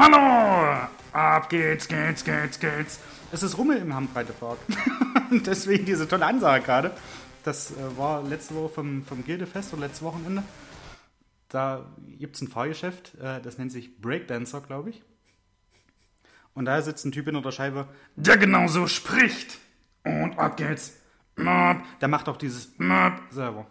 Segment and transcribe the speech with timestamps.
[0.00, 0.88] hallo!
[1.12, 3.00] Ab geht's, geht's, geht's, geht's.
[3.32, 4.58] Es ist Rummel im Hammbreitepark.
[5.44, 6.90] Deswegen diese tolle Ansage gerade.
[7.44, 10.42] Das äh, war letzte Woche vom, vom Gildefest oder letztes Wochenende.
[11.48, 11.84] Da
[12.18, 15.02] gibt es ein Fahrgeschäft, äh, das nennt sich Breakdancer, glaube ich.
[16.54, 17.86] Und da sitzt ein Typ hinter der Scheibe,
[18.16, 19.58] der genau so spricht.
[20.04, 20.96] Und ab geht's.
[21.36, 22.72] Der macht auch dieses
[23.30, 23.66] selber.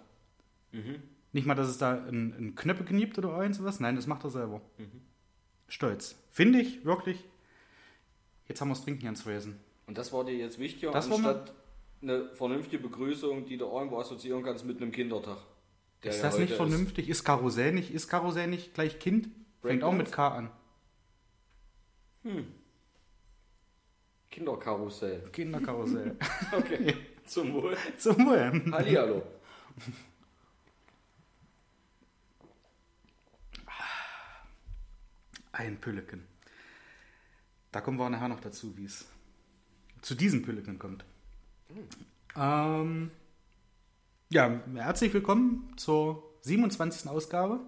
[1.33, 3.79] Nicht mal, dass es da ein, ein Knöpfe kniept oder irgend sowas.
[3.79, 4.61] Nein, das macht er selber.
[5.69, 6.15] Stolz.
[6.29, 7.23] Finde ich wirklich.
[8.47, 9.59] Jetzt haben wir das Trinken ganz vergessen.
[9.87, 11.53] Und das war dir jetzt wichtiger, Das anstatt
[12.01, 15.37] eine vernünftige Begrüßung, die du irgendwo assoziieren kannst mit einem Kindertag.
[16.03, 17.09] der Ist das nicht vernünftig?
[17.09, 17.93] Ist Karussell nicht?
[17.93, 19.29] Ist Karussell nicht gleich Kind?
[19.61, 20.51] Fängt auch mit K an.
[24.29, 25.29] Kinderkarussell.
[25.31, 26.15] Kinderkarussell.
[26.51, 27.77] Okay, zum Wohl.
[27.97, 28.71] Zum Wohl.
[28.71, 29.23] Hallihallo.
[35.59, 36.25] Ein Pülleken.
[37.73, 39.05] Da kommen wir nachher noch dazu, wie es
[40.01, 41.03] zu diesem Pülleken kommt.
[42.37, 43.11] Ähm,
[44.29, 47.09] ja, herzlich willkommen zur 27.
[47.09, 47.59] Ausgabe.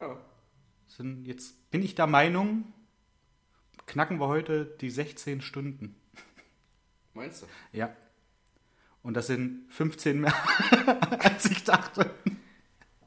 [0.00, 0.20] Ja.
[0.88, 2.72] Sind, jetzt bin ich der Meinung,
[3.86, 5.94] knacken wir heute die 16 Stunden.
[7.14, 7.46] Meinst du?
[7.70, 7.96] Ja.
[9.04, 10.34] Und das sind 15 mehr,
[11.20, 12.12] als ich dachte.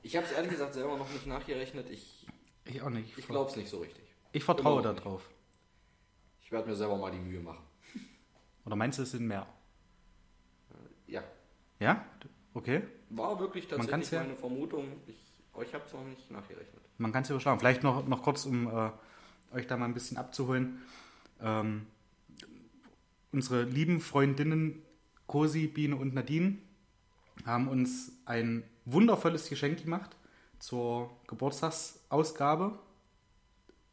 [0.03, 1.89] Ich habe es ehrlich gesagt selber noch nicht nachgerechnet.
[1.89, 2.14] Ich,
[2.65, 3.17] Ich auch nicht.
[3.17, 4.03] ich glaube es nicht so richtig.
[4.31, 5.29] Ich vertraue noch darauf.
[6.41, 7.63] Ich werde mir selber mal die Mühe machen.
[8.65, 9.47] Oder meinst du, es sind mehr?
[11.07, 11.23] Ja,
[11.79, 12.03] Ja?
[12.53, 12.81] Okay.
[13.09, 14.85] war wirklich Man tatsächlich ja- meine Vermutung.
[15.07, 15.17] Ich,
[15.53, 16.81] euch habe es noch nicht nachgerechnet.
[16.97, 17.59] Man kann es überschlagen.
[17.59, 18.89] Vielleicht noch, noch kurz, um äh,
[19.53, 20.81] euch da mal ein bisschen abzuholen.
[21.41, 21.85] Ähm,
[23.31, 24.81] unsere lieben Freundinnen
[25.27, 26.57] Cosi, Biene und Nadine
[27.45, 30.15] haben uns ein wundervolles Geschenk gemacht
[30.65, 32.77] zur Geburtstagsausgabe.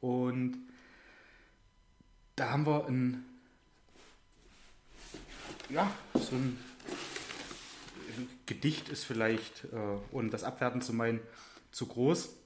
[0.01, 0.57] Und
[2.35, 3.25] da haben wir ein,
[5.69, 6.59] ja, so ein
[8.47, 11.21] Gedicht ist vielleicht, äh, ohne das abwerten zu meinen,
[11.73, 12.37] zu groß.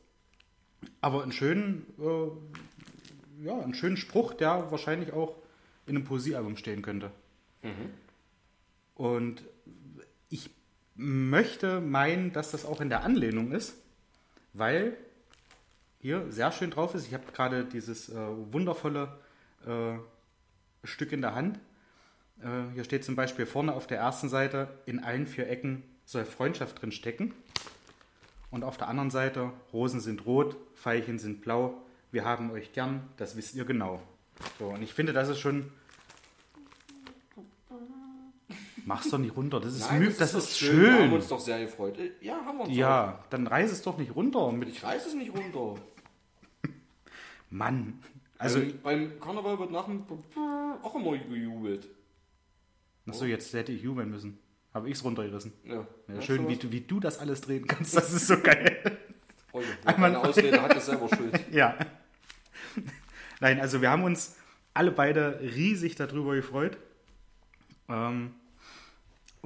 [1.00, 5.36] Aber einen schönen, äh, ja, einen schönen Spruch, der wahrscheinlich auch
[5.86, 7.12] in einem Poesiealbum stehen könnte.
[8.96, 9.44] Und
[10.30, 10.50] ich
[10.96, 13.76] möchte meinen, dass das auch in der Anlehnung ist,
[14.56, 14.96] weil
[16.00, 17.06] hier sehr schön drauf ist.
[17.06, 18.14] Ich habe gerade dieses äh,
[18.52, 19.18] wundervolle
[19.66, 19.94] äh,
[20.84, 21.58] Stück in der Hand.
[22.40, 26.24] Äh, hier steht zum Beispiel vorne auf der ersten Seite, in allen vier Ecken soll
[26.24, 27.34] Freundschaft drin stecken.
[28.50, 31.74] Und auf der anderen Seite, Rosen sind rot, Veilchen sind blau,
[32.12, 34.00] wir haben euch gern, das wisst ihr genau.
[34.58, 35.72] So, und ich finde, das ist schon.
[38.88, 41.12] Mach's doch nicht runter, das ist, mü das doch ist Wir haben schön.
[41.12, 41.98] uns doch sehr gefreut.
[42.20, 42.76] Ja, haben wir uns auch.
[42.76, 44.54] Ja, dann reiß es doch nicht runter.
[44.64, 45.80] Ich reiß es nicht runter.
[47.50, 47.98] Mann.
[48.38, 50.04] Also, beim, beim Karneval wird nach dem
[50.82, 51.88] auch immer gejubelt.
[53.08, 54.38] achso, jetzt hätte ich jubeln müssen.
[54.74, 55.52] Habe ich's runtergerissen.
[55.64, 55.86] Ja.
[56.06, 58.98] Ja, schön, wie, du- wie du das alles drehen kannst, das ist so geil.
[59.50, 61.40] Freunde, Einmal- Meine Ausrede hat es selber schuld.
[61.50, 61.76] Ja.
[63.40, 64.36] Nein, also wir haben uns
[64.74, 66.76] alle beide riesig darüber gefreut.
[67.88, 68.34] Ähm,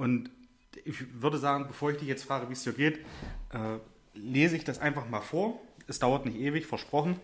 [0.01, 0.31] und
[0.83, 3.05] ich würde sagen, bevor ich dich jetzt frage, wie es dir geht,
[3.51, 3.77] äh,
[4.15, 5.61] lese ich das einfach mal vor.
[5.85, 7.19] Es dauert nicht ewig, versprochen.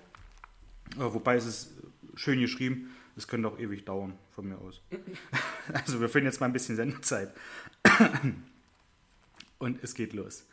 [0.96, 1.72] Äh, wobei es ist
[2.14, 2.96] schön geschrieben.
[3.16, 4.84] Es könnte auch ewig dauern, von mir aus.
[5.74, 7.34] Also wir finden jetzt mal ein bisschen Sendezeit.
[9.58, 10.46] Und es geht los.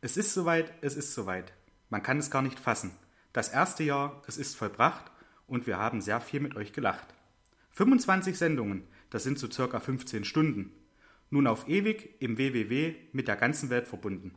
[0.00, 1.52] Es ist soweit, es ist soweit.
[1.90, 2.92] Man kann es gar nicht fassen.
[3.34, 5.12] Das erste Jahr, es ist vollbracht
[5.46, 7.06] und wir haben sehr viel mit euch gelacht.
[7.72, 10.72] 25 Sendungen, das sind so circa 15 Stunden.
[11.30, 14.34] Nun auf ewig im WWW mit der ganzen Welt verbunden.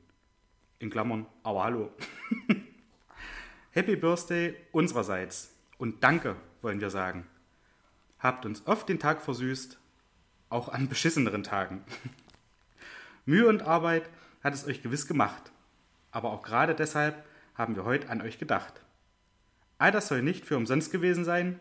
[0.77, 1.91] In Klammern, aber hallo.
[3.71, 7.27] Happy Birthday unsererseits und danke, wollen wir sagen.
[8.19, 9.79] Habt uns oft den Tag versüßt,
[10.49, 11.83] auch an beschisseneren Tagen.
[13.25, 14.07] Mühe und Arbeit
[14.43, 15.51] hat es euch gewiss gemacht.
[16.11, 17.25] Aber auch gerade deshalb
[17.55, 18.83] haben wir heute an euch gedacht.
[19.79, 21.59] All das soll nicht für umsonst gewesen sein.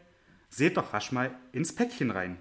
[0.50, 2.37] Seht doch rasch mal ins Päckchen rein.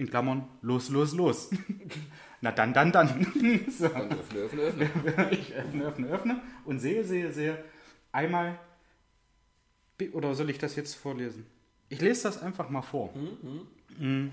[0.00, 1.50] In Klammern, los, los, los.
[2.40, 3.08] Na dann, dann, dann.
[3.78, 3.86] so.
[3.86, 5.30] Dann öffne, öffne, öffne.
[5.30, 7.62] Ich öffne, öffne, öffne und sehe, sehe, sehe.
[8.10, 8.58] Einmal.
[10.12, 11.44] Oder soll ich das jetzt vorlesen?
[11.90, 13.12] Ich lese das einfach mal vor.
[13.98, 14.28] Mm.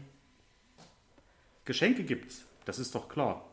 [1.66, 3.44] Geschenke gibt's, das ist doch klar.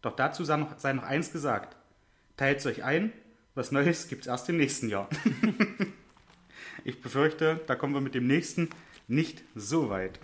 [0.00, 1.76] Doch dazu sei noch, sei noch eins gesagt.
[2.38, 3.12] Teilt euch ein,
[3.54, 5.06] was Neues gibt's erst im nächsten Jahr.
[6.84, 8.70] ich befürchte, da kommen wir mit dem nächsten
[9.06, 10.18] nicht so weit.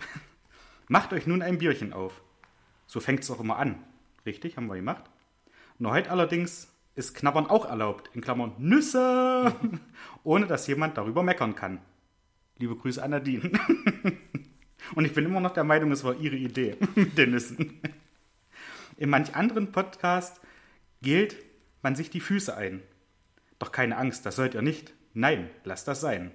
[0.91, 2.23] Macht euch nun ein Bierchen auf.
[2.87, 3.75] So fängt's auch immer an.
[4.25, 5.03] Richtig, haben wir gemacht.
[5.77, 9.53] Nur heute allerdings ist Knabbern auch erlaubt, in Klammern Nüsse,
[10.23, 11.79] ohne dass jemand darüber meckern kann.
[12.57, 13.51] Liebe Grüße an Nadine.
[14.95, 17.79] Und ich bin immer noch der Meinung, es war ihre Idee mit den Nüssen.
[18.97, 20.41] In manch anderen Podcast
[21.03, 21.37] gilt
[21.83, 22.81] man sich die Füße ein.
[23.59, 24.95] Doch keine Angst, das sollt ihr nicht.
[25.13, 26.31] Nein, lasst das sein.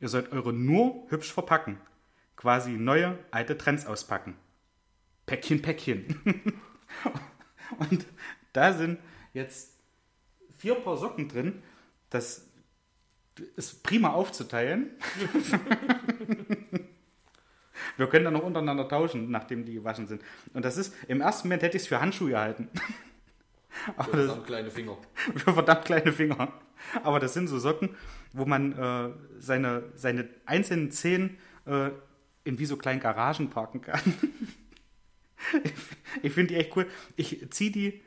[0.00, 1.76] Ihr sollt eure nur hübsch verpacken.
[2.40, 4.34] Quasi neue, alte Trends auspacken.
[5.26, 6.22] Päckchen, Päckchen.
[7.78, 8.06] Und
[8.54, 8.98] da sind
[9.34, 9.76] jetzt
[10.56, 11.62] vier Paar Socken drin.
[12.08, 12.46] Das
[13.56, 14.92] ist prima aufzuteilen.
[17.98, 20.22] Wir können dann noch untereinander tauschen, nachdem die gewaschen sind.
[20.54, 22.70] Und das ist, im ersten Moment hätte ich es für Handschuhe gehalten.
[23.98, 24.96] Aber das sind kleine Finger.
[25.36, 26.54] Für verdammt kleine Finger.
[27.02, 27.94] Aber das sind so Socken,
[28.32, 31.90] wo man äh, seine, seine einzelnen Zehen äh,
[32.44, 34.00] in wie so kleinen Garagen parken kann.
[35.64, 35.72] ich
[36.22, 36.88] ich finde die echt cool.
[37.16, 38.02] Ich ziehe die.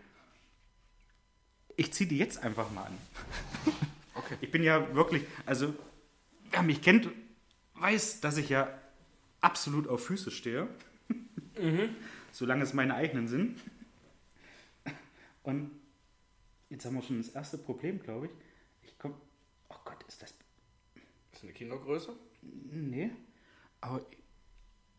[1.75, 2.97] Ich ziehe die jetzt einfach mal an.
[4.15, 4.38] Okay.
[4.41, 5.74] Ich bin ja wirklich, also
[6.51, 7.09] wer mich kennt,
[7.74, 8.69] weiß, dass ich ja
[9.41, 10.68] absolut auf Füße stehe.
[12.31, 13.59] Solange es meine eigenen sind.
[15.41, 15.71] Und
[16.69, 18.31] jetzt haben wir schon das erste Problem, glaube ich.
[18.83, 19.15] Ich komme.
[19.69, 20.33] Oh Gott, ist das.
[21.31, 22.15] Ist eine Kindergröße?
[22.41, 23.09] Nee.
[23.81, 24.06] Aber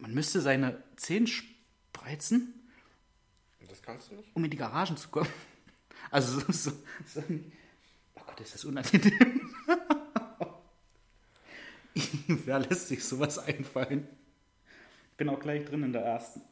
[0.05, 2.53] man müsste seine Zehen spreizen,
[3.67, 4.37] Das kannst du nicht?
[4.37, 5.31] um in die Garagen zu kommen.
[6.11, 6.53] Also so.
[6.53, 6.71] so,
[7.07, 7.23] so
[8.15, 9.51] oh Gott, ist das unangenehm.
[12.29, 14.07] Wer lässt sich sowas einfallen?
[15.13, 16.43] Ich bin auch gleich drin in der ersten.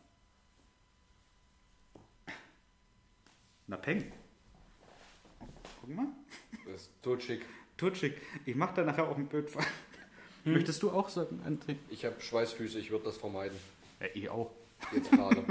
[3.67, 4.11] Na, Peng.
[5.83, 6.09] Guck mal.
[6.65, 7.45] Das ist totschick.
[7.77, 8.15] Tutschig.
[8.47, 9.63] Ich mache da nachher auch ein Bild von.
[10.44, 11.77] Möchtest du auch sagen, André?
[11.91, 13.56] Ich habe Schweißfüße, ich würde das vermeiden.
[14.00, 14.50] Ja, ich auch.
[14.93, 15.44] Jetzt gerade.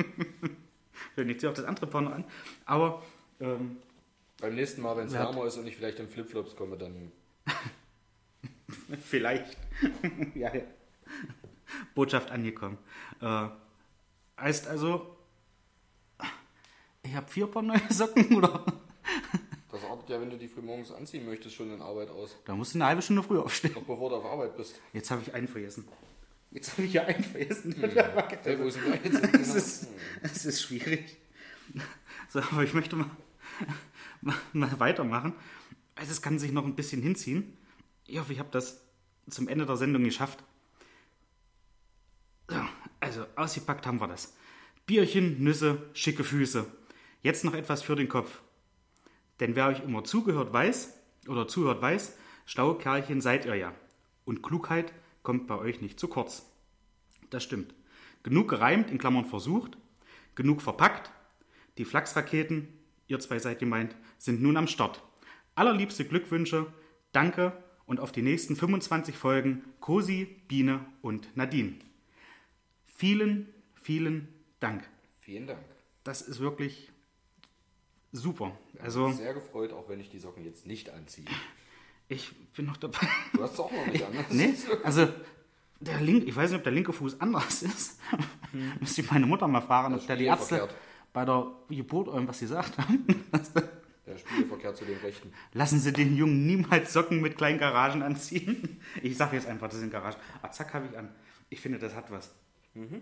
[1.15, 2.25] Wenn ich ziehe auch das andere Paar noch an.
[2.65, 3.01] Aber
[3.39, 3.77] ähm,
[4.39, 7.11] Beim nächsten Mal, wenn es wärmer ist und ich vielleicht in Flipflops komme, dann.
[9.01, 9.57] vielleicht.
[10.35, 10.63] ja, ja.
[11.95, 12.77] Botschaft angekommen.
[13.21, 13.47] Äh,
[14.37, 15.15] heißt also,
[17.03, 18.65] ich habe vier Paar neue Socken, oder?
[20.11, 22.35] Ja, wenn du die früh morgens anziehen möchtest, schon in Arbeit aus.
[22.43, 23.73] Da musst du eine halbe Stunde früher aufstehen.
[23.73, 24.75] Noch bevor du auf Arbeit bist.
[24.91, 25.87] Jetzt habe ich einen vergessen.
[26.51, 27.73] Jetzt habe ich ja einen vergessen.
[27.79, 29.33] Hey, wo ist denn der jetzt?
[29.41, 29.87] Es ist,
[30.21, 31.15] es ist schwierig.
[32.27, 33.09] So, aber ich möchte mal,
[34.19, 35.33] mal, mal weitermachen.
[35.95, 37.57] Also es kann sich noch ein bisschen hinziehen.
[38.05, 38.81] Ich hoffe, ich habe das
[39.29, 40.43] zum Ende der Sendung geschafft.
[42.49, 42.59] So,
[42.99, 44.35] also ausgepackt haben wir das.
[44.85, 46.65] Bierchen, Nüsse, schicke Füße.
[47.23, 48.41] Jetzt noch etwas für den Kopf.
[49.41, 50.97] Denn wer euch immer zugehört weiß,
[51.27, 53.73] oder zuhört weiß, schlaue Kerlchen seid ihr ja.
[54.23, 54.93] Und Klugheit
[55.23, 56.45] kommt bei euch nicht zu kurz.
[57.29, 57.73] Das stimmt.
[58.23, 59.77] Genug gereimt, in Klammern versucht,
[60.35, 61.11] genug verpackt.
[61.77, 62.67] Die Flachsraketen,
[63.07, 65.01] ihr zwei seid gemeint, sind nun am Start.
[65.55, 66.67] Allerliebste Glückwünsche,
[67.11, 67.53] danke
[67.85, 71.75] und auf die nächsten 25 Folgen Cosi, Biene und Nadine.
[72.85, 74.27] Vielen, vielen
[74.59, 74.87] Dank.
[75.19, 75.59] Vielen Dank.
[76.03, 76.90] Das ist wirklich
[78.11, 78.51] super.
[78.73, 81.25] Ich Also, bin sehr gefreut, auch wenn ich die Socken jetzt nicht anziehe.
[82.09, 83.07] ich bin noch dabei.
[83.33, 84.13] Du hast es auch noch nicht an.
[84.13, 84.25] ne?
[84.29, 84.53] Nee,
[84.83, 85.07] also
[85.79, 87.99] der link, ich weiß nicht, ob der linke Fuß anders ist.
[88.79, 90.75] Müsste ich meine Mutter mal fragen, Das ob der die Ärzte verkehrt.
[91.13, 93.05] bei der Geburt irgendwas gesagt haben.
[94.05, 95.31] Der Spiegelverkehr zu den Rechten.
[95.53, 98.81] Lassen Sie den Jungen niemals Socken mit kleinen Garagen anziehen.
[99.01, 100.17] Ich sage jetzt einfach, das sind Garagen.
[100.41, 101.09] Ah, zack, habe ich an.
[101.49, 102.31] Ich finde, das hat was.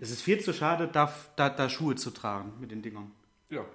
[0.02, 3.12] Es ist viel zu schade, da, da, da Schuhe zu tragen mit den Dingern.
[3.50, 3.66] Ja,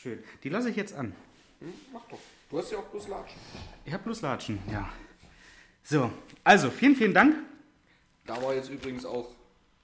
[0.00, 0.22] Schön.
[0.44, 1.12] Die lasse ich jetzt an.
[1.58, 2.20] hm, mach doch.
[2.48, 3.40] Du hast ja auch bloß Latschen.
[3.84, 4.88] Ich habe bloß Latschen, ja.
[5.82, 6.12] So,
[6.44, 7.34] also vielen, vielen Dank.
[8.24, 9.34] Da war jetzt übrigens auch,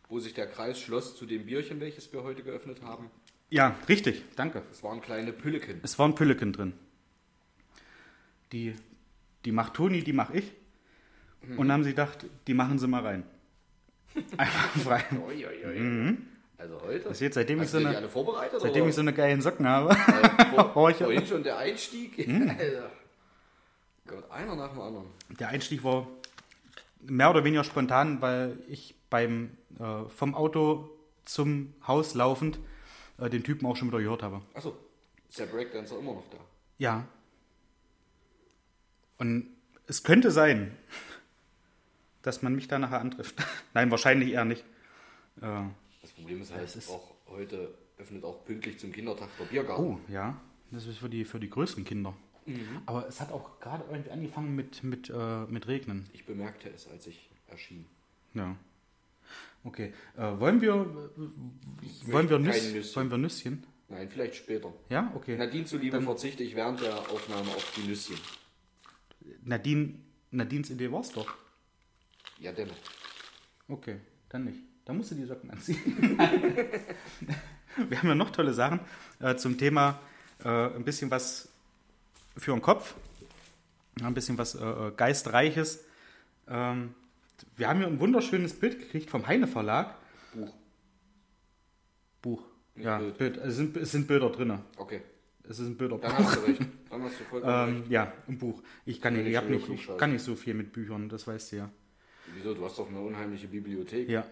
[0.08, 3.10] wo sich der Kreis schloss zu dem Bierchen, welches wir heute geöffnet haben.
[3.50, 4.62] Ja, richtig, danke.
[4.70, 5.80] Es waren kleine Pülleken.
[5.82, 6.74] Es waren Pülleken drin.
[8.52, 8.74] Die,
[9.44, 10.52] die macht Toni, die mache ich.
[11.42, 13.24] Und dann haben sie gedacht, die machen sie mal rein.
[14.36, 15.04] Einfach frei.
[15.26, 16.16] Ui, ui, ui.
[16.56, 17.08] Also heute?
[17.08, 18.88] Das jetzt, seitdem ich so eine, seitdem oder?
[18.88, 19.90] ich so eine geile Socken habe.
[19.90, 19.94] Äh,
[20.50, 22.16] vor, Oh, vorhin schon der Einstieg.
[22.16, 22.48] Hm.
[22.58, 22.90] Alter.
[24.06, 25.06] Gott, einer nach dem anderen.
[25.40, 26.06] Der Einstieg war
[27.00, 30.90] mehr oder weniger spontan, weil ich beim äh, vom Auto
[31.24, 32.58] zum Haus laufend
[33.18, 34.42] äh, den Typen auch schon wieder gehört habe.
[34.54, 34.76] Achso,
[35.28, 36.38] ist der Breakdancer immer noch da?
[36.78, 37.04] Ja.
[39.18, 39.48] Und
[39.86, 40.76] es könnte sein,
[42.22, 43.36] dass man mich da nachher antrifft.
[43.74, 44.64] Nein, wahrscheinlich eher nicht.
[45.40, 45.64] Äh,
[46.04, 49.82] Das Problem ist halt, es ist- auch heute öffnet auch pünktlich zum Kindertag der Biergarten.
[49.82, 50.38] oh, ja.
[50.70, 52.14] Das ist für die, für die größeren Kinder.
[52.84, 56.10] Aber es hat auch gerade irgendwie angefangen mit, mit, äh, mit Regnen.
[56.12, 57.86] Ich bemerkte es, als ich erschien.
[58.34, 58.54] Ja.
[59.62, 59.94] Okay.
[60.18, 62.96] Äh, wollen wir, äh, wollen, wir Nüss, Nüsschen.
[62.96, 63.66] wollen wir Nüsschen?
[63.88, 64.74] Nein, vielleicht später.
[64.90, 65.38] Ja, okay.
[65.38, 68.16] Nadine zuliebe verzichte ich während der Aufnahme auf die Nüsschen.
[69.42, 69.94] Nadine,
[70.32, 71.32] Nadines Idee war's doch.
[72.40, 72.76] Ja, dennoch.
[73.68, 74.58] Okay, dann nicht.
[74.84, 76.18] Dann musst du die Socken anziehen.
[77.88, 78.80] Wir haben ja noch tolle Sachen
[79.20, 79.98] äh, zum Thema
[80.44, 81.48] äh, ein bisschen was
[82.36, 82.94] für den Kopf,
[84.02, 85.84] ein bisschen was äh, Geistreiches.
[86.48, 86.94] Ähm,
[87.56, 89.94] wir haben hier ein wunderschönes Bild gekriegt vom Heine Verlag.
[90.34, 90.54] Buch.
[92.22, 92.42] Buch.
[92.76, 93.18] Nicht ja, Bild.
[93.18, 93.36] Bild.
[93.38, 94.58] Es, sind, es sind Bilder drin.
[94.76, 95.02] Okay.
[95.48, 96.08] Es ist ein Bilderbuch.
[96.08, 96.62] Dann hast du recht.
[96.90, 97.90] Dann hast du vollkommen Ähm, recht.
[97.90, 98.62] ja, ein Buch.
[98.86, 101.56] Ich kann, ich, schon nicht, ich kann nicht so viel mit Büchern, das weißt du
[101.56, 101.70] ja.
[102.34, 102.54] Wieso?
[102.54, 104.08] Du hast doch eine unheimliche Bibliothek.
[104.08, 104.24] Ja,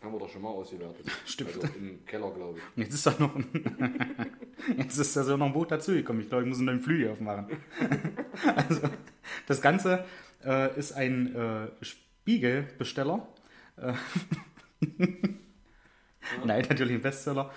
[0.00, 1.06] Haben wir doch schon mal ausgewertet.
[1.26, 1.56] Stimmt.
[1.56, 2.84] Also im Keller, glaube ich.
[2.84, 4.30] jetzt ist da noch ein,
[4.76, 6.22] jetzt ist da so noch ein Buch dazugekommen.
[6.22, 7.48] Ich glaube, ich muss einen neuen Flügel aufmachen.
[8.56, 8.80] also,
[9.46, 10.04] das Ganze
[10.44, 13.26] äh, ist ein äh, Spiegelbesteller.
[13.76, 13.92] Äh,
[16.44, 17.50] Nein, natürlich ein Bestseller.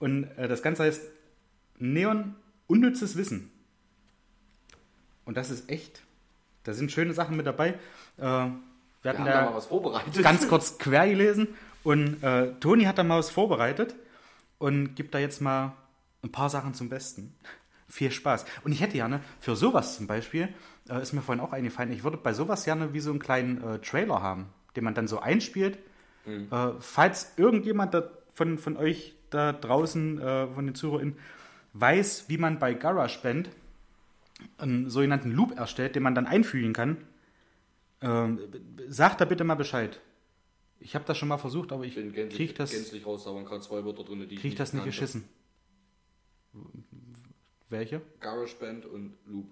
[0.00, 1.02] Und äh, das Ganze heißt
[1.78, 2.34] Neon
[2.66, 3.52] Unnützes Wissen.
[5.24, 6.02] Und das ist echt,
[6.64, 7.68] da sind schöne Sachen mit dabei.
[8.16, 8.52] Äh, wir
[9.02, 10.22] Wir hatten haben da da mal was vorbereitet.
[10.22, 11.48] ganz kurz quer gelesen
[11.84, 13.94] und äh, Toni hat da mal was vorbereitet
[14.58, 15.76] und gibt da jetzt mal
[16.22, 17.34] ein paar Sachen zum Besten.
[17.88, 18.46] Viel Spaß.
[18.64, 20.48] Und ich hätte gerne für sowas zum Beispiel,
[20.88, 23.62] äh, ist mir vorhin auch eingefallen, ich würde bei sowas gerne wie so einen kleinen
[23.62, 25.78] äh, Trailer haben, den man dann so einspielt.
[26.50, 31.16] Äh, falls irgendjemand da von, von euch da draußen, äh, von den ZuhörerInnen,
[31.74, 33.50] weiß, wie man bei GarageBand
[34.58, 36.96] einen sogenannten Loop erstellt, den man dann einfügen kann,
[38.00, 38.38] ähm,
[38.88, 40.00] sagt da bitte mal Bescheid.
[40.84, 43.46] Ich habe das schon mal versucht, aber ich Ich kriege das, gänzlich raus, da waren
[43.46, 44.94] gerade zwei Wörter drin, die ich krieg das nicht kannte.
[44.94, 45.24] geschissen.
[47.70, 48.02] Welche?
[48.20, 49.46] GarageBand und Loop.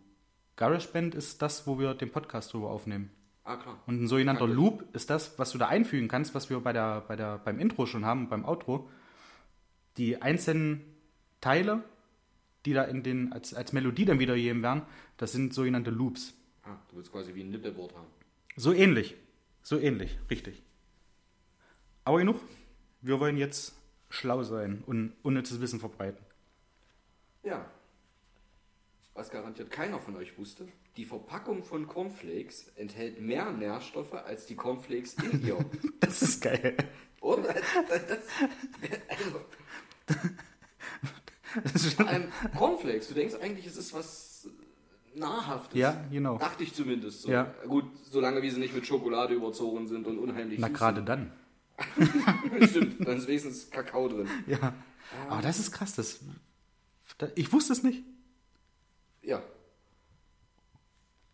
[0.57, 3.11] GarageBand ist das, wo wir den Podcast drüber aufnehmen.
[3.45, 3.83] Ah, klar.
[3.87, 4.55] Und ein sogenannter Danke.
[4.55, 7.59] Loop ist das, was du da einfügen kannst, was wir bei der, bei der, beim
[7.59, 8.91] Intro schon haben, beim Outro.
[9.97, 10.83] Die einzelnen
[11.41, 11.83] Teile,
[12.67, 14.83] die da in den, als, als Melodie dann wiedergegeben werden,
[15.17, 16.35] das sind sogenannte Loops.
[16.63, 18.07] Ah, du willst quasi wie ein Nippelboard haben.
[18.55, 19.17] So ähnlich.
[19.63, 20.63] So ähnlich, richtig.
[22.05, 22.41] Aber genug.
[23.01, 23.75] Wir wollen jetzt
[24.11, 26.25] schlau sein und unnützes Wissen verbreiten.
[27.43, 27.65] Ja.
[29.15, 34.55] Was garantiert keiner von euch wusste, die Verpackung von Cornflakes enthält mehr Nährstoffe als die
[34.57, 35.65] Cornflakes in ihr.
[36.01, 36.77] Das ist geil.
[37.21, 37.55] Oder?
[37.89, 38.19] Das, das,
[39.09, 39.41] also,
[41.73, 44.49] Das ist allem Cornflakes, du denkst eigentlich, es ist was
[45.15, 45.79] Nahrhaftes.
[45.79, 46.39] Ja, genau.
[46.39, 47.23] Dachte ich zumindest.
[47.23, 47.31] So.
[47.31, 47.55] Ja.
[47.67, 51.33] Gut, solange wie sie nicht mit Schokolade überzogen sind und unheimlich Na, gerade dann.
[52.69, 54.29] Stimmt, dann ist wenigstens Kakao drin.
[54.47, 54.75] Ja.
[55.29, 55.95] Aber das ist krass.
[55.95, 56.21] Das,
[57.19, 58.05] da, ich wusste es nicht.
[59.23, 59.43] Ja.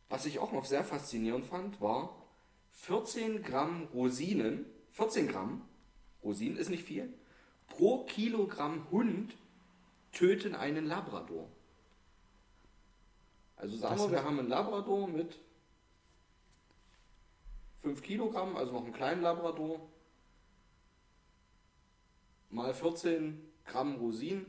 [0.09, 2.17] Was ich auch noch sehr faszinierend fand, war
[2.73, 5.63] 14 Gramm Rosinen, 14 Gramm,
[6.23, 7.13] Rosinen ist nicht viel,
[7.67, 9.37] pro Kilogramm Hund
[10.13, 11.49] töten einen Labrador.
[13.57, 15.39] Also sagen Das wir, wir haben einen Labrador mit
[17.83, 19.89] 5 Kilogramm, also noch einen kleinen Labrador,
[22.51, 24.47] mal 14 Gramm Rosinen,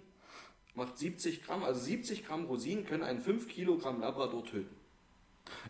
[0.75, 4.75] macht 70 Gramm, also 70 Gramm Rosinen können einen 5 Kilogramm Labrador töten.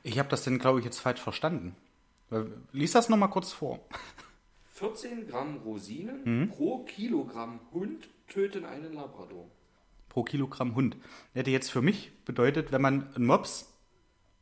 [0.04, 1.76] Ich habe das denn, glaube ich, jetzt falsch verstanden.
[2.74, 3.80] Lies das nochmal kurz vor.
[4.74, 6.50] 14 Gramm Rosinen Mhm.
[6.50, 9.46] pro Kilogramm Hund töten einen Labrador.
[10.10, 10.96] Pro Kilogramm Hund.
[11.34, 13.72] Hätte jetzt für mich bedeutet, wenn man einen Mops,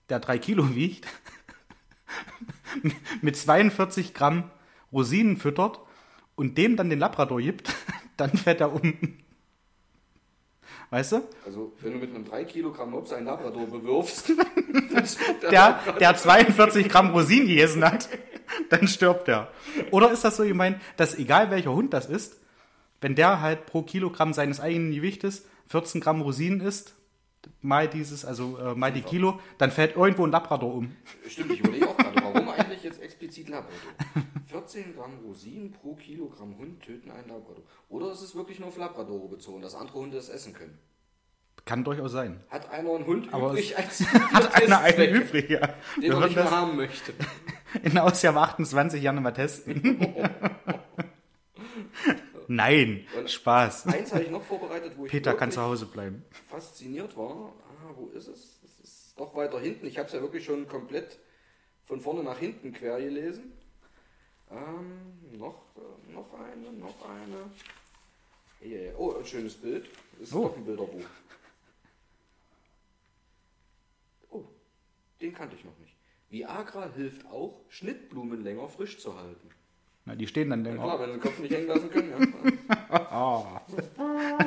[0.10, 1.06] der drei Kilo wiegt,
[3.22, 4.50] mit 42 Gramm
[4.92, 5.80] Rosinen füttert
[6.38, 7.76] und dem dann den Labrador gibt,
[8.18, 8.94] dann fährt er um.
[10.90, 11.22] Weißt du?
[11.46, 14.32] Also, wenn du mit einem 3 Kilogramm Mops einen Labrador bewirfst,
[15.52, 18.08] Der, der 42 Gramm Rosinen gegessen hat,
[18.70, 19.52] dann stirbt er.
[19.92, 22.40] Oder ist das so gemeint, dass egal welcher Hund das ist,
[23.02, 26.96] wenn der halt pro Kilogramm seines eigenen Gewichtes 14 Gramm Rosinen isst,
[27.62, 30.96] mal dieses, also äh, mal die Kilo, dann fällt irgendwo ein Labrador um.
[31.28, 33.78] Stimmt, ich überlege auch gerade, warum eigentlich jetzt explizit Labrador?
[34.48, 37.64] 14 Gramm Rosinen pro Kilogramm Hund töten einen Labrador.
[37.90, 40.80] Oder ist es wirklich nur auf Labradore bezogen, dass andere Hunde es essen können?
[41.66, 42.40] Kann durchaus sein.
[42.50, 44.00] Hat einer einen Hund Aber übrig als
[44.34, 45.76] Hat einer einen übrig, ja.
[46.02, 47.14] den er nicht mehr haben möchte?
[47.84, 50.00] in Ausgabe 28 gerne mal testen.
[52.48, 53.88] Nein, Spaß.
[53.88, 56.24] Eins habe ich noch vorbereitet, wo ich Peter kann wirklich zu Hause bleiben.
[56.48, 57.54] fasziniert war.
[57.68, 58.62] Ah, wo ist es?
[58.64, 59.86] Es ist doch weiter hinten.
[59.88, 61.20] Ich habe es ja wirklich schon komplett
[61.84, 63.52] von vorne nach hinten quer gelesen.
[64.50, 67.52] Ähm, noch, äh, noch eine, noch eine.
[68.62, 68.92] Ja, ja.
[68.98, 69.90] Oh, ein schönes Bild.
[70.20, 70.48] Ist Oh.
[70.48, 71.06] doch ein Bilderbuch.
[74.32, 74.44] Oh,
[75.22, 75.96] den kannte ich noch nicht.
[76.30, 79.50] Viagra hilft auch, Schnittblumen länger frisch zu halten.
[80.06, 80.84] Na, die stehen dann Ja, länger.
[80.84, 82.58] klar, wenn sie den Kopf nicht hängen lassen können.
[82.90, 83.62] Ja.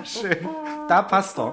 [0.05, 0.49] Schön.
[0.89, 1.53] Da passt er.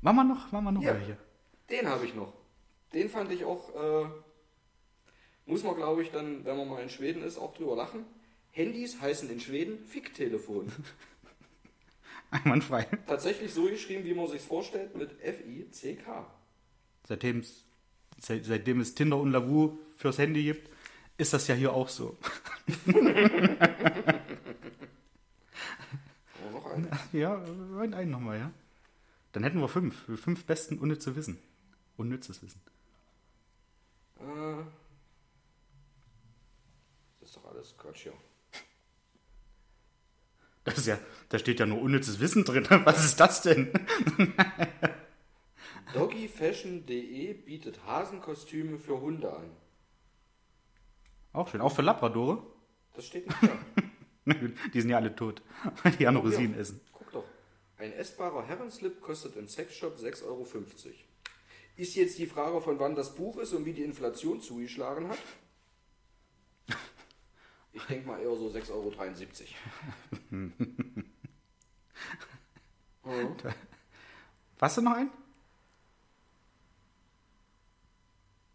[0.00, 0.94] machen wir noch, machen wir noch Ja.
[0.94, 1.16] welche.
[1.70, 2.32] Den habe ich noch.
[2.94, 4.08] Den fand ich auch, äh,
[5.46, 8.04] muss man glaube ich dann, wenn man mal in Schweden ist, auch drüber lachen.
[8.50, 10.70] Handys heißen in Schweden Ficktelefon.
[12.30, 12.86] Einwandfrei.
[13.06, 16.26] Tatsächlich so geschrieben, wie man sich vorstellt, mit F-I-C-K.
[17.06, 17.44] Seitdem,
[18.18, 20.70] seit, seitdem es Tinder und Lavu fürs Handy gibt,
[21.18, 22.16] ist das ja hier auch so.
[26.44, 26.88] Oh, noch einen.
[27.12, 28.50] Ja, einen, einen nochmal, ja.
[29.32, 29.94] Dann hätten wir fünf.
[30.20, 31.38] Fünf besten unnütze Wissen.
[31.96, 32.60] Unnützes Wissen.
[34.22, 34.64] Äh,
[37.20, 38.14] das ist doch alles Quatsch hier.
[40.64, 40.98] Das ist ja,
[41.28, 42.66] da steht ja nur unnützes Wissen drin.
[42.84, 43.72] Was ist das denn?
[45.92, 49.50] Doggyfashion.de bietet Hasenkostüme für Hunde an.
[51.32, 51.60] Auch schön.
[51.60, 52.42] Auch für Labradore.
[52.94, 53.58] Das steht nicht da.
[54.72, 55.42] Die sind ja alle tot,
[55.82, 56.30] weil die ja nur ja.
[56.30, 56.80] Rosinen essen.
[56.92, 57.24] Guck doch.
[57.76, 60.46] Ein essbarer Herrenslip kostet im Sexshop 6,50 Euro.
[61.76, 65.18] Ist jetzt die Frage, von wann das Buch ist und wie die Inflation zugeschlagen hat?
[67.72, 68.92] Ich denke mal eher so 6,73 Euro.
[70.30, 70.52] Mhm.
[74.58, 75.10] Was denn noch ein?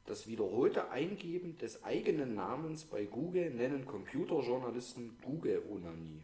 [0.05, 6.23] Das wiederholte Eingeben des eigenen Namens bei Google nennen Computerjournalisten Google-Onanie.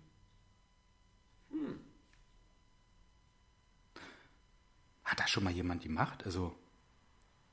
[5.03, 6.25] Hat da schon mal jemand gemacht?
[6.25, 6.55] Also,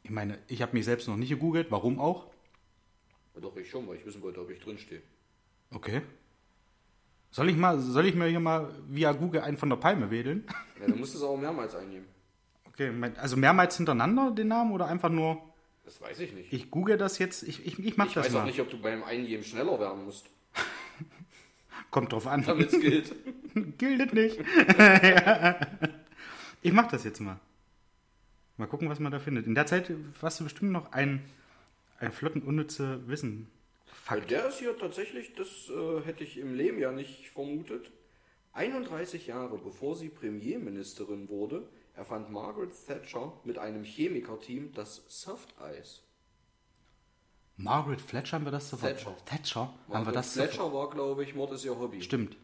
[0.03, 1.71] ich meine, ich habe mich selbst noch nicht gegoogelt.
[1.71, 2.27] Warum auch?
[3.35, 5.03] Ja, doch, ich schon, weil ich wissen wollte, ob ich drinstehe.
[5.73, 6.03] Okay.
[7.31, 10.45] Soll ich mal, soll ich mir hier mal via Google einen von der Palme wählen?
[10.81, 12.07] Ja, dann musst du es auch mehrmals eingeben.
[12.65, 15.43] Okay, also mehrmals hintereinander den Namen oder einfach nur,
[15.85, 16.51] Das weiß ich nicht.
[16.55, 18.47] ich google das jetzt, ich, ich, ich mach Ich das weiß auch mal.
[18.47, 20.25] nicht, ob du beim Eingeben schneller werden musst,
[21.91, 22.43] Kommt drauf an.
[22.47, 23.15] damit es gilt.
[23.77, 24.39] Gildet nicht.
[24.79, 25.61] Ja.
[26.63, 27.39] Ich mach das jetzt mal.
[28.61, 29.47] Mal gucken, was man da findet.
[29.47, 31.25] In der Zeit hast du bestimmt noch ein,
[31.99, 33.51] ein flotten, unnütze Wissen.
[34.07, 37.91] Weil der ist hier tatsächlich, das äh, hätte ich im Leben ja nicht vermutet.
[38.53, 46.03] 31 Jahre bevor sie Premierministerin wurde, erfand Margaret Thatcher mit einem Chemikerteam das Soft Eis.
[47.57, 48.93] Margaret Fletcher haben wir das sofort.
[48.93, 49.17] Thatcher.
[49.25, 50.75] Thatcher haben wir Margaret das Thatcher sofort.
[50.75, 52.03] war, glaube ich, Mord ist ihr Hobby.
[52.03, 52.37] Stimmt.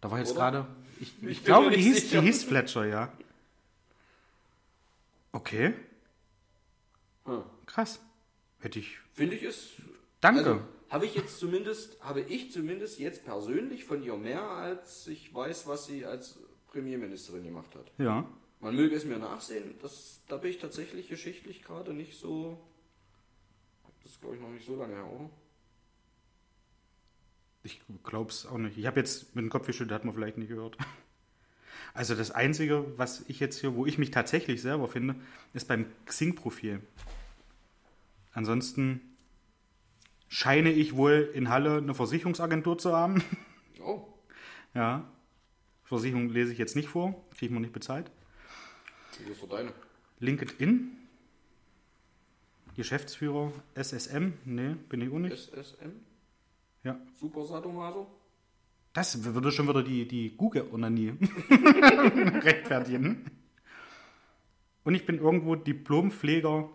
[0.00, 0.66] Da war jetzt gerade.
[1.00, 3.12] Ich, ich, Ich glaube, die hieß, die hieß Fletcher, ja.
[5.38, 5.72] Okay,
[7.24, 7.44] Hm.
[7.64, 8.00] krass.
[8.58, 8.98] Hätte ich.
[9.12, 9.74] Finde ich es.
[10.20, 10.40] Danke.
[10.40, 15.32] Also, habe ich jetzt zumindest, habe ich zumindest jetzt persönlich von ihr mehr, als ich
[15.32, 17.92] weiß, was sie als Premierministerin gemacht hat.
[17.98, 18.28] Ja.
[18.58, 22.58] Man möge es mir nachsehen, das, da bin ich tatsächlich geschichtlich gerade nicht so.
[24.02, 25.30] Das ist, glaube ich, noch nicht so lange her, oder?
[27.62, 28.76] Ich glaube es auch nicht.
[28.76, 30.76] Ich habe jetzt mit dem Kopf geschüttelt, hat man vielleicht nicht gehört.
[31.94, 35.16] Also das Einzige, was ich jetzt hier, wo ich mich tatsächlich selber finde,
[35.54, 36.80] ist beim Xing-Profil.
[38.32, 39.00] Ansonsten
[40.28, 43.22] scheine ich wohl in Halle eine Versicherungsagentur zu haben.
[43.80, 44.08] Oh,
[44.74, 45.08] Ja.
[45.84, 48.10] Versicherung lese ich jetzt nicht vor, kriege man nicht bezahlt.
[49.24, 49.72] wie ist doch deine?
[50.18, 50.96] LinkedIn.
[52.76, 54.32] Geschäftsführer SSM.
[54.44, 55.32] Nee, bin ich auch nicht.
[55.32, 55.92] SSM?
[56.82, 56.98] Ja.
[57.18, 58.08] Super Sadomaso?
[58.98, 61.14] Das würde schon wieder die, die Google-Onanie
[62.42, 63.30] rechtfertigen.
[64.82, 66.68] Und ich bin irgendwo Diplompfleger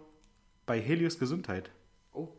[0.66, 1.70] bei Helios Gesundheit.
[2.14, 2.30] Oh,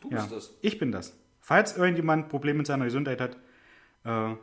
[0.00, 0.54] du Ja, bist das.
[0.62, 1.14] ich bin das.
[1.38, 3.36] Falls irgendjemand Probleme mit seiner Gesundheit hat,
[4.06, 4.36] äh,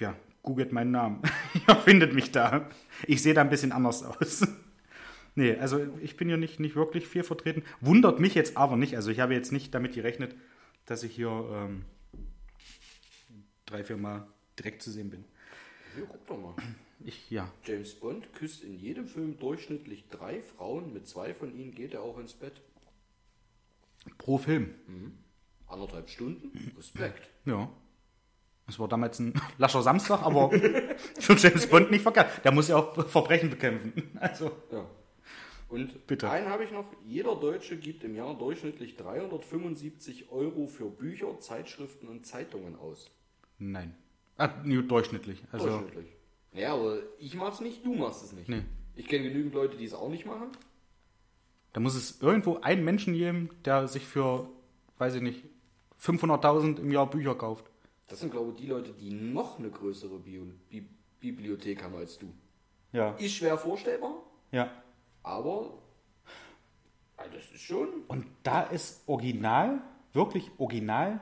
[0.00, 1.22] ja, googelt meinen Namen.
[1.68, 2.68] Ihr findet mich da.
[3.06, 4.44] Ich sehe da ein bisschen anders aus.
[5.36, 7.62] nee, also ich bin hier nicht, nicht wirklich viel vertreten.
[7.80, 8.96] Wundert mich jetzt aber nicht.
[8.96, 10.34] Also ich habe jetzt nicht damit gerechnet,
[10.84, 11.84] dass ich hier ähm,
[13.66, 14.26] drei, vier Mal
[14.58, 15.24] direkt zu sehen bin.
[15.94, 16.54] Hier, guck doch mal.
[17.04, 17.50] Ich, ja.
[17.64, 20.92] James Bond küsst in jedem Film durchschnittlich drei Frauen.
[20.92, 22.62] Mit zwei von ihnen geht er auch ins Bett.
[24.18, 24.70] Pro Film.
[25.66, 26.72] Anderthalb Stunden?
[26.76, 27.28] Respekt.
[27.44, 27.68] Ja.
[28.66, 30.50] Das war damals ein lascher Samstag, aber
[31.20, 32.44] für James Bond nicht verkehrt.
[32.44, 33.92] Der muss ja auch Verbrechen bekämpfen.
[34.20, 34.86] Also, Ja.
[35.68, 36.30] Und Bitte.
[36.30, 36.84] einen habe ich noch.
[37.04, 43.10] Jeder Deutsche gibt im Jahr durchschnittlich 375 Euro für Bücher, Zeitschriften und Zeitungen aus.
[43.58, 43.94] Nein.
[44.38, 45.42] Ah, durchschnittlich.
[45.52, 46.06] Also, Durchschnittlich.
[46.52, 48.48] Ja, aber ich mach's nicht, du machst es nicht.
[48.48, 48.62] Nee.
[48.94, 50.48] Ich kenne genügend Leute, die es auch nicht machen.
[51.72, 54.48] da muss es irgendwo einen Menschen geben, der sich für,
[54.98, 55.44] weiß ich nicht,
[56.00, 57.66] 500.000 im Jahr Bücher kauft.
[58.08, 60.86] Das sind, glaube ich, die Leute, die noch eine größere Bio Bi
[61.20, 62.32] Bibliothek haben als du.
[62.92, 63.10] Ja.
[63.16, 64.14] Ist schwer vorstellbar,
[64.52, 64.70] Ja.
[65.22, 65.72] aber
[67.16, 67.88] das ist schon.
[68.08, 69.80] Und da ist original,
[70.12, 71.20] wirklich original,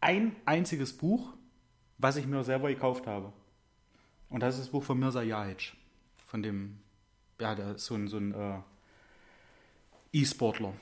[0.00, 1.32] ein einziges Buch,
[1.98, 3.32] was ich mir selber gekauft habe.
[4.28, 5.72] Und das ist das Buch von Mirza Jahic.
[6.26, 6.78] Von dem,
[7.40, 8.58] ja, der ist so ein, so ein äh,
[10.12, 10.72] E-Sportler.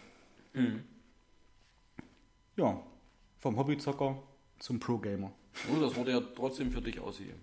[2.56, 2.80] Ja,
[3.38, 4.22] vom Hobbyzocker
[4.58, 5.32] zum Pro-Gamer.
[5.72, 7.40] Und das wurde ja trotzdem für dich ausgegeben.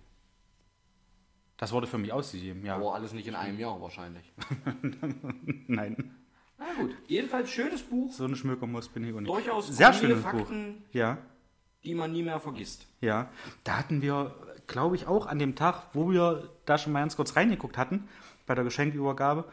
[1.58, 2.76] Das wurde für mich ausgegeben, ja.
[2.76, 4.30] Aber alles nicht in einem Jahr wahrscheinlich.
[5.68, 6.14] Nein,
[6.58, 6.94] Na gut.
[7.08, 8.12] Jedenfalls schönes Buch.
[8.12, 9.28] so ein Schmökermus bin ich nicht.
[9.28, 10.32] Durchaus Sehr schönes Buch.
[10.32, 11.18] Fakten, Ja.
[11.86, 12.88] Die man nie mehr vergisst.
[13.02, 13.30] Ja,
[13.64, 14.34] da hatten wir,
[14.68, 18.08] glaube ich, auch an dem Tag, wo wir da schon mal ganz kurz reingeguckt hatten,
[18.46, 19.46] bei der Geschenkübergabe,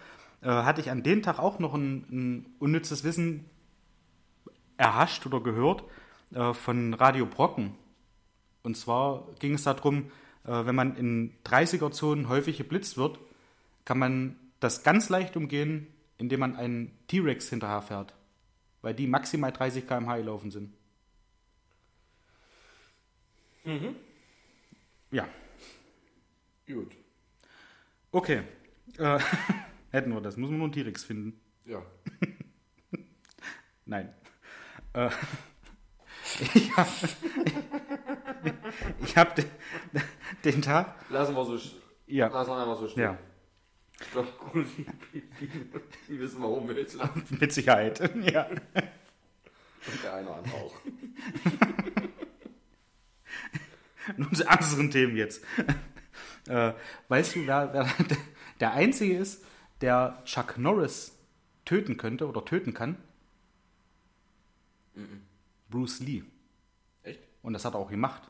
[0.43, 3.49] äh, hatte ich an dem Tag auch noch ein, ein unnützes Wissen
[4.77, 5.85] erhascht oder gehört
[6.35, 7.75] äh, von Radio Brocken.
[8.63, 10.11] Und zwar ging es darum,
[10.45, 13.19] äh, wenn man in 30er-Zonen häufig geblitzt wird,
[13.85, 18.15] kann man das ganz leicht umgehen, indem man einen T-Rex hinterherfährt,
[18.81, 20.73] weil die maximal 30 km/h gelaufen sind.
[23.65, 25.29] Ja,
[26.67, 26.97] Gut.
[28.13, 28.43] Okay.
[28.99, 29.19] Äh,
[29.91, 30.37] hätten wir das.
[30.37, 31.41] Muss man nur einen T-Rex finden.
[31.65, 31.83] Ja.
[33.85, 34.13] Nein.
[34.95, 35.11] Äh,
[36.55, 36.91] ich habe
[39.17, 39.45] hab den,
[40.45, 40.95] den Tag.
[41.11, 41.59] Lassen wir so.
[42.07, 42.29] Ja.
[42.29, 43.03] Lassen wir einfach so stehen.
[43.03, 43.19] Ja,
[44.01, 44.29] Ich glaube,
[45.13, 45.51] die, die,
[46.09, 47.25] die wissen, warum wir jetzt lachen.
[47.39, 48.01] mit Sicherheit.
[48.33, 48.49] Ja.
[48.49, 50.75] Und der eine oder andere auch.
[54.17, 55.43] Nun zu ernsteren Themen jetzt.
[56.49, 56.73] Äh,
[57.07, 57.89] weißt du, wer, wer
[58.61, 59.45] der Einzige ist,
[59.81, 61.17] der Chuck Norris
[61.65, 62.97] töten könnte oder töten kann?
[65.71, 66.25] Bruce Lee.
[67.05, 67.21] Echt?
[67.43, 68.29] Und das hat er auch gemacht.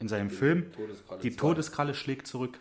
[0.00, 1.36] In seinem Film Todeskralle Die.
[1.36, 2.58] Todeskralle schlägt zurück.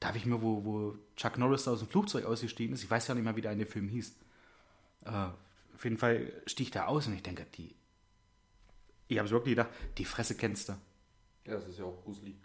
[0.00, 3.08] Da habe ich mir, wo, wo Chuck Norris aus dem Flugzeug ausgestiegen ist, ich weiß
[3.08, 4.16] ja nicht mal, wie der in dem Film hieß.
[5.04, 7.74] Äh, auf jeden Fall stieg der aus und ich denke, die.
[9.10, 10.72] Ich habe es wirklich gedacht, die Fresse kennst du.
[11.44, 12.36] Ja, das ist ja auch Bruce Lee.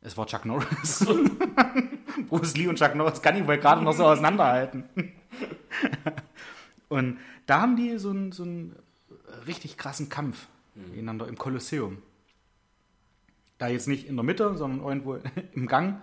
[0.00, 1.04] Es war Chuck Norris.
[2.28, 4.84] Bruce Lee und Chuck Norris kann ich wohl gerade noch so auseinanderhalten.
[6.88, 8.76] und da haben die so einen, so einen
[9.46, 12.02] richtig krassen Kampf gegeneinander im Kolosseum.
[13.58, 15.18] Da jetzt nicht in der Mitte, sondern irgendwo
[15.52, 16.00] im Gang.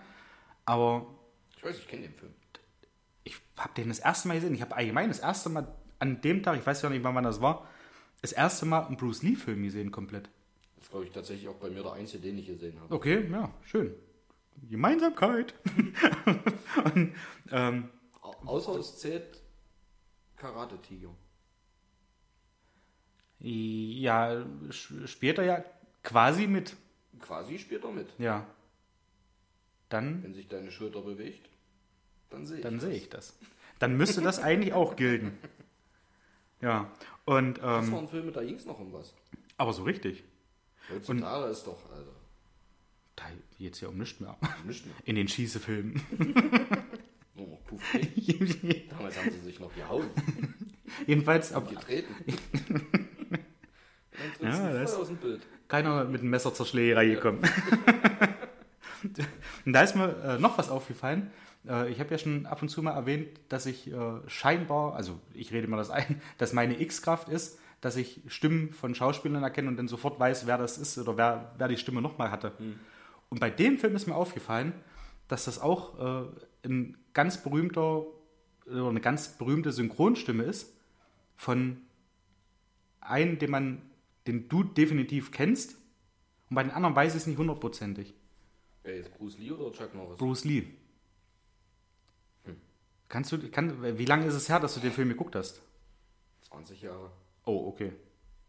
[0.65, 1.07] Aber
[1.57, 2.33] Ich weiß, ich kenne den Film.
[3.23, 4.53] ich habe den das erste Mal gesehen.
[4.53, 5.67] Ich habe allgemein das erste Mal
[5.99, 7.67] an dem Tag, ich weiß ja nicht wann das war,
[8.23, 10.29] das erste Mal einen Bruce Lee-Film gesehen komplett.
[10.79, 12.93] Das glaube ich, tatsächlich auch bei mir der einzige, den ich gesehen habe.
[12.95, 13.93] Okay, ja, schön.
[14.69, 15.53] Gemeinsamkeit.
[16.95, 17.13] und,
[17.51, 17.89] ähm,
[18.21, 19.41] Au- Außer es zählt
[20.37, 21.09] Karate-Tiger.
[23.39, 25.65] Ja, sch- spielt er ja
[26.01, 26.75] quasi mit.
[27.19, 28.07] Quasi spielt er mit.
[28.17, 28.45] Ja.
[29.89, 31.49] Dann, Wenn sich deine Schulter bewegt,
[32.29, 32.83] dann sehe ich dann das.
[32.83, 33.35] sehe ich das.
[33.79, 35.37] Dann müsste das eigentlich auch gelten.
[36.61, 36.89] Ja.
[37.25, 39.13] Und, Das war ähm, ein Film, da ging es noch um was.
[39.57, 40.23] aber so richtig.
[40.93, 42.11] Heutzutage ist doch, also,
[43.15, 43.23] Da
[43.57, 44.35] geht's ja um nichts mehr.
[44.65, 44.95] nicht mehr.
[45.05, 46.01] In den Schießefilmen.
[47.35, 47.81] Nur noch Puff
[48.89, 50.07] Damals haben sie sich noch gehauen
[51.07, 52.13] Jedenfalls, und getreten.
[54.39, 55.41] Dann Ja, das- voll aus dem Bild.
[55.67, 57.39] keiner mit dem Messer zur Schlägerei gekommen.
[59.03, 59.17] und
[59.75, 61.31] da ist mir äh, noch was aufgefallen.
[61.67, 63.97] Äh, ich habe ja schon ab und zu mal erwähnt, dass ich äh,
[64.27, 68.95] scheinbar, also ich rede mir das ein, dass meine X-Kraft ist, dass ich Stimmen von
[68.95, 72.31] Schauspielern erkenne und dann sofort weiß, wer das ist oder wer, wer die Stimme nochmal
[72.31, 72.53] hatte.
[73.29, 74.71] Und bei dem Film ist mir aufgefallen,
[75.27, 76.29] dass das auch äh,
[76.65, 78.05] ein ganz berühmter
[78.65, 80.73] oder eine ganz berühmte Synchronstimme ist
[81.35, 81.81] von
[83.01, 83.81] einem, den man,
[84.27, 85.75] den du definitiv kennst.
[86.49, 88.13] Und bei den anderen weiß ich es nicht hundertprozentig.
[88.83, 90.17] Wer jetzt Bruce Lee oder Chuck Norris?
[90.17, 90.67] Bruce Lee.
[93.13, 95.61] Kannst du, kann, wie lange ist es her, dass du den Film geguckt hast?
[96.47, 97.11] 20 Jahre.
[97.45, 97.91] Oh, okay.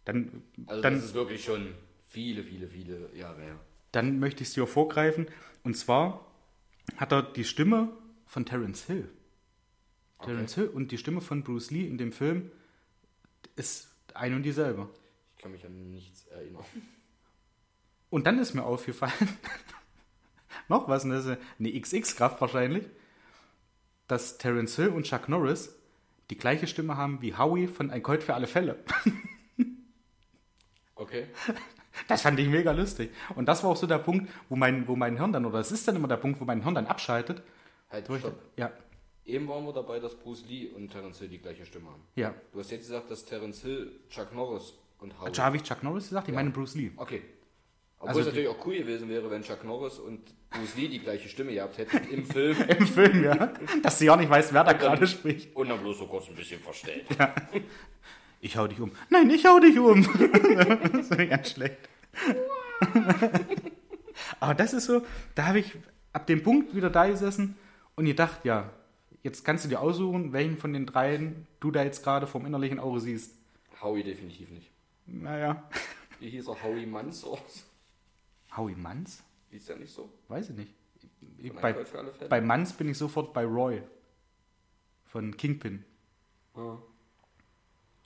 [0.07, 1.75] Dann, Also dann, das ist wirklich schon
[2.07, 3.61] viele, viele, viele Jahre her.
[3.93, 5.27] dann möchte ich es dir vorgreifen.
[5.65, 6.27] Und zwar
[6.97, 7.93] hat er die Stimme
[8.25, 9.07] von Terence Hill.
[10.23, 12.51] Terence Hill und die Stimme von Bruce Lee in dem Film
[13.57, 14.89] ist ein und dieselbe.
[15.37, 16.65] Ich kann mich an nichts erinnern.
[18.09, 19.29] Und dann ist mir aufgefallen,
[20.69, 22.87] noch was, ne, eine XX-Kraft wahrscheinlich,
[24.09, 25.75] dass Terence Hill und Chuck Norris
[26.31, 28.77] die gleiche Stimme haben wie Howie von Ein Colt für alle Fälle.
[30.97, 31.27] Okay.
[32.09, 33.11] Das fand ich mega lustig.
[33.35, 35.73] Und das war auch so der Punkt, wo mein, wo mein Hirn dann, oder es
[35.73, 37.43] ist dann immer der Punkt, wo mein Hirn dann abschaltet.
[37.91, 38.35] Halt, stopp.
[38.57, 38.73] ja,
[39.27, 42.03] Eben waren wir dabei, dass Bruce Lee und Terence Hill die gleiche Stimme haben.
[42.15, 42.35] ja.
[42.53, 45.29] Du hast jetzt gesagt, dass Terence Hill, Chuck Norris und Howard.
[45.31, 46.29] Also habe ich Chuck Norris gesagt?
[46.29, 46.91] Ich meine Bruce Lee.
[46.97, 47.23] Okay.
[47.99, 50.21] Obwohl Also es natürlich auch cool gewesen wäre, wenn Chuck Norris und
[50.55, 52.57] Bruce Lee die gleiche Stimme gehabt hätten im Film.
[52.69, 53.53] Im Film, ja.
[53.83, 55.55] Dass du ja nicht weißt, wer da gerade spricht.
[55.57, 57.07] Und dann bloß so kurz ein bisschen verstellt.
[58.41, 58.93] Ich hau dich um.
[59.11, 60.03] Nein, ich hau dich um.
[60.93, 61.79] das ist ganz schlecht.
[64.41, 65.73] Aber das ist so, da habe ich
[66.13, 67.57] ab dem Punkt wieder da gesessen
[67.97, 68.71] und gedacht, ja,
[69.23, 72.79] jetzt kannst du dir aussuchen, welchen von den dreien du da jetzt gerade vom innerlichen
[72.79, 73.33] Auge siehst.
[73.81, 74.71] Howie definitiv nicht.
[75.07, 75.63] Naja.
[76.21, 76.63] Wie hieß er?
[76.63, 77.25] Howie Manns?
[77.25, 77.39] Oh,
[78.57, 79.23] Howie Manns?
[79.55, 80.13] Hieß der nicht so?
[80.29, 80.75] Weiß ich nicht.
[81.39, 81.73] Ich, Von bei,
[82.29, 83.83] bei Manns bin ich sofort bei Roy.
[85.05, 85.85] Von Kingpin.
[86.55, 86.77] Ah.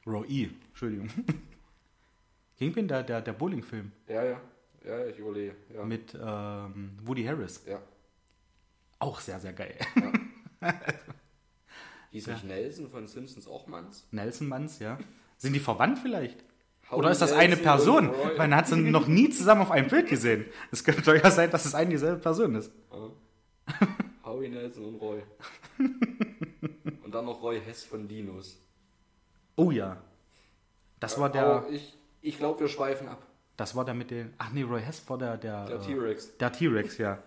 [0.07, 0.51] Roy.
[0.69, 1.09] Entschuldigung.
[2.59, 4.41] Kingpin, der, der, der Bowling-Film Ja, ja.
[4.85, 5.55] Ja, ich überlege.
[5.75, 5.85] Ja.
[5.85, 7.65] mit ähm, Woody Harris.
[7.67, 7.81] ja.
[9.01, 9.77] Auch sehr, sehr geil.
[12.11, 14.07] Hieß nicht Nelson von Simpsons auch Manns?
[14.11, 14.99] Nelson Manns, ja.
[15.37, 16.45] Sind die verwandt vielleicht?
[16.91, 18.11] Oder ist das eine Person?
[18.37, 20.47] Man hat sie noch nie zusammen auf einem Bild gesehen.
[20.71, 22.73] Es könnte doch ja sein, dass es eine dieselbe Person ist.
[22.91, 23.09] Ah.
[24.25, 25.23] Howie Nelson und Roy.
[27.05, 28.59] und dann noch Roy Hess von Dinos.
[29.57, 29.99] Oh ja.
[31.01, 33.23] Das war der, ich, ich glaube, wir schweifen ab.
[33.57, 36.37] das war der mit den, ach nee, Roy Hess war der, der, Der äh, T-Rex.
[36.39, 37.19] der T-Rex, ja.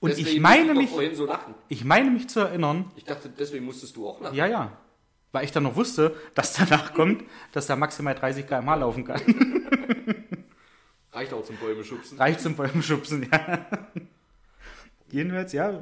[0.00, 1.54] Und Deswegen ich meine mich, vorhin so lachen.
[1.68, 4.34] ich meine mich zu erinnern, Ich dachte, deswegen musstest du auch lachen.
[4.34, 4.72] ja, ja,
[5.32, 9.20] weil ich dann noch wusste, dass danach kommt, dass der maximal 30 km/h laufen kann.
[11.12, 12.18] Reicht auch zum Bäume schubsen.
[12.18, 13.66] Reicht zum Bäumenschubsen, ja.
[15.10, 15.80] Jedenfalls, ja,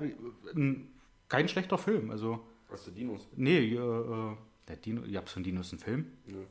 [0.54, 0.88] ein-
[1.28, 2.11] kein schlechter Film.
[2.11, 3.28] Also, Was für Dinos?
[3.37, 4.37] nee, äh, äh,
[4.68, 6.12] der Dino, ihr habt von Dinos einen Film?
[6.26, 6.44] Nö.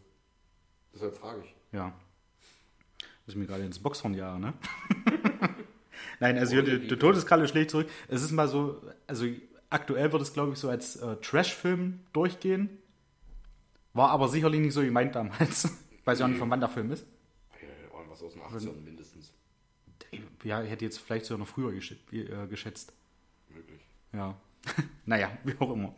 [0.94, 1.56] Deshalb frage ich.
[1.72, 1.88] Ja.
[3.26, 4.54] Muss ich mir gerade ins Boxhorn jagen, ne?
[6.20, 7.90] Nein, also die, die Todeskralle schlägt zurück.
[8.08, 9.26] Es ist mal so, also
[9.70, 12.78] aktuell wird es, glaube ich, so als äh, Trash-Film durchgehen.
[13.98, 15.76] War aber sicherlich nicht so gemeint damals.
[16.06, 17.08] Weiß ja auch nicht, von wann der Film ist.
[17.60, 19.34] Ja, irgendwas aus den 18 mindestens.
[20.44, 22.94] Ja, ich hätte jetzt vielleicht sogar noch früher gesch äh, geschätzt.
[23.50, 23.82] Möglich.
[24.14, 24.40] Ja.
[25.06, 25.96] naja, wie auch immer.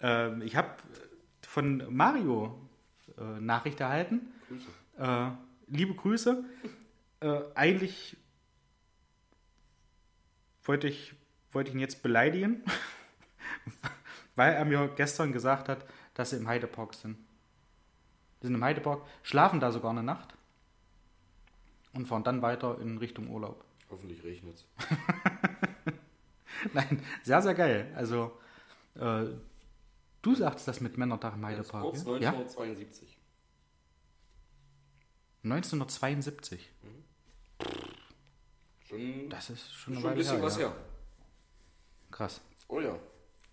[0.00, 0.68] Ähm, ich habe
[1.40, 2.60] von Mario
[3.16, 4.30] äh, Nachricht erhalten.
[4.48, 4.68] Grüße.
[4.98, 5.30] Äh,
[5.74, 6.44] liebe Grüße.
[7.20, 8.18] Äh, eigentlich
[10.64, 11.14] wollte ich,
[11.52, 12.62] wollte ich ihn jetzt beleidigen,
[14.36, 17.16] weil er mir gestern gesagt hat, dass sie im Heidepark sind.
[18.40, 20.34] Wir sind im Heidepark, schlafen da sogar eine Nacht
[21.92, 23.64] und fahren dann weiter in Richtung Urlaub.
[23.90, 24.64] Hoffentlich regnet's.
[26.72, 27.92] Nein, sehr, sehr geil.
[27.94, 28.38] Also,
[28.94, 29.24] äh,
[30.22, 31.82] du sagst das mit Männertag im Heidepark.
[31.82, 32.30] kurz, ja?
[32.30, 33.18] 1972.
[35.44, 36.70] 1972.
[38.88, 40.42] Schon, Das ist schon schon ein bisschen her.
[40.44, 40.68] was ja.
[40.68, 40.76] her.
[42.10, 42.40] Krass.
[42.68, 42.98] Oh ja.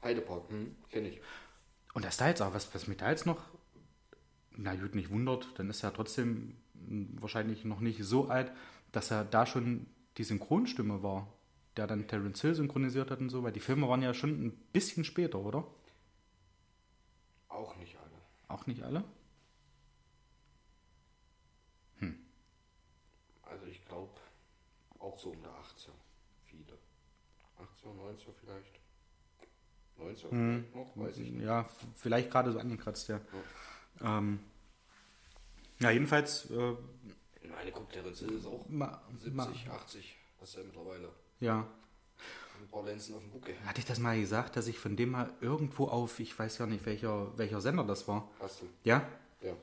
[0.04, 1.22] Heidepark, hm, kenne ich.
[1.93, 3.41] Und das da jetzt auch, was, was mich da jetzt noch,
[4.52, 8.52] na gut, nicht wundert, dann ist er trotzdem wahrscheinlich noch nicht so alt,
[8.91, 11.28] dass er da schon die Synchronstimme war,
[11.78, 14.52] der dann Terence Hill synchronisiert hat und so, weil die Filme waren ja schon ein
[14.73, 15.65] bisschen später, oder?
[17.47, 18.21] Auch nicht alle.
[18.47, 19.04] Auch nicht alle?
[23.49, 24.13] Also ich glaube,
[24.99, 25.91] auch so um der 18.
[26.45, 26.78] Viele.
[27.58, 28.79] 18, 19 vielleicht.
[29.99, 31.45] 19 vielleicht noch, weiß ich nicht.
[31.45, 33.19] Ja, vielleicht gerade so angekratzt, ja.
[34.01, 34.39] Ähm,
[35.79, 36.75] ja, jedenfalls, äh,
[37.59, 40.17] meine, guck, Terence Hill ist auch ma, 70, ma, 80.
[40.39, 41.09] Das ist ja mittlerweile.
[41.39, 41.67] ja.
[42.62, 43.55] Ein paar Lenzen auf dem Buckel.
[43.65, 46.65] Hatte ich das mal gesagt, dass ich von dem mal irgendwo auf, ich weiß ja
[46.65, 48.29] nicht, welcher, welcher Sender das war.
[48.41, 48.65] Hast du?
[48.83, 49.07] Ja?
[49.41, 49.53] Ja.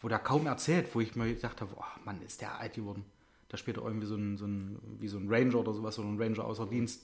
[0.00, 3.04] Wo der kaum erzählt, wo ich mir gedacht habe, oh Mann, ist der alt geworden.
[3.48, 6.06] Da spielt er irgendwie so ein, so ein, wie so ein Ranger oder sowas, oder
[6.06, 7.02] ein Ranger außer Dienst.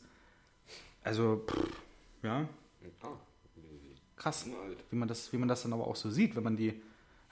[1.03, 1.69] Also, pff,
[2.23, 2.49] ja, ja
[4.17, 4.47] krass,
[4.91, 6.81] wie man, das, wie man das dann aber auch so sieht, wenn man die,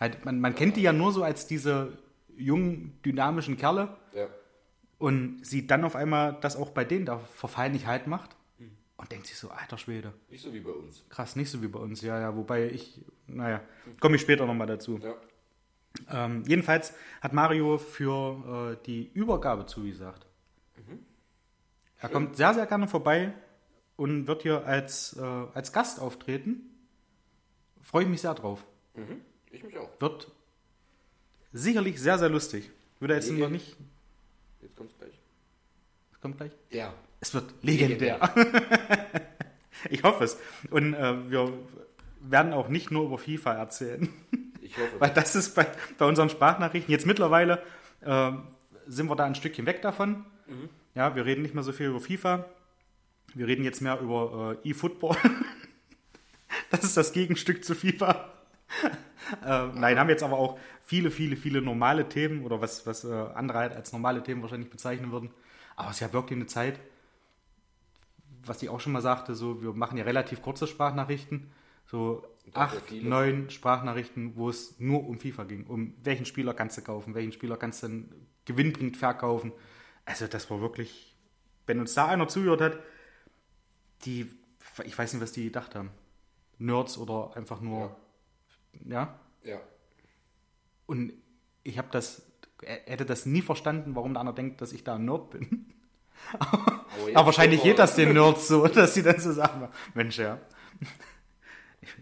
[0.01, 1.99] halt, man, man kennt die ja nur so als diese
[2.37, 4.27] jungen, dynamischen Kerle Ja.
[4.99, 8.37] und sieht dann auf einmal, dass auch bei denen der Verfall nicht halt macht
[8.97, 11.05] und denkt sich so, alter Schwede, Nicht so wie bei uns.
[11.11, 13.61] krass, nicht so wie bei uns, ja, ja, wobei ich, naja,
[14.01, 14.99] komme ich später nochmal dazu.
[15.03, 15.15] Ja.
[16.27, 20.25] Ähm, jedenfalls hat Mario für äh, die Übergabe zugesagt.
[22.01, 23.35] Er kommt sehr, sehr gerne vorbei
[23.99, 26.61] und wird hier als, äh, als Gast auftreten.
[27.83, 28.65] Freue ich mich sehr drauf.
[28.95, 29.21] Mhm.
[29.51, 29.91] Ich mich auch.
[30.01, 30.31] Wird
[31.53, 32.71] sicherlich sehr, sehr lustig.
[33.01, 33.41] Würde jetzt Nee.
[33.41, 33.77] noch nicht.
[34.63, 35.13] Jetzt kommt's gleich.
[36.23, 36.53] Kommt gleich.
[36.73, 36.95] Der.
[37.21, 38.21] Es wird legendär.
[39.91, 40.39] ich hoffe es.
[40.71, 41.53] Und äh, wir
[42.21, 44.09] werden auch nicht nur über FIFA erzählen.
[44.61, 45.01] Ich hoffe.
[45.01, 47.63] Weil das ist bei, bei unseren Sprachnachrichten jetzt mittlerweile
[48.03, 48.33] äh,
[48.87, 50.27] sind wir da ein Stückchen weg davon.
[50.95, 52.45] Ja, wir reden nicht mehr so viel über FIFA.
[53.35, 55.17] Wir reden jetzt mehr über äh, E-Football.
[56.71, 58.33] das ist das Gegenstück zu FIFA.
[59.45, 63.13] äh, nein, haben jetzt aber auch viele, viele, viele normale Themen oder was, was äh,
[63.13, 65.31] andere halt als normale Themen wahrscheinlich bezeichnen würden.
[65.77, 66.81] Aber es ist ja wirklich eine Zeit,
[68.45, 71.51] was ich auch schon mal sagte, so wir machen ja relativ kurze Sprachnachrichten,
[71.87, 76.83] so acht, neun Sprachnachrichten, wo es nur um FIFA ging, um welchen Spieler kannst du
[76.83, 78.13] kaufen, welchen Spieler kannst du dann
[78.45, 79.53] gewinnbringend verkaufen.
[80.05, 81.15] Also das war wirklich,
[81.67, 82.79] wenn uns da einer zugehört hat,
[84.05, 84.31] die,
[84.85, 85.91] ich weiß nicht, was die gedacht haben.
[86.59, 87.97] Nerds oder einfach nur,
[88.85, 89.19] ja.
[89.45, 89.61] Ja.
[90.87, 91.13] Und
[91.63, 92.23] ich habe das,
[92.63, 95.67] hätte das nie verstanden, warum der andere denkt, dass ich da ein Nerd bin.
[96.39, 96.83] Aber,
[97.15, 100.41] Aber wahrscheinlich geht das den Nerds so, dass sie dann so sagen, Mensch, ja.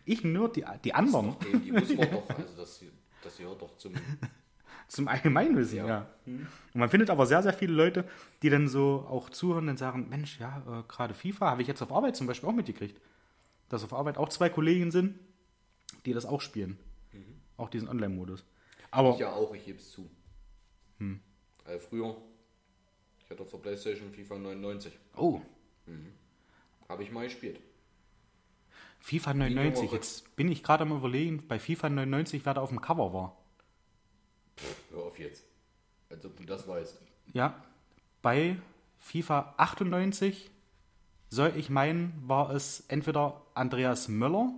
[0.05, 1.31] Ich Nerd, die, die anderen.
[1.31, 2.83] Okay, die muss man doch, also das,
[3.23, 3.95] das gehört doch zum.
[4.89, 5.87] Zum Allgemeinwissen, ja.
[5.87, 6.07] Ja.
[6.27, 8.05] Und man findet aber sehr, sehr viele Leute,
[8.43, 11.83] die dann so auch zuhören und sagen, Mensch, ja, äh, gerade FIFA habe ich jetzt
[11.83, 13.01] auf Arbeit zum Beispiel auch mitgekriegt.
[13.69, 15.19] Dass auf Arbeit auch zwei Kollegen sind,
[16.05, 16.79] die das auch spielen.
[17.57, 18.45] Auch diesen Online-Modus.
[18.91, 20.09] Aber Ich ja auch, ich gebe es zu.
[21.65, 22.17] Also früher,
[23.25, 24.93] ich hatte auf der Playstation FIFA 99.
[25.17, 25.41] oh,
[26.89, 27.61] Habe ich mal gespielt.
[29.01, 32.61] FIFA Wie 99, Nummer jetzt bin ich gerade am überlegen, bei FIFA 99, wer da
[32.61, 33.37] auf dem Cover war.
[34.91, 35.45] Hör auf jetzt.
[36.11, 36.97] Als ob du das weißt.
[37.33, 37.63] Ja,
[38.23, 38.57] bei
[38.99, 40.51] FIFA 98
[41.29, 44.53] soll ich meinen, war es entweder Andreas Möller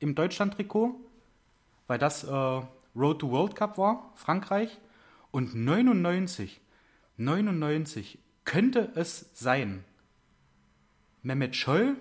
[0.00, 0.94] im Deutschland-Trikot,
[1.86, 4.78] weil das äh, Road to World Cup war, Frankreich,
[5.30, 6.60] und 99,
[7.16, 9.84] 99 könnte es sein
[11.22, 11.96] Mehmet Scholl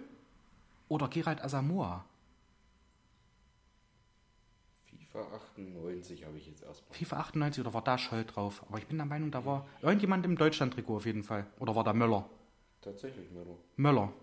[0.87, 2.05] oder Gerald Asamoah.
[5.17, 6.93] FIFA 98 habe ich jetzt erstmal.
[6.97, 8.63] FIFA 98 oder war da Scholl drauf?
[8.69, 11.47] Aber ich bin der Meinung, da war irgendjemand im Deutschland-Trikot auf jeden Fall.
[11.59, 12.29] Oder war da Möller?
[12.81, 13.57] Tatsächlich, Melo.
[13.75, 14.13] Möller.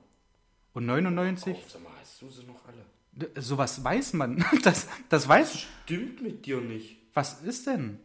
[0.73, 2.85] Und 99, Auf, sag mal, hast du sie noch alle?
[3.13, 4.45] D- Sowas weiß man.
[4.63, 5.59] Das, das weiß.
[5.85, 6.99] Stimmt mit dir nicht.
[7.15, 7.99] Was ist denn?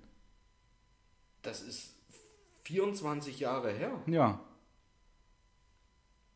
[1.41, 1.95] Das ist
[2.63, 3.91] 24 Jahre her.
[4.07, 4.39] Ja.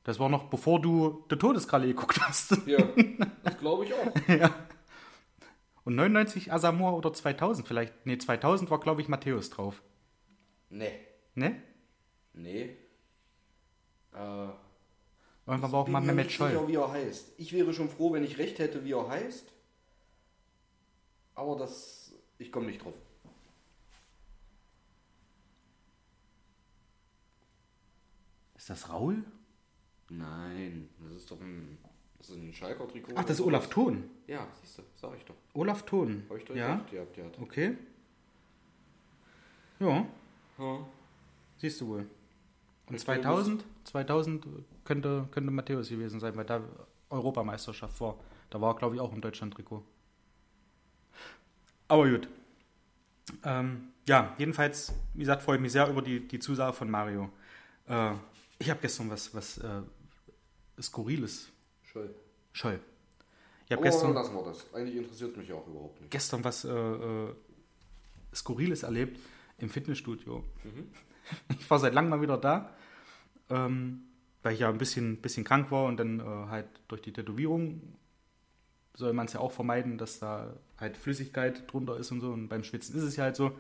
[0.04, 2.58] Das war noch bevor du der Todeskralle geguckt hast.
[2.68, 2.78] Ja,
[3.44, 4.50] das glaube ich auch.
[5.86, 8.06] Und 99 Asamoah oder 2000 vielleicht.
[8.06, 9.82] Nee, 2000 war, glaube ich, Matthäus drauf.
[10.70, 11.00] Nee.
[11.36, 11.62] Ne?
[12.34, 12.78] Nee.
[14.14, 14.48] Äh,
[15.46, 16.52] Irgendwann war auch bin mal Mehmet Scholl.
[16.52, 17.34] sicher, wie er heißt.
[17.38, 19.52] Ich wäre schon froh, wenn ich recht hätte, wie er heißt.
[21.36, 22.14] Aber das.
[22.38, 22.94] Ich komme nicht drauf.
[28.56, 29.24] Ist das Raul?
[30.10, 31.78] Nein, das ist doch ein.
[32.24, 33.12] Das ist ein Schalker Trikot.
[33.18, 34.10] Ach, das ist Olaf Thon.
[34.28, 35.36] Ja, siehst du, sag ich doch.
[35.54, 36.24] Olaf Thon.
[36.30, 37.40] Hab ich doch Ja, gesagt, ihr habt, ihr habt.
[37.42, 37.78] okay.
[39.82, 40.06] Ja,
[40.58, 40.86] Ja.
[41.58, 42.08] siehst du wohl.
[42.88, 44.48] Und Ich 2000, 2000
[44.86, 46.62] könnte, könnte Matthäus gewesen sein, weil da
[47.10, 48.16] Europameisterschaft war.
[48.50, 49.84] Da war er, glaube ich, auch im Deutschland-Trikot.
[51.90, 52.30] Aber gut.
[53.44, 57.30] Ähm, ja, jedenfalls, wie gesagt, freue ich mich sehr über die, die Zusage von Mario.
[57.88, 58.14] Äh,
[58.60, 59.82] ich habe gestern was, was äh,
[60.82, 61.50] Skurriles.
[61.94, 62.10] Schön.
[62.54, 62.80] Scholl.
[63.66, 64.74] Ich habe Aber gestern, lassen wir das.
[64.74, 66.12] Eigentlich interessiert mich auch überhaupt nicht.
[66.12, 67.34] gestern was äh, äh,
[68.36, 69.20] Skurriles erlebt
[69.60, 70.44] im Fitnessstudio.
[71.58, 72.76] Ich war seit langem mal wieder da,
[73.50, 74.02] ähm,
[74.42, 77.82] weil ich ja ein bisschen, bisschen krank war und dann äh, halt durch die Tätowierung
[78.94, 82.28] soll man es ja auch vermeiden, dass da halt Flüssigkeit drunter ist und so.
[82.32, 83.54] Und beim Schwitzen ist es ja halt so.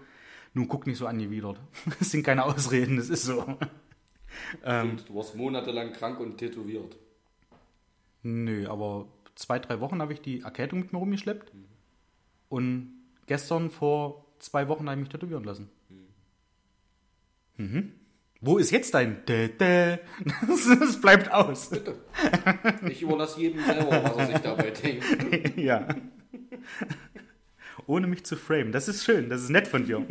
[0.53, 1.57] Nun guck nicht so angewidert.
[1.99, 3.57] Das sind keine Ausreden, das ist so.
[4.65, 6.97] Ähm, Und du warst monatelang krank und tätowiert.
[8.23, 11.51] Nö, aber zwei, drei Wochen habe ich die Erkältung mit mir rumgeschleppt.
[12.49, 12.93] Und
[13.27, 15.69] gestern vor zwei Wochen habe ich mich tätowieren lassen.
[17.57, 17.93] Mhm.
[18.41, 19.99] Wo ist jetzt dein Dä, Dä?
[20.47, 21.69] Das, das bleibt aus.
[21.69, 21.95] Bitte.
[22.89, 25.57] Ich überlasse jedem selber, was er sich dabei denkt.
[25.57, 25.87] ja.
[27.87, 28.71] Ohne mich zu framen.
[28.71, 30.05] Das ist schön, das ist nett von dir.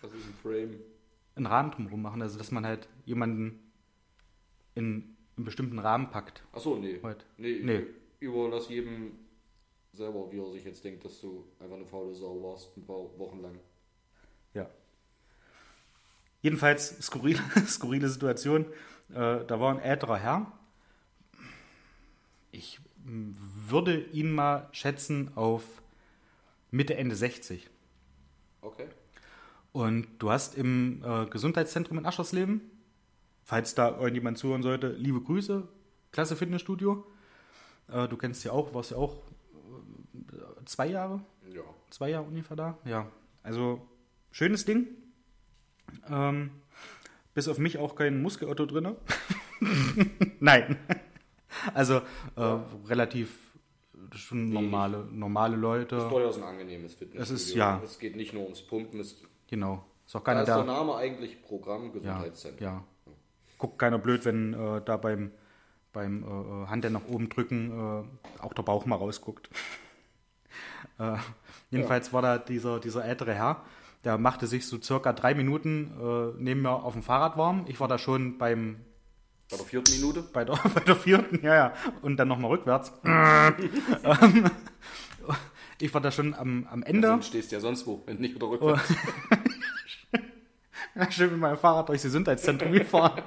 [0.00, 0.80] Was ist ein Frame?
[1.36, 3.60] Einen Rahmen drumherum machen, also dass man halt jemanden
[4.74, 6.42] in einen bestimmten Rahmen packt.
[6.52, 7.00] Achso, nee.
[7.02, 7.24] Heute.
[7.38, 7.86] Nee, ich Nee.
[8.20, 9.12] überlasse jedem
[9.92, 12.96] selber, wie er sich jetzt denkt, dass du einfach eine faule Sau warst, ein paar
[13.18, 13.58] Wochen lang.
[14.54, 14.68] Ja.
[16.42, 18.66] Jedenfalls skurrile, skurrile Situation.
[19.10, 20.52] Äh, da war ein älterer Herr.
[22.50, 25.64] Ich würde ihn mal schätzen auf
[26.70, 27.68] Mitte, Ende 60.
[28.60, 28.86] Okay.
[29.72, 32.60] Und du hast im äh, Gesundheitszentrum in Aschersleben,
[33.44, 35.66] falls da irgendjemand zuhören sollte, liebe Grüße,
[36.12, 37.04] klasse Fitnessstudio.
[37.88, 39.16] Äh, du kennst ja auch, warst ja auch
[40.14, 41.20] äh, zwei Jahre
[41.52, 41.62] Ja.
[41.90, 42.78] zwei Jahre ungefähr da.
[42.84, 43.06] Ja,
[43.42, 43.80] also
[44.30, 44.88] schönes Ding.
[46.08, 46.50] Ähm,
[47.34, 48.94] bis auf mich auch kein Muskelotto drin.
[50.40, 50.76] Nein.
[51.74, 51.96] Also
[52.36, 53.38] äh, relativ
[54.10, 55.96] das ist schon normale, normale Leute.
[55.96, 57.22] Ist durchaus ein angenehmes Fitnessstudio.
[57.22, 57.80] Es ist, ja.
[57.84, 59.16] Es geht nicht nur ums Pumpen, es
[59.46, 59.84] Genau.
[60.06, 60.64] Ist auch da keiner ist der da.
[60.64, 62.64] Name eigentlich Programm Ja, Gesundheitszentrum.
[62.64, 62.84] ja.
[63.62, 65.30] Guckt keiner blöd, wenn äh, da beim,
[65.92, 69.50] beim äh, Hand nach oben drücken äh, auch der Bauch mal rausguckt.
[70.98, 71.14] äh,
[71.70, 73.62] jedenfalls war da dieser, dieser ältere Herr,
[74.02, 77.64] der machte sich so circa drei Minuten äh, neben mir auf dem Fahrrad warm.
[77.68, 78.80] Ich war da schon beim,
[79.48, 80.22] Bei der vierten Minute?
[80.32, 82.92] bei, der, bei der vierten, ja, ja, und dann nochmal rückwärts.
[83.04, 84.50] Ähm,
[85.78, 87.06] ich war da schon am, am Ende.
[87.06, 88.92] Sonst stehst du ja sonst wo, wenn nicht wieder rückwärts.
[91.10, 93.22] Schön mit meinem Fahrrad durchs Gesundheitszentrum gefahren.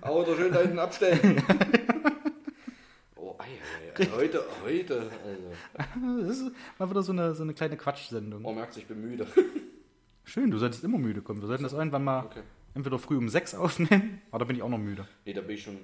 [0.00, 1.42] Da schön da hinten abstellen.
[3.16, 6.22] oh, ei, ei, ei, heute, heute, also.
[6.26, 8.44] Das ist mal wieder so eine, so eine kleine Quatschsendung.
[8.44, 9.26] Oh, merkt sich, ich bin müde.
[10.24, 11.40] Schön, du solltest immer müde kommen.
[11.40, 12.42] Wir sollten das irgendwann mal Okay.
[12.74, 15.06] entweder früh um sechs aufnehmen, aber da bin ich auch noch müde.
[15.24, 15.78] Nee, da bin ich schon.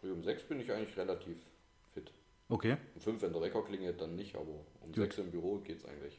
[0.00, 1.36] Früh um sechs bin ich eigentlich relativ
[1.94, 2.10] fit.
[2.48, 2.76] Okay.
[2.94, 6.18] Um fünf, wenn der Wecker klingelt, dann nicht, aber um sechs im Büro geht's eigentlich.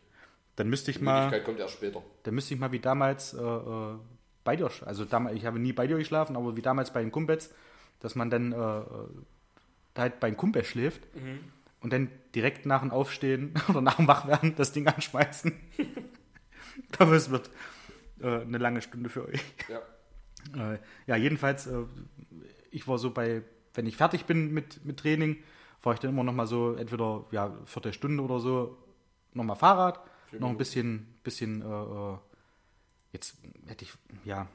[0.56, 2.04] Dann müsste ich Die mal, Möglichkeit kommt erst später.
[2.24, 3.96] dann müsste ich mal wie damals äh, äh,
[4.44, 7.12] bei dir, also damals, ich habe nie bei dir geschlafen, aber wie damals bei den
[7.12, 7.54] Kumpels,
[8.00, 8.84] dass man dann äh, äh,
[9.94, 11.02] da halt bei den Kumpels schläft
[11.82, 15.54] und dann direkt nach dem Aufstehen oder nach dem Wachwerden das Ding anschmeißen.
[16.98, 17.50] aber es wird
[18.22, 19.44] äh, eine lange Stunde für euch.
[19.70, 19.82] Ja.
[20.58, 21.84] Äh, ja, jedenfalls, äh,
[22.72, 23.44] ich war so bei,
[23.76, 25.38] wenn ich fertig bin mit, mit Training,
[25.80, 28.76] fahre ich dann immer noch mal so, entweder ja, Viertelstunde oder so,
[29.34, 30.00] noch mal Fahrrad,
[30.40, 32.18] noch ein bisschen, bisschen, äh,
[33.12, 33.36] jetzt
[33.68, 33.92] hätte ich,
[34.26, 34.48] ja,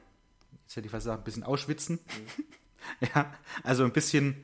[0.63, 1.99] jetzt hätte ich fast gesagt, ein bisschen ausschwitzen.
[3.15, 3.33] ja,
[3.63, 4.43] also ein bisschen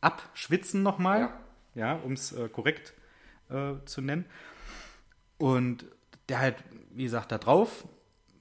[0.00, 1.40] abschwitzen nochmal, Ja.
[1.74, 2.94] ja, um es äh, korrekt
[3.50, 4.26] äh, zu nennen.
[5.38, 5.86] Und
[6.28, 6.56] der halt,
[6.90, 7.86] wie gesagt, da drauf,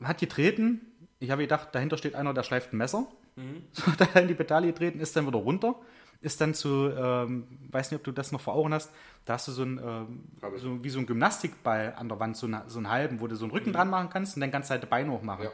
[0.03, 0.81] hat getreten.
[1.19, 3.07] Ich habe gedacht, dahinter steht einer, der schleift ein Messer.
[3.71, 5.75] So hat er in die Pedale getreten, ist dann wieder runter.
[6.23, 8.91] Ist dann zu, ähm, weiß nicht, ob du das noch vor Augen hast,
[9.25, 10.23] da hast du so ein, ähm,
[10.57, 13.35] so, wie so ein Gymnastikball an der Wand, so, eine, so einen halben, wo du
[13.35, 15.45] so einen Rücken dran machen kannst und dann kannst du halt die Beine hochmachen.
[15.45, 15.51] Ja.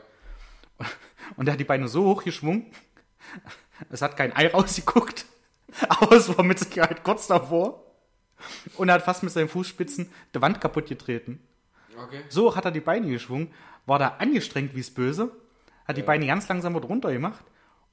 [1.36, 2.68] Und er hat die Beine so hochgeschwungen,
[3.90, 5.26] es hat kein Ei rausgeguckt,
[5.90, 7.84] aber es war mit Sicherheit kurz davor.
[8.78, 11.46] Und er hat fast mit seinen Fußspitzen die Wand kaputt getreten.
[12.04, 12.24] Okay.
[12.30, 13.52] So hat er die Beine geschwungen,
[13.86, 15.32] war da angestrengt wie es böse,
[15.86, 17.44] hat die Beine ganz langsam runter gemacht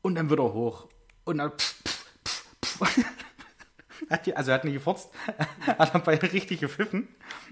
[0.03, 0.87] und dann wieder hoch.
[1.25, 2.65] Und dann pff, pff, pff, pff.
[2.65, 2.66] Hat die,
[4.35, 5.11] also er hat nicht gefurzt,
[5.67, 7.09] hat dabei richtig gepfiffen.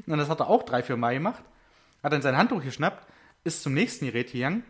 [0.06, 1.42] Und das hat er auch drei, vier Mal gemacht.
[2.02, 3.06] Hat dann sein Handtuch geschnappt,
[3.44, 4.62] ist zum nächsten Gerät gegangen,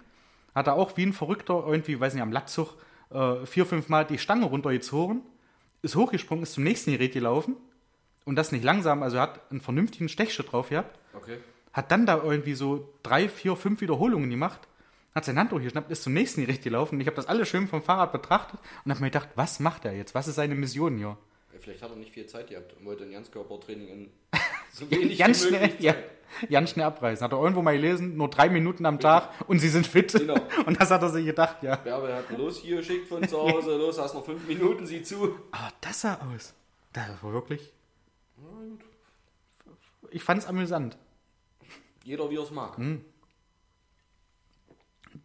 [0.55, 2.77] hat er auch wie ein Verrückter irgendwie, weiß nicht, am Latzug
[3.11, 5.23] äh, vier, fünf Mal die Stange runtergezogen,
[5.83, 7.57] ist hochgesprungen, ist zum nächsten Gerät gelaufen
[8.25, 11.39] und das nicht langsam, also er hat einen vernünftigen Stechschritt drauf gehabt Okay.
[11.73, 14.61] hat dann da irgendwie so drei, vier, fünf Wiederholungen gemacht,
[15.15, 17.01] hat sein Handtuch geschnappt, ist zum nächsten Gerät gelaufen.
[17.01, 19.93] Ich habe das alles schön vom Fahrrad betrachtet und habe mir gedacht, was macht er
[19.95, 20.15] jetzt?
[20.15, 21.17] Was ist seine Mission hier?
[21.61, 24.11] Vielleicht hat er nicht viel Zeit gehabt und wollte ein Ganzkörpertraining in
[24.73, 25.95] so wenig Ganz wie schnell, ja,
[26.51, 27.25] ganz schnell abreißen.
[27.25, 30.13] Hat er irgendwo mal gelesen, nur drei Minuten am Tag und sie sind fit.
[30.13, 30.35] Genau.
[30.67, 31.77] Und das hat er sich gedacht, ja.
[31.77, 33.77] Bärbel hat los hier geschickt von zu Hause.
[33.77, 35.39] Los, hast noch fünf Minuten, sieh zu.
[35.53, 36.53] Aber das sah aus.
[36.93, 37.73] Das war wirklich.
[40.11, 40.99] Ich fand es amüsant.
[42.03, 42.77] Jeder wie er es mag.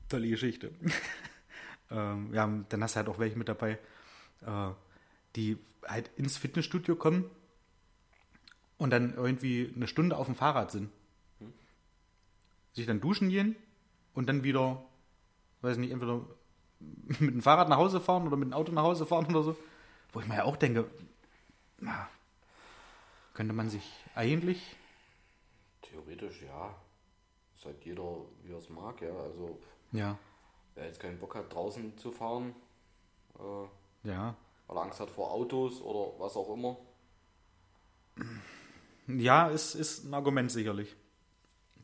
[0.09, 0.71] Tolle Geschichte.
[1.91, 3.77] ähm, ja, dann hast du halt auch welche mit dabei,
[4.45, 4.71] äh,
[5.35, 5.57] die
[5.87, 7.29] halt ins Fitnessstudio kommen
[8.77, 10.89] und dann irgendwie eine Stunde auf dem Fahrrad sind.
[12.73, 13.55] Sich dann duschen gehen
[14.13, 14.83] und dann wieder,
[15.61, 16.25] weiß nicht, entweder
[16.79, 19.57] mit dem Fahrrad nach Hause fahren oder mit dem Auto nach Hause fahren oder so.
[20.11, 20.89] Wo ich mir ja auch denke,
[21.77, 22.09] na,
[23.33, 23.83] könnte man sich
[24.15, 24.75] eigentlich
[25.81, 26.75] Theoretisch ja.
[27.65, 29.11] Halt jeder wie er es mag, ja.
[29.11, 29.59] Also
[29.91, 30.17] ja,
[30.75, 32.55] wer jetzt keinen Bock hat, draußen zu fahren,
[33.39, 34.35] äh, ja,
[34.67, 36.77] weil er Angst hat vor Autos oder was auch immer.
[39.07, 40.95] ja, ist, ist ein Argument sicherlich.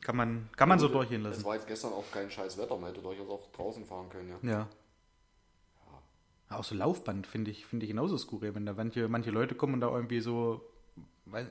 [0.02, 1.46] Kann man, kann man so durchgehen Es lassen.
[1.46, 4.50] war jetzt gestern auch kein scheiß Wetter, man hätte durchaus auch draußen fahren können, ja.
[4.50, 4.70] Ja.
[6.50, 9.74] Auch so Laufband finde ich, finde ich genauso skurril, wenn da manche, manche Leute kommen
[9.74, 10.62] und da irgendwie so,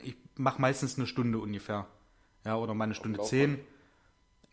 [0.03, 1.89] ich mache meistens eine Stunde ungefähr.
[2.45, 3.59] Ja, oder mal eine Stunde zehn.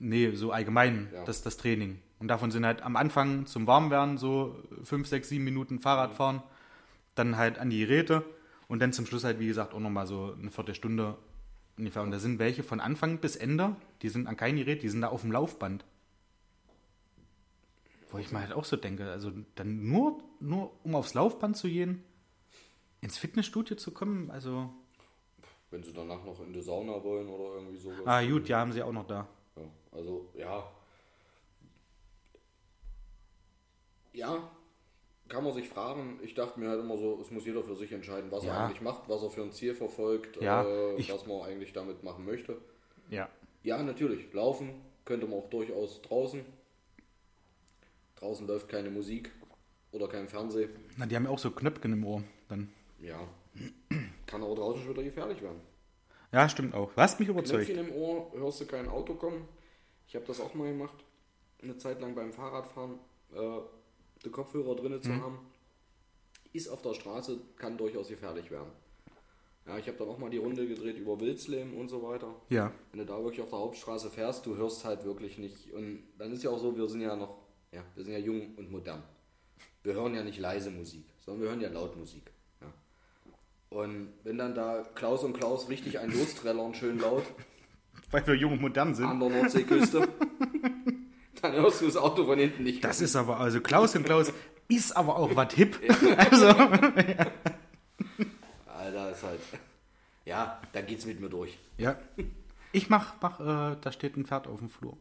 [0.04, 1.24] Nee, so allgemein, Ja.
[1.26, 2.00] das, das Training.
[2.20, 6.42] Und davon sind halt am Anfang zum Warmwerden so fünf, sechs, sieben Minuten Fahrrad fahren,
[7.14, 8.24] dann halt an die Geräte
[8.68, 11.18] und dann zum Schluss halt, wie gesagt, auch nochmal so eine Viertelstunde
[11.78, 12.02] ungefähr.
[12.02, 15.02] Und da sind welche von Anfang bis Ende, die sind an kein Gerät, die sind
[15.02, 15.86] da auf dem Laufband.
[18.10, 21.68] Wo ich mir halt auch so denke, also dann nur, nur um aufs Laufband zu
[21.70, 22.04] gehen,
[23.02, 24.70] ins Fitnessstudio zu kommen, also,
[25.70, 28.06] Wenn sie danach noch in die Sauna wollen oder irgendwie sowas.
[28.06, 29.28] ah gut, ja, haben sie auch noch da.
[29.56, 30.72] Ja, also ja.
[34.14, 34.52] Ja,
[35.30, 36.20] kann man sich fragen.
[36.22, 38.66] Ich dachte mir halt immer so, es muss jeder für sich entscheiden, was er Ja.
[38.66, 42.04] eigentlich macht, was er für ein Ziel verfolgt, Ja, äh, ich- was man eigentlich damit
[42.04, 42.58] machen möchte.
[43.10, 43.30] Ja.
[43.64, 44.32] Ja, natürlich.
[44.34, 44.74] Laufen
[45.06, 46.44] könnte man auch durchaus draußen.
[48.18, 49.32] Draußen läuft keine Musik
[49.92, 50.70] oder kein Fernsehen.
[50.98, 52.24] Na, die haben ja auch so Knöpfchen im Ohr.
[52.50, 52.72] Dann.
[53.00, 53.28] Ja.
[54.26, 55.60] Kann aber draußen schon wieder gefährlich werden.
[56.32, 56.94] Ja, stimmt auch.
[56.94, 57.66] Du hast mich überzeugt.
[57.66, 59.48] Knöpfchen im Ohr, hörst du kein Auto kommen.
[60.08, 60.96] Ich habe das auch mal gemacht.
[61.62, 63.00] Eine Zeit lang beim Fahrradfahren.
[63.34, 63.60] Äh,
[64.24, 65.40] die Kopfhörer drinne zu haben.
[66.54, 68.72] Ist auf der Straße, kann durchaus gefährlich werden.
[69.66, 72.36] Ja, ich habe dann auch mal die Runde gedreht über Wilsleben und so weiter.
[72.50, 72.72] Ja.
[72.92, 75.72] Wenn du da wirklich auf der Hauptstraße fährst, du hörst halt wirklich nicht.
[75.72, 77.38] Und dann ist ja auch so, wir sind ja noch,
[77.72, 79.04] ja, wir sind ja jung und modern.
[79.84, 82.32] Wir hören ja nicht leise Musik, sondern wir hören ja laut Musik.
[83.72, 83.78] Ja.
[83.78, 87.24] Und wenn dann da Klaus und Klaus richtig ein lostrellern, schön laut,
[88.12, 89.06] Weil wir jung und modern sind.
[89.06, 90.08] an der Nordseeküste,
[91.42, 92.84] dann hörst du das Auto von hinten nicht.
[92.84, 94.34] Das ist aber, also Klaus und Klaus
[94.68, 95.80] ist aber auch was hip.
[96.18, 96.48] Also,
[98.68, 99.40] Alter, ist halt.
[100.26, 101.58] Ja, da geht's mit mir durch.
[101.78, 101.96] ja.
[102.74, 104.96] Ich mach, mach äh, da steht ein Pferd auf dem Flur.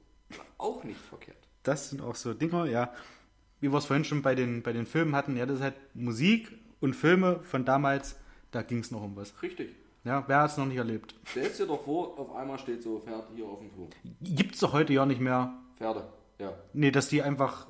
[0.58, 1.36] Auch nicht verkehrt.
[1.62, 2.92] Das sind auch so Dinger, ja.
[3.60, 5.76] Wie wir es vorhin schon bei den, bei den Filmen hatten, ja, das ist halt
[5.94, 6.50] Musik
[6.80, 8.16] und Filme von damals,
[8.50, 9.32] da ging es noch um was.
[9.42, 9.70] Richtig.
[10.04, 11.14] Ja, wer hat es noch nicht erlebt?
[11.26, 13.88] Stellst dir doch vor, auf einmal steht so Pferd hier auf dem Flur.
[14.22, 15.52] Gibt es doch heute ja nicht mehr.
[15.76, 16.04] Pferde,
[16.38, 16.54] ja.
[16.72, 17.66] Nee, dass die einfach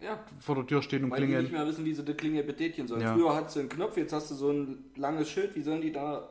[0.00, 1.52] Ja, vor der Tür stehen und weil die nicht klingeln.
[1.52, 3.00] mehr wissen, wie sie die Klinge betätigen sollen.
[3.00, 3.14] Ja.
[3.14, 5.90] Früher hattest du einen Knopf, jetzt hast du so ein langes Schild, wie sollen die
[5.92, 6.28] da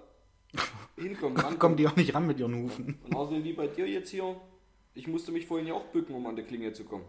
[0.98, 1.36] hinkommen?
[1.36, 1.78] Kommen rankommen?
[1.78, 3.00] die auch nicht ran mit ihren Hufen.
[3.06, 4.36] Und außerdem wie bei dir jetzt hier,
[4.94, 7.04] ich musste mich vorhin ja auch bücken, um an die Klinge zu kommen.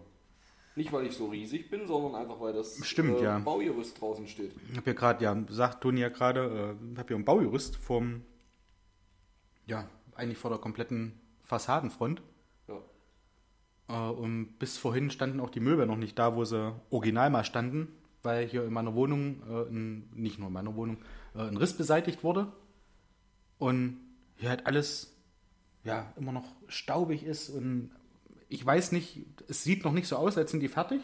[0.74, 3.38] Nicht, weil ich so riesig bin, sondern einfach, weil das Stimmt, ja.
[3.38, 4.54] Baugerüst draußen steht.
[4.70, 8.22] Ich habe ja gerade, ja, sagt Toni ja gerade, äh, habe ja ein Baugerüst vom,
[9.66, 12.22] ja, eigentlich vor der kompletten Fassadenfront.
[12.68, 12.80] Ja.
[13.88, 17.44] Äh, und bis vorhin standen auch die Möbel noch nicht da, wo sie original mal
[17.44, 17.88] standen,
[18.22, 20.98] weil hier in meiner Wohnung, äh, ein, nicht nur in meiner Wohnung,
[21.34, 22.50] äh, ein Riss beseitigt wurde.
[23.58, 24.00] Und
[24.36, 25.14] hier halt alles,
[25.84, 27.90] ja, immer noch staubig ist und
[28.52, 31.00] ich weiß nicht, es sieht noch nicht so aus, als sind die fertig.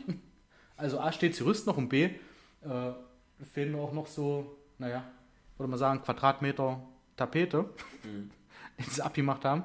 [0.76, 2.92] Also A steht Gerüst noch und B äh,
[3.53, 5.05] fehlen mir auch noch so, naja,
[5.57, 6.80] würde man sagen, Quadratmeter
[7.16, 7.68] Tapete,
[8.78, 9.64] die sie abgemacht haben.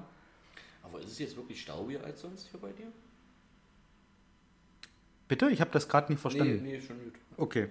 [0.81, 2.87] Aber ist es jetzt wirklich staubiger als sonst hier bei dir?
[5.27, 5.49] Bitte?
[5.49, 6.63] Ich habe das gerade nicht Nee, verstanden.
[6.63, 7.13] nee, schon gut.
[7.37, 7.67] Okay.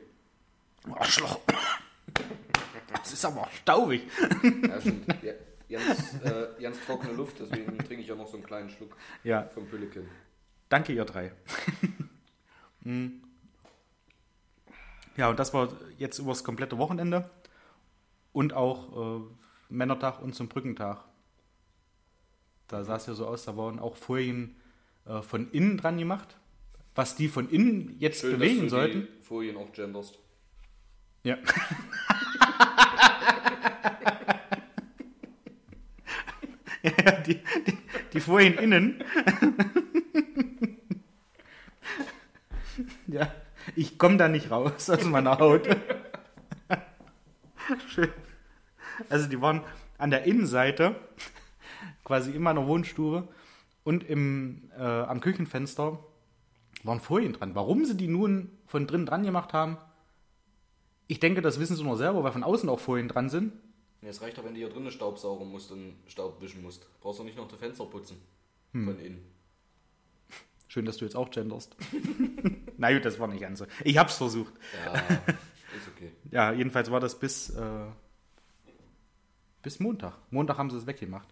[0.91, 1.41] Arschloch.
[2.93, 4.03] Das ist aber staubig.
[4.69, 5.07] Ja, stimmt.
[5.23, 5.33] Ja,
[5.73, 9.49] ganz, äh, ganz trockene Luft, deswegen trinke ich auch noch so einen kleinen Schluck Ja,
[9.49, 10.09] vom Pülliken.
[10.69, 11.33] danke ihr drei.
[12.85, 13.23] Hm.
[15.17, 15.69] ja, und das war
[15.99, 17.31] jetzt übers komplette Wochenende
[18.33, 19.25] und auch äh,
[19.69, 21.05] Männertag und zum Brückentag.
[22.67, 24.57] Da sah es ja so aus, da waren auch Folien
[25.07, 26.37] äh, von innen dran gemacht.
[26.97, 29.01] Was die von innen jetzt Schön, bewegen dass du sollten.
[29.17, 30.19] die Folien auch genderst.
[31.23, 31.37] Ja.
[37.27, 37.79] die, die,
[38.13, 39.03] die Folien innen.
[43.07, 43.33] ja,
[43.77, 45.69] ich komme da nicht raus aus meiner Haut.
[47.89, 48.09] Schön.
[49.09, 49.63] Also die waren
[49.99, 50.97] an der Innenseite,
[52.05, 53.29] quasi in meiner Wohnstube
[53.85, 55.99] und im, äh, am Küchenfenster
[56.83, 57.55] waren Folien dran.
[57.55, 59.79] Warum sie die nun von drin dran gemacht haben,
[61.07, 63.53] ich denke, das wissen sie nur selber, weil von außen auch Folien dran sind.
[64.03, 66.87] Nee, es reicht doch, wenn du hier drinnen Staub saugen musst und Staub wischen musst.
[67.01, 68.21] Brauchst du nicht noch die Fenster putzen.
[68.73, 68.85] Hm.
[68.85, 69.25] Von innen.
[70.69, 71.77] Schön, dass du jetzt auch genderst.
[72.79, 73.67] Na gut, das war nicht ganz so.
[73.85, 74.53] Ich hab's versucht.
[74.85, 76.13] Ja, ist okay.
[76.31, 77.87] Ja, jedenfalls war das bis, äh,
[79.63, 80.19] bis Montag.
[80.31, 81.29] Montag haben sie es weggemacht.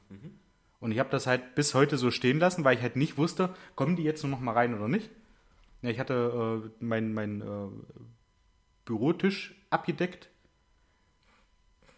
[0.79, 3.55] Und ich habe das halt bis heute so stehen lassen, weil ich halt nicht wusste,
[3.75, 5.11] kommen die jetzt nur noch mal rein oder nicht.
[5.83, 7.69] Ja, ich hatte äh, meinen mein, äh,
[8.85, 10.29] Bürotisch abgedeckt.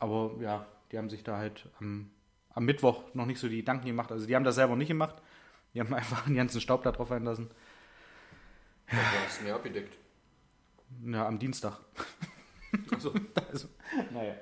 [0.03, 2.11] Aber ja, die haben sich da halt am,
[2.51, 4.11] am Mittwoch noch nicht so die Gedanken gemacht.
[4.11, 5.15] Also die haben das selber nicht gemacht.
[5.75, 7.53] Die haben einfach den ganzen Staub da drauf einlassen.
[8.91, 9.97] Du hast mir abgedeckt.
[11.05, 11.79] Ja, am Dienstag.
[12.91, 13.15] Achso.
[13.49, 13.69] Also,
[14.13, 14.35] naja.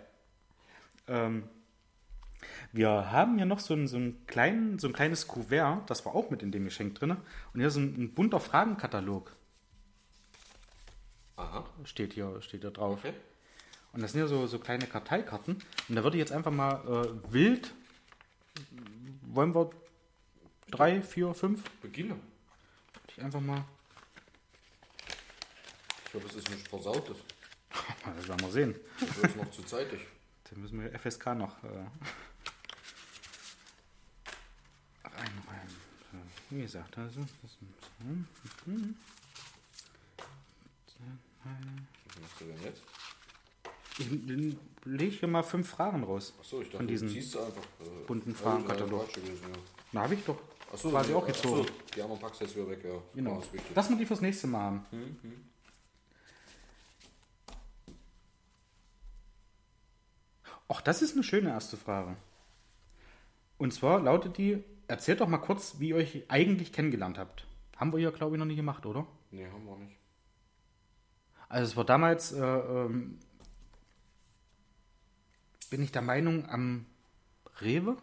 [1.09, 1.47] Ähm,
[2.73, 6.15] wir haben ja noch so ein, so, ein kleinen, so ein kleines Kuvert, das war
[6.15, 7.11] auch mit in dem Geschenk drin.
[7.11, 9.37] Und hier ist ein, ein bunter Fragenkatalog,
[11.37, 11.67] Aha.
[11.85, 13.01] steht hier, steht hier drauf.
[13.01, 13.13] Okay.
[13.93, 15.63] Und das sind ja so, so kleine Karteikarten.
[15.89, 17.73] Und da würde ich jetzt einfach mal äh, wild,
[19.23, 19.71] wollen wir
[20.71, 21.69] drei, vier, fünf?
[21.81, 22.15] Beginne.
[22.15, 23.65] Würde ich einfach mal,
[26.07, 27.09] Ich hoffe, es ist nicht versaut.
[27.09, 27.21] ist.
[28.17, 28.75] das werden wir sehen.
[29.01, 30.01] Das ist noch zu zeitig.
[30.45, 31.69] Dann müssen wir FSK noch äh,
[35.05, 35.77] reinräumen.
[36.11, 36.19] So,
[36.51, 37.53] wie gesagt, also, das
[38.01, 38.27] hm,
[42.07, 42.83] Ich mach so denn jetzt?
[44.01, 46.35] Ich lege hier mal fünf Fragen raus.
[46.41, 47.63] Achso, ich dachte, Von diesen du ziehst einfach.
[47.81, 49.05] Äh, bunten ja, Fragenkatalog.
[49.05, 49.59] Quatsch gewesen, ja.
[49.93, 50.39] Na, habe ich doch
[50.73, 51.69] Achso, quasi auch Achso, gezogen.
[51.95, 53.03] die anderen packst du jetzt wieder weg, ja.
[53.15, 53.39] Genau.
[53.39, 53.61] Richtig.
[53.75, 54.87] Lass mal die fürs nächste Mal haben.
[60.69, 62.17] Ach, das ist eine schöne erste Frage.
[63.59, 67.45] Und zwar lautet die, erzählt doch mal kurz, wie ihr euch eigentlich kennengelernt habt.
[67.77, 69.07] Haben wir ja, glaube ich, noch nie gemacht, oder?
[69.31, 69.97] Nee, haben wir nicht.
[71.49, 73.19] Also es war damals, äh, ähm,
[75.71, 76.87] bin ich der Meinung, am
[77.61, 77.97] Rewe.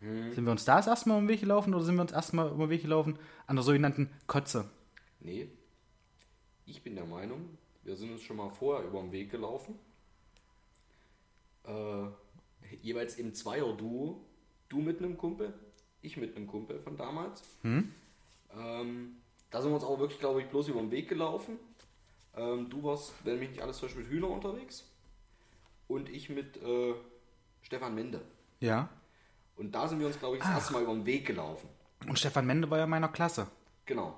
[0.00, 2.12] Sind wir uns da das erste Mal um den Weg gelaufen oder sind wir uns
[2.12, 3.18] erstmal um den Weg gelaufen
[3.48, 4.70] an der sogenannten Kotze?
[5.18, 5.48] Nee.
[6.66, 9.74] Ich bin der Meinung, wir sind uns schon mal vorher über den Weg gelaufen.
[11.64, 12.06] Äh,
[12.82, 14.24] jeweils im Zweier-Duo.
[14.68, 15.54] Du mit einem Kumpel,
[16.02, 17.42] ich mit einem Kumpel von damals.
[18.54, 19.16] Ähm,
[19.50, 21.58] da sind wir uns aber wirklich, glaube ich, bloß über den Weg gelaufen.
[22.36, 24.84] Ähm, du warst, wenn mich nicht alles täuscht, mit Hühner unterwegs.
[25.88, 26.94] Und ich mit äh,
[27.62, 28.20] Stefan Mende.
[28.60, 28.88] Ja.
[29.56, 31.68] Und da sind wir uns, glaube ich, das erste Mal über den Weg gelaufen.
[32.06, 33.48] Und Stefan Mende war ja in meiner Klasse.
[33.86, 34.16] Genau.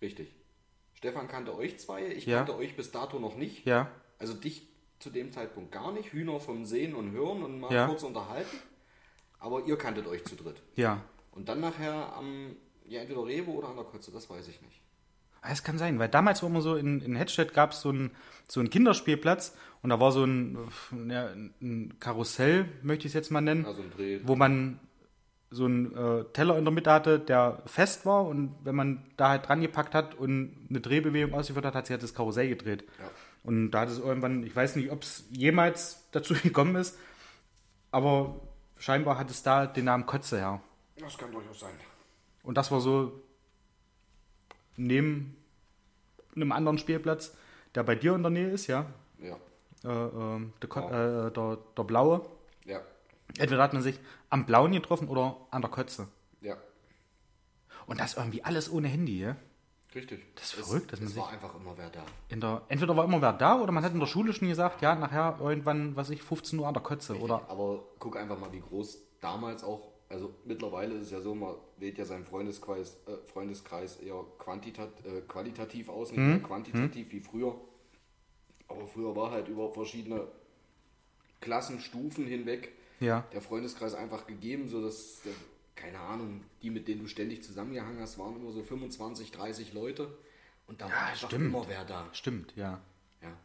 [0.00, 0.34] Richtig.
[0.94, 2.38] Stefan kannte euch zwei, ich Ja.
[2.38, 3.66] kannte euch bis dato noch nicht.
[3.66, 3.90] Ja.
[4.18, 4.66] Also dich
[5.00, 6.12] zu dem Zeitpunkt gar nicht.
[6.12, 7.86] Hühner vom Sehen und Hören und mal Ja.
[7.86, 8.56] kurz unterhalten.
[9.38, 10.62] Aber ihr kanntet euch zu dritt.
[10.76, 11.02] Ja.
[11.32, 14.80] Und dann nachher am, ja, entweder Rewe oder an der Kotze, das weiß ich nicht.
[15.44, 17.90] Ah, Es kann sein, weil damals war immer so, in, in Hedstedt gab es so
[17.90, 18.10] einen
[18.48, 20.58] so einen Kinderspielplatz und da war so ein,
[21.08, 21.28] ja,
[21.60, 23.82] ein Karussell, möchte ich es jetzt mal nennen, Also
[24.24, 24.80] wo man
[25.50, 29.28] so einen äh, Teller in der Mitte hatte, der fest war und wenn man da
[29.30, 32.84] halt dran gepackt hat und eine Drehbewegung ausgeführt hat, hat sich halt das Karussell gedreht.
[32.98, 33.10] Ja.
[33.44, 36.98] Und da hat es irgendwann, ich weiß nicht, ob es jemals dazu gekommen ist,
[37.90, 38.40] aber
[38.78, 40.60] scheinbar hat es da den Namen Kotze her.
[40.98, 41.74] Das kann durchaus sein.
[42.42, 43.22] Und das war so
[44.76, 45.36] neben
[46.34, 47.36] einem anderen Spielplatz,
[47.74, 48.86] der bei dir in der Nähe ist, ja.
[49.18, 49.36] Ja.
[49.84, 51.26] Äh, ähm, der, Ja.
[51.26, 52.22] äh, der, der blaue.
[52.64, 52.80] Ja.
[53.38, 53.98] Entweder hat man sich
[54.30, 56.08] am blauen getroffen oder an der Kotze.
[56.40, 56.56] Ja.
[57.86, 59.36] Und das irgendwie alles ohne Handy, ja.
[59.94, 60.24] Richtig.
[60.34, 62.02] Das ist verrückt, dass man es sich- war einfach immer wer da.
[62.28, 64.82] In der, entweder war immer wer da oder man hat in der Schule schon gesagt,
[64.82, 67.16] ja, nachher irgendwann, was ich, 15 Uhr an der Kotze.
[67.20, 71.34] Oder Aber guck einfach mal, wie groß damals auch, also mittlerweile ist es ja so,
[71.34, 77.10] man wählt ja seinen Freundeskreis, äh, Freundeskreis eher quantitat, äh, qualitativ aus, nicht mehr quantitativ
[77.10, 77.60] wie früher.
[78.68, 80.28] Aber früher war halt über verschiedene
[81.40, 83.26] Klassenstufen hinweg ja.
[83.32, 85.32] der Freundeskreis einfach gegeben, sodass, der,
[85.74, 90.16] keine Ahnung, die, mit denen du ständig zusammengehangen hast, waren immer so 25, 30 Leute.
[90.68, 91.46] Und da war einfach stimmt.
[91.46, 92.08] immer wer da.
[92.12, 92.80] Stimmt, ja.
[93.20, 93.36] Ja.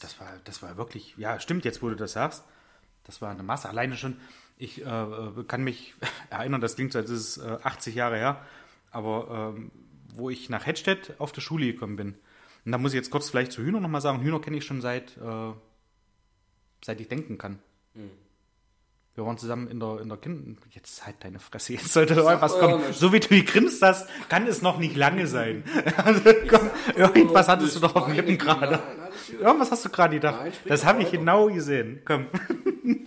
[0.00, 2.44] Das war, das war wirklich, ja, stimmt, jetzt wo du das sagst.
[3.04, 3.68] Das war eine Masse.
[3.68, 4.16] Alleine schon,
[4.56, 5.06] ich äh,
[5.48, 5.94] kann mich
[6.30, 8.44] erinnern, das klingt so, als ist es äh, 80 Jahre her,
[8.90, 9.72] aber ähm,
[10.14, 12.14] wo ich nach Hedstedt auf die Schule gekommen bin.
[12.64, 14.80] Und da muss ich jetzt kurz vielleicht zu Hühner nochmal sagen, Hühner kenne ich schon
[14.80, 15.52] seit, äh,
[16.84, 17.58] seit ich denken kann.
[19.14, 20.58] Wir waren zusammen in der, in der Kind...
[20.70, 22.86] Jetzt halt deine Fresse, jetzt sollte doch was doch kommen.
[22.86, 22.98] nicht.
[22.98, 25.64] So wie du gegrinst hast, kann es noch nicht lange sein.
[25.96, 28.80] Also, komm, irgendwas hattest du doch auf den Lippen gerade.
[29.12, 29.40] Alles gut.
[29.40, 30.40] Irgendwas hast du gerade gedacht.
[30.40, 31.18] Nein, das habe ich weiter.
[31.18, 32.02] genau gesehen.
[32.04, 32.26] Komm.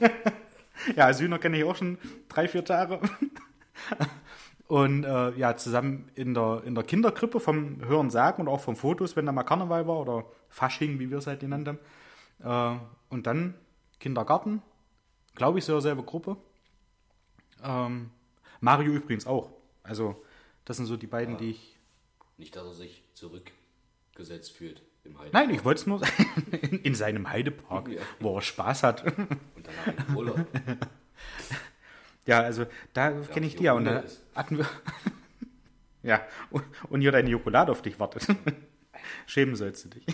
[0.96, 1.98] ja, als Hühner kenne ich auch schon
[2.30, 3.00] drei, vier Tage.
[4.68, 8.76] Und äh, ja, zusammen in der, in der Kinderkrippe vom Hören sagen und auch vom
[8.76, 12.80] Fotos, wenn da mal Karneval war oder Fasching, wie wir es halt genannt haben.
[12.80, 13.54] Äh, und dann
[14.00, 14.64] Kindergarten,
[15.36, 16.38] glaube ich, so selbe Gruppe.
[17.64, 18.10] Ähm,
[18.60, 19.52] Mario übrigens auch.
[19.84, 20.24] Also,
[20.66, 21.78] das sind so die beiden, die ich.
[22.38, 24.82] Nicht, dass er sich zurückgesetzt fühlt.
[25.32, 26.02] Nein, ich wollte es nur
[26.52, 28.02] in, in seinem Heidepark, Ja.
[28.20, 29.06] wo er Spaß hat.
[29.06, 30.46] Und danach im Urlaub.
[32.28, 33.74] Ja, also da kenne ich die ja.
[33.74, 34.04] Und da
[34.34, 34.68] hatten wir.
[36.04, 36.22] ja,
[36.90, 38.26] und, hier deine Jokolade auf dich wartet.
[39.28, 40.06] Schämen sollst du dich.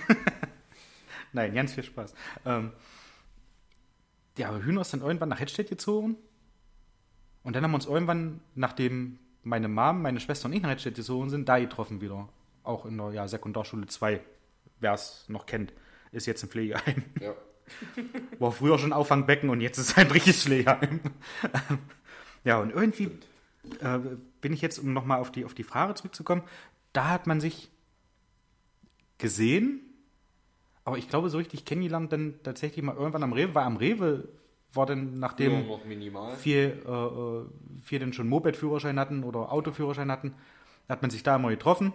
[1.32, 2.14] Nein, ganz viel Spaß.
[2.46, 2.74] Ähm,
[4.38, 6.18] ja, aber Hühner ist dann irgendwann nach Hedstedt gezogen.
[7.44, 10.96] Und dann haben wir uns irgendwann, nachdem meine Mom, meine Schwester und ich nach Hedstedt
[10.96, 12.28] gezogen sind, da getroffen wieder.
[12.64, 14.22] Auch in der ja, Sekundarschule 2.
[14.82, 15.74] Wer es noch kennt,
[16.12, 17.04] ist jetzt im Pflegeheim.
[17.20, 17.34] Ja.
[18.40, 21.00] War früher schon Auffangbecken und jetzt ist es ein richtiges Pflegeheim.
[22.44, 23.12] ja, und irgendwie
[23.80, 24.00] äh,
[24.42, 26.44] bin ich jetzt, um nochmal auf die, auf die Frage zurückzukommen,
[26.94, 27.72] da hat man sich
[29.18, 29.82] gesehen,
[30.84, 34.28] aber ich glaube, so richtig kennengelernt dann tatsächlich mal irgendwann am Rewe, weil am Rewe
[34.74, 36.36] war dann, nachdem minimal.
[36.36, 37.46] viel, äh, äh,
[37.82, 40.34] viel dann schon Moped-Führerschein hatten oder Autoführerschein hatten,
[40.90, 41.94] hat man sich da immer getroffen,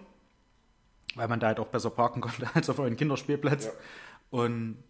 [1.15, 3.65] weil man da halt auch besser parken konnte als auf euren Kinderspielplatz.
[3.65, 3.71] Ja.
[4.29, 4.83] Und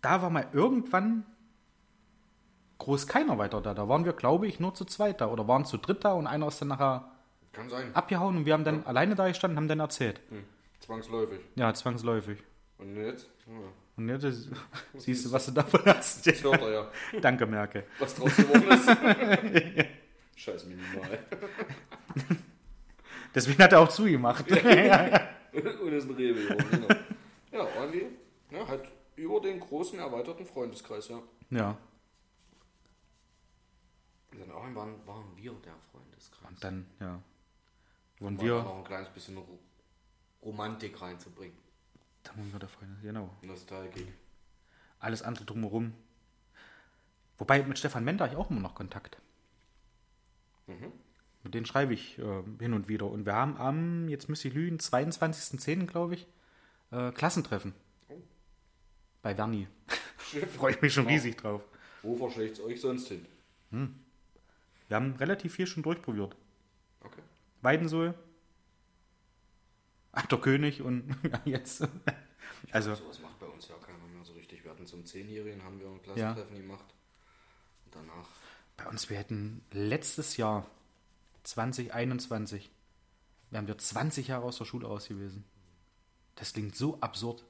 [0.00, 1.24] da war mal irgendwann
[2.78, 3.74] groß keiner weiter da.
[3.74, 6.26] Da waren wir, glaube ich, nur zu zweit da oder waren zu dritt da und
[6.28, 7.10] einer ist dann nachher
[7.52, 7.94] Kann sein.
[7.94, 10.20] abgehauen und wir haben dann alleine da gestanden und haben dann erzählt.
[10.80, 11.40] Zwangsläufig.
[11.56, 12.38] Ja, zwangsläufig.
[12.78, 13.28] Und jetzt?
[13.48, 13.52] Ja,
[13.96, 14.50] Und jetzt ist-
[14.94, 16.24] siehst du, was du davon hast.
[16.24, 16.86] hört er ja,
[17.20, 17.82] Danke, Merkel.
[17.98, 18.88] was draus geworden ist.
[20.36, 21.18] Scheiß minimal.
[23.34, 24.44] Deswegen hat er auch zugemacht.
[24.50, 26.88] Und ist ein Rewe geworden, genau.
[27.52, 28.06] Ja, irgendwie,
[28.50, 31.20] ja, halt über den großen erweiterten Freundeskreis, ja.
[31.50, 31.76] ja.
[34.32, 36.48] Dann auch waren, waren wir der Freundeskreis.
[36.50, 37.20] Und dann, ja.
[38.20, 39.58] Wurden Um wir noch ein kleines bisschen Ro-
[40.42, 41.56] Romantik reinzubringen.
[42.22, 43.30] Da wurden wir der Freunde, genau.
[43.42, 44.12] Nostalgie.
[45.00, 45.94] Alles andere drumherum.
[47.38, 49.18] Wobei mit Stefan Mendt habe ich auch immer noch Kontakt.
[50.66, 50.92] Mhm.
[51.50, 53.06] Denen schreibe ich äh, hin und wieder.
[53.06, 55.86] Und wir haben am, jetzt müsste ich lügen, 22.10.
[55.86, 56.26] glaube ich,
[56.90, 57.74] äh, Klassentreffen.
[58.08, 58.14] Oh.
[59.22, 59.34] Bei.
[59.34, 60.48] Schön.
[60.56, 61.62] Freue ich mich schon riesig drauf.
[62.02, 63.26] Wo verschlägt es euch sonst hin?
[63.70, 66.34] Wir haben relativ viel schon durchprobiert.
[67.00, 67.20] Okay.
[67.60, 68.14] Weidensohl,
[70.12, 71.86] Aktor König und ja, jetzt.
[72.72, 74.64] Also, Sowas macht bei uns ja keiner mehr so richtig.
[74.64, 76.84] Wir hatten zum 10-Jährigen haben wir ein Klassentreffen gemacht.
[77.84, 78.28] Und danach.
[78.76, 80.66] bei uns, wir hätten letztes Jahr,
[81.42, 82.70] 2021,
[83.50, 85.44] wären wir 20 Jahre aus der Schule aus gewesen.
[86.36, 87.44] Das klingt so absurd.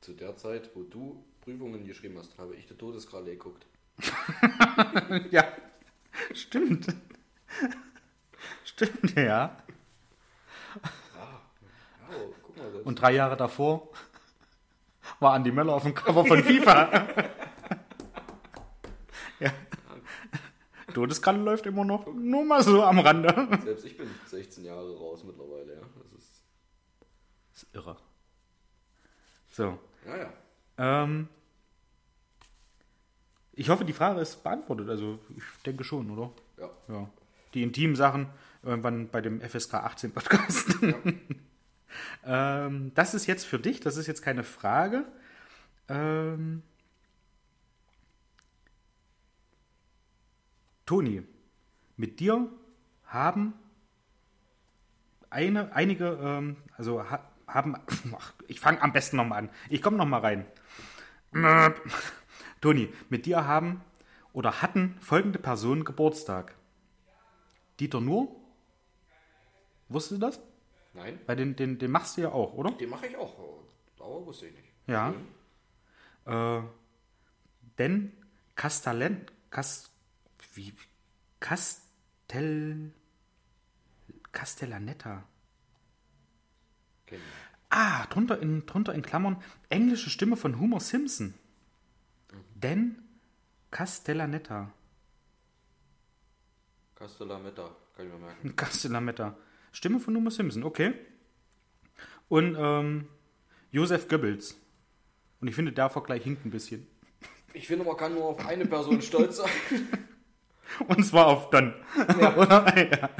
[0.00, 3.66] Zu der Zeit, wo du Prüfungen geschrieben hast, habe ich die Todeskralle geguckt.
[5.30, 5.44] Ja,
[6.34, 6.94] stimmt.
[8.64, 9.22] Stimmt, ja.
[9.22, 9.56] Ja,
[12.10, 13.88] oh, mal, Und drei Jahre davor
[15.20, 16.90] war Andi Möller auf dem Cover von FIFA.
[19.40, 19.52] ja.
[20.96, 23.28] Todeskralle läuft immer noch, nur mal so am Rande.
[23.62, 25.80] selbst ich bin 16 Jahre raus mittlerweile, ja.
[25.80, 26.42] Das ist.
[27.52, 27.96] Das ist irre.
[29.50, 29.78] So.
[30.06, 30.32] Ja, ja.
[30.78, 31.28] Ähm,
[33.52, 34.88] ich hoffe, die Frage ist beantwortet.
[34.88, 36.32] Also, ich denke schon, oder?
[36.56, 36.70] Ja.
[36.88, 37.10] Ja.
[37.52, 38.28] Die intimen Sachen
[38.62, 40.78] irgendwann bei dem FSK 18 Podcast.
[42.24, 45.04] ähm, das ist jetzt für dich, das ist jetzt keine Frage.
[45.90, 46.62] Ähm,
[50.86, 51.22] Toni,
[51.96, 52.48] mit dir
[53.04, 53.54] haben
[55.30, 57.76] eine, einige, ähm, also ha, haben,
[58.16, 59.50] ach, ich fange am besten nochmal an.
[59.68, 60.46] Ich komme nochmal rein.
[62.60, 63.82] Toni, mit dir haben
[64.32, 66.54] oder hatten folgende Personen Geburtstag.
[67.80, 68.34] Dieter Nuhr,
[69.88, 70.40] wusstest du das?
[70.94, 72.70] Nein, Bei den, den, den machst du ja auch, oder?
[72.70, 73.36] den mache ich auch.
[73.98, 74.68] Aber wusste ich nicht.
[74.86, 75.12] Ja.
[76.24, 76.62] Äh,
[77.78, 78.12] denn
[78.54, 79.90] Castellan, Cas,
[80.56, 80.72] wie,
[81.40, 82.92] Castel,
[84.32, 85.24] Castellaneta.
[87.10, 87.18] Ich.
[87.68, 91.34] Ah, drunter in, drunter in Klammern, englische Stimme von Homer Simpson.
[92.54, 93.02] Denn
[93.70, 94.72] Castellaneta.
[96.94, 98.56] Castellametta, kann ich mir merken.
[98.56, 99.36] Castellaneta.
[99.72, 100.94] Stimme von Homer Simpson, okay.
[102.28, 103.08] Und ähm,
[103.70, 104.56] Josef Goebbels.
[105.40, 106.86] Und ich finde, der Vergleich hinkt ein bisschen.
[107.52, 109.50] Ich finde, man kann nur auf eine Person stolz sein.
[110.88, 111.74] Und zwar auf Don.
[112.36, 112.66] Oder?
[112.76, 113.10] Ja.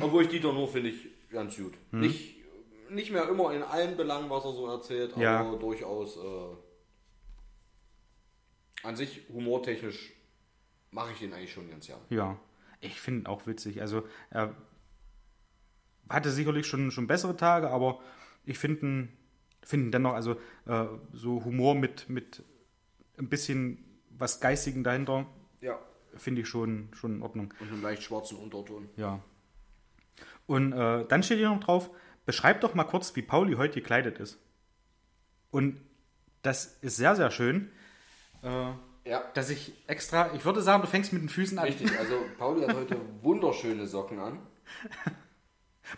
[0.00, 1.74] Obwohl ich Dieter nur finde ich ganz gut.
[1.90, 2.36] Nicht,
[2.90, 5.54] nicht mehr immer in allen Belangen, was er so erzählt, aber Ja.
[5.56, 6.56] durchaus äh,
[8.86, 10.12] an sich humortechnisch
[10.90, 12.00] mache ich den eigentlich schon ganz gern.
[12.08, 12.38] Ja,
[12.80, 13.80] ich finde ihn auch witzig.
[13.80, 14.54] Also, er
[16.08, 18.00] hatte sicherlich schon, schon bessere Tage, aber
[18.44, 19.16] ich finde ihn,
[19.62, 20.32] find ihn dennoch, also
[20.66, 22.42] äh, so Humor mit, mit
[23.18, 25.26] ein bisschen was Geistigen dahinter,
[25.60, 25.78] Ja.
[26.16, 27.52] Finde ich schon, schon in Ordnung.
[27.60, 28.88] Und einen leicht schwarzen Unterton.
[28.96, 29.20] Ja.
[30.46, 31.90] Und äh, dann steht hier noch drauf,
[32.26, 34.38] beschreib doch mal kurz, wie Pauli heute gekleidet ist.
[35.50, 35.80] Und
[36.42, 37.70] das ist sehr, sehr schön,
[38.42, 38.72] äh,
[39.08, 41.66] Ja, dass ich extra, ich würde sagen, du fängst mit den Füßen an.
[41.66, 41.96] richtig.
[41.98, 44.38] Also Pauli hat heute wunderschöne Socken an.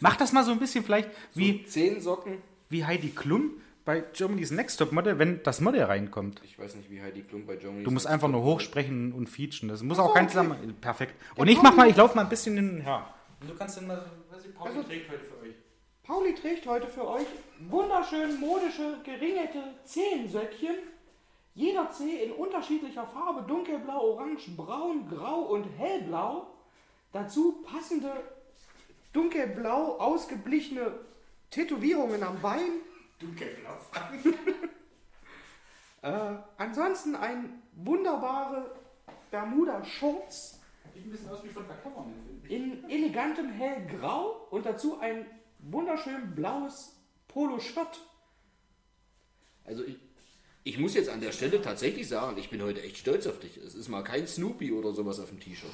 [0.00, 2.38] Mach das mal so ein bisschen vielleicht wie, Wie zehn Socken.
[2.68, 3.52] wie Heidi Klum
[3.84, 6.40] bei Germany's Next Top Model, wenn das Model reinkommt.
[6.44, 9.70] Ich weiß nicht, wie Heidi Klum bei Germany Du musst einfach nur hochsprechen und feature.
[9.70, 10.32] Das muss Ach auch kein okay.
[10.32, 10.74] Zusammenhang.
[10.80, 11.14] Perfekt.
[11.36, 13.06] Und ich mach mal, ich laufe mal ein bisschen hin und her.
[13.40, 15.54] Und du kannst dann mal, was ich Also- trägt heute für euch.
[16.04, 17.26] Pauli trägt heute für euch
[17.70, 20.74] wunderschön modische, geringelte Zehensöckchen.
[21.54, 26.48] Jeder Zeh in unterschiedlicher Farbe, dunkelblau, orange, braun, grau und hellblau.
[27.12, 28.10] Dazu passende
[29.12, 30.92] dunkelblau ausgeblichene
[31.50, 32.80] Tätowierungen am Bein.
[33.22, 33.78] Dunkelblau.
[36.04, 38.74] Äh, ansonsten ein wunderbare
[39.30, 40.58] Bermuda-Shorts
[40.94, 42.50] Sieht ein bisschen aus wie von der Cover, finde ich.
[42.52, 45.26] in elegantem hellgrau und dazu ein
[45.60, 46.96] wunderschön blaues
[47.28, 48.00] Polo-Shirt.
[49.64, 49.96] Also ich,
[50.64, 53.56] ich muss jetzt an der Stelle tatsächlich sagen, ich bin heute echt stolz auf dich.
[53.56, 55.70] Es ist mal kein Snoopy oder sowas auf dem T-Shirt.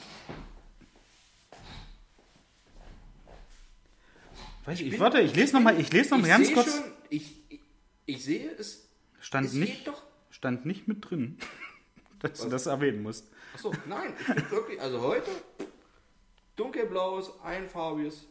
[4.73, 6.77] Ich, ich, warte, ich lese nochmal, ich lese noch mal ich ganz kurz.
[6.77, 7.38] Schon, Ich,
[8.09, 8.89] ich, sehe es.
[9.21, 10.03] Stand es nicht, doch.
[10.31, 11.39] stand nicht mit drin,
[12.21, 12.51] dass du Was?
[12.51, 13.31] das erwähnen musst.
[13.55, 15.31] Achso, nein, ich finde wirklich, also heute
[16.57, 18.27] dunkelblaues, einfarbiges,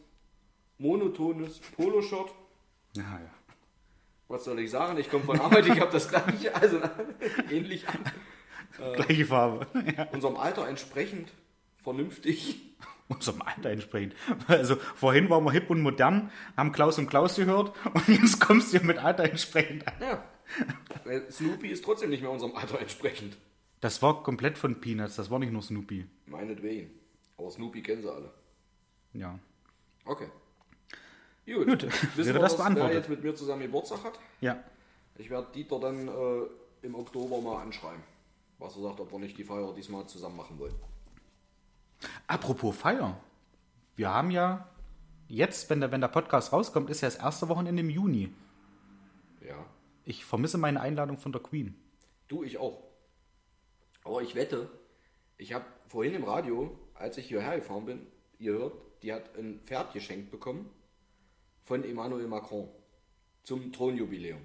[0.78, 2.30] monotones Poloshirt.
[2.94, 3.30] Ja, ja.
[4.28, 4.98] Was soll ich sagen?
[4.98, 6.80] Ich komme von Arbeit, ich habe das gleiche, also
[7.50, 8.04] ähnlich an.
[8.94, 9.66] Gleiche Farbe.
[9.96, 10.04] Ja.
[10.12, 11.32] Unserem Alter entsprechend
[11.82, 12.60] vernünftig.
[13.08, 14.14] Unserem Alter entsprechend.
[14.46, 18.74] Also vorhin waren wir hip und modern, haben Klaus und Klaus gehört und jetzt kommst
[18.74, 19.94] du mit Alter entsprechend an.
[20.00, 20.24] Ja.
[21.30, 23.36] Snoopy ist trotzdem nicht mehr unserem Alter entsprechend.
[23.80, 26.06] Das war komplett von Peanuts, das war nicht nur Snoopy.
[26.26, 26.90] Meinetwegen.
[27.38, 28.30] Aber Snoopy kennen sie alle.
[29.14, 29.38] Ja.
[30.04, 30.28] Okay.
[31.46, 31.66] Gut.
[31.66, 32.90] Gut, Wissen wäre das beantwortet.
[32.90, 34.18] wer jetzt mit mir zusammen Geburtstag hat?
[34.40, 34.62] Ja.
[35.16, 36.42] Ich werde Dieter dann äh,
[36.82, 38.02] im Oktober mal anschreiben.
[38.58, 40.74] Was er sagt, ob wir nicht die Feier diesmal zusammen machen wollen.
[42.28, 43.18] Apropos Feier.
[43.96, 44.68] Wir haben ja
[45.28, 48.32] jetzt, wenn der, wenn der Podcast rauskommt, ist ja das erste Wochenende im Juni.
[49.46, 49.64] Ja.
[50.04, 51.74] Ich vermisse meine Einladung von der Queen.
[52.28, 52.82] Du, ich auch.
[54.04, 54.70] Aber ich wette,
[55.36, 58.06] ich habe vorhin im Radio, als ich hierher gefahren bin,
[58.38, 60.70] gehört, die hat ein Pferd geschenkt bekommen
[61.64, 62.68] von Emmanuel Macron
[63.42, 64.40] zum Thronjubiläum.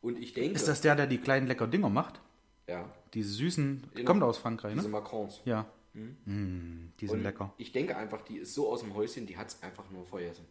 [0.00, 2.20] Und ich denke, Ist das der, der die kleinen lecker Dinger macht?
[2.68, 4.06] ja, Diese süßen, Genau.
[4.06, 4.92] kommt aus Frankreich, diese ne?
[4.92, 5.40] Macrons.
[5.44, 5.66] Ja.
[5.94, 7.52] Mm, die sind Und lecker.
[7.58, 10.46] Ich denke einfach, die ist so aus dem Häuschen, die hat es einfach nur vergessen.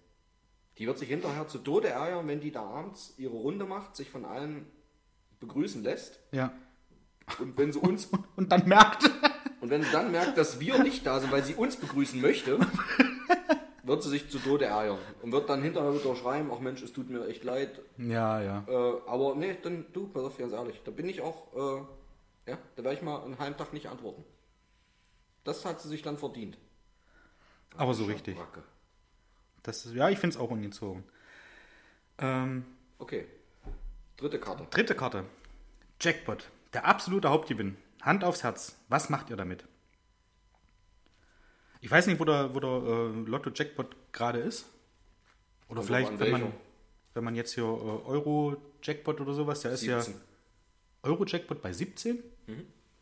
[0.77, 4.09] Die wird sich hinterher zu Tode ärgern, wenn die da abends ihre Runde macht, sich
[4.09, 4.65] von allen
[5.39, 6.19] begrüßen lässt.
[6.31, 6.51] Ja.
[7.39, 9.09] Und wenn sie uns Und dann merkt.
[9.61, 12.59] und wenn sie dann merkt, dass wir nicht da sind, weil sie uns begrüßen möchte,
[13.83, 14.99] wird sie sich zu Tode ärgern.
[15.21, 17.81] Und wird dann hinterher wieder schreiben, ach Mensch, es tut mir echt leid.
[17.97, 18.63] ja, ja.
[18.67, 22.57] Äh, aber nee, dann du, pass auf, ganz ehrlich, da bin ich auch, äh, ja,
[22.75, 24.23] da werde ich mal einen halben Tag nicht antworten.
[25.43, 26.57] Das hat sie sich dann verdient.
[27.77, 28.37] Aber so richtig.
[29.63, 31.03] Das ist, ja, ich finde es auch ungezogen.
[32.17, 32.65] Ähm,
[32.99, 33.27] Okay.
[34.17, 34.67] Dritte Karte.
[34.69, 35.25] dritte Karte.
[35.99, 36.51] Jackpot.
[36.73, 37.77] Der absolute Hauptgewinn.
[38.01, 38.77] Hand aufs Herz.
[38.89, 39.65] Was macht ihr damit?
[41.79, 44.67] Ich weiß nicht, wo der, wo der äh, Lotto-Jackpot gerade ist.
[45.67, 46.53] Oder Kommt vielleicht, wenn man,
[47.15, 50.21] wenn man jetzt hier äh, Euro-Jackpot oder sowas, der ist ja 17.
[51.03, 52.21] Euro-Jackpot bei 17.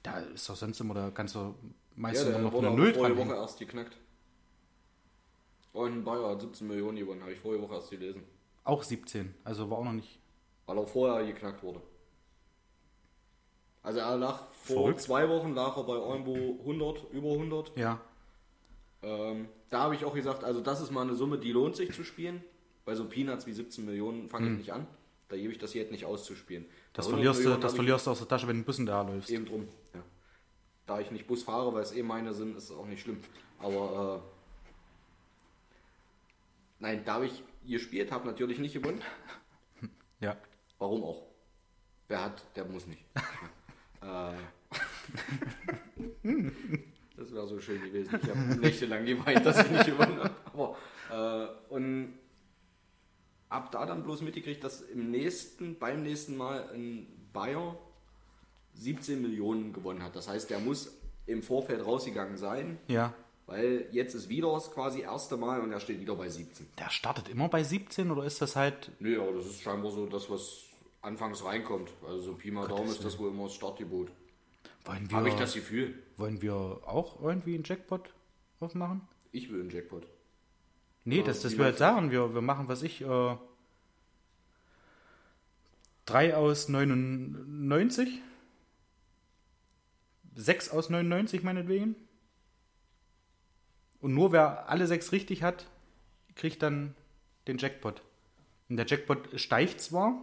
[0.01, 1.55] Da ist doch sonst immer, da kannst du
[1.99, 3.17] Ja, meistens der immer noch wurde eine Null dran.
[3.17, 3.97] Woche erst geknackt.
[5.73, 8.23] Und Bayer hat 17 Millionen gewonnen, habe ich vorige Woche erst gelesen.
[8.63, 9.35] Auch 17.
[9.43, 10.19] Also war auch noch nicht.
[10.65, 11.81] Weil er vorher geknackt wurde.
[13.83, 15.01] Also er lag vor Verrückt.
[15.01, 17.77] zwei Wochen lag er bei irgendwo 100, über 100.
[17.77, 17.99] Ja.
[19.01, 21.93] Ähm, da habe ich auch gesagt, also das ist mal eine Summe, die lohnt sich
[21.93, 22.43] zu spielen.
[22.85, 24.87] Bei so Peanuts wie 17 Millionen fange ich nicht an.
[25.27, 26.63] Da gebe ich das jetzt nicht auszuspielen.
[26.63, 26.69] Hm.
[26.93, 29.01] Das Bei 100 verlierst, du, das verlierst du aus der Tasche, wenn du Bussen da
[29.01, 29.29] läufst.
[29.29, 29.67] Eben drum.
[29.93, 30.01] Ja.
[30.89, 33.19] Da ich nicht Bus fahre, weil es eh meine sind, ist es auch nicht schlimm.
[33.59, 34.29] Aber äh,
[36.79, 39.03] nein, da habe ich gespielt, habe natürlich nicht gewonnen.
[40.21, 40.35] Ja.
[40.79, 41.27] Warum auch?
[42.09, 43.05] Wer hat, der muss nicht.
[44.01, 44.33] äh,
[47.15, 48.19] das wäre so schön gewesen.
[48.21, 50.35] Ich habe nächtelang geweint, dass ich nicht gewonnen habe.
[50.51, 50.75] Aber,
[51.09, 52.19] äh, und
[53.47, 57.77] ab da dann bloß mitgekriegt, dass im nächsten, beim nächsten Mal ein Bayer
[58.79, 60.15] 17 Millionen gewonnen hat.
[60.15, 63.13] Das heißt, der muss im Vorfeld rausgegangen sein, Ja.
[63.45, 66.65] weil jetzt ist wieder das quasi erste Mal und er steht wieder bei 17.
[66.79, 68.91] Der startet immer bei 17 oder ist das halt.
[68.99, 70.63] Nö, aber das ist scheinbar so das, was
[71.01, 71.91] anfangs reinkommt.
[72.05, 74.09] Also so Pi mal Daumen ist das wohl immer das Startgebot.
[74.85, 75.93] Wollen wir, Habe ich das Gefühl.
[76.17, 78.09] wollen wir auch irgendwie einen Jackpot
[78.59, 79.01] aufmachen?
[79.31, 80.07] Ich will einen Jackpot.
[81.05, 82.11] Nee, das, das wir halt sagen.
[82.11, 83.35] Wir, wir machen, was ich, äh,
[86.05, 88.19] 3 aus 99.
[90.39, 91.95] 6 aus 99 meinetwegen.
[93.99, 95.67] Und nur wer alle sechs richtig hat,
[96.35, 96.95] kriegt dann
[97.47, 98.01] den Jackpot.
[98.69, 100.17] Und der Jackpot steigt zwar,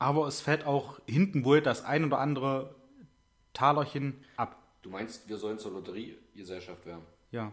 [0.00, 2.74] aber es fällt auch hinten wohl das ein oder andere
[3.52, 4.60] Talerchen ab.
[4.82, 7.04] Du meinst, wir sollen zur Lotteriegesellschaft werden?
[7.30, 7.52] Ja.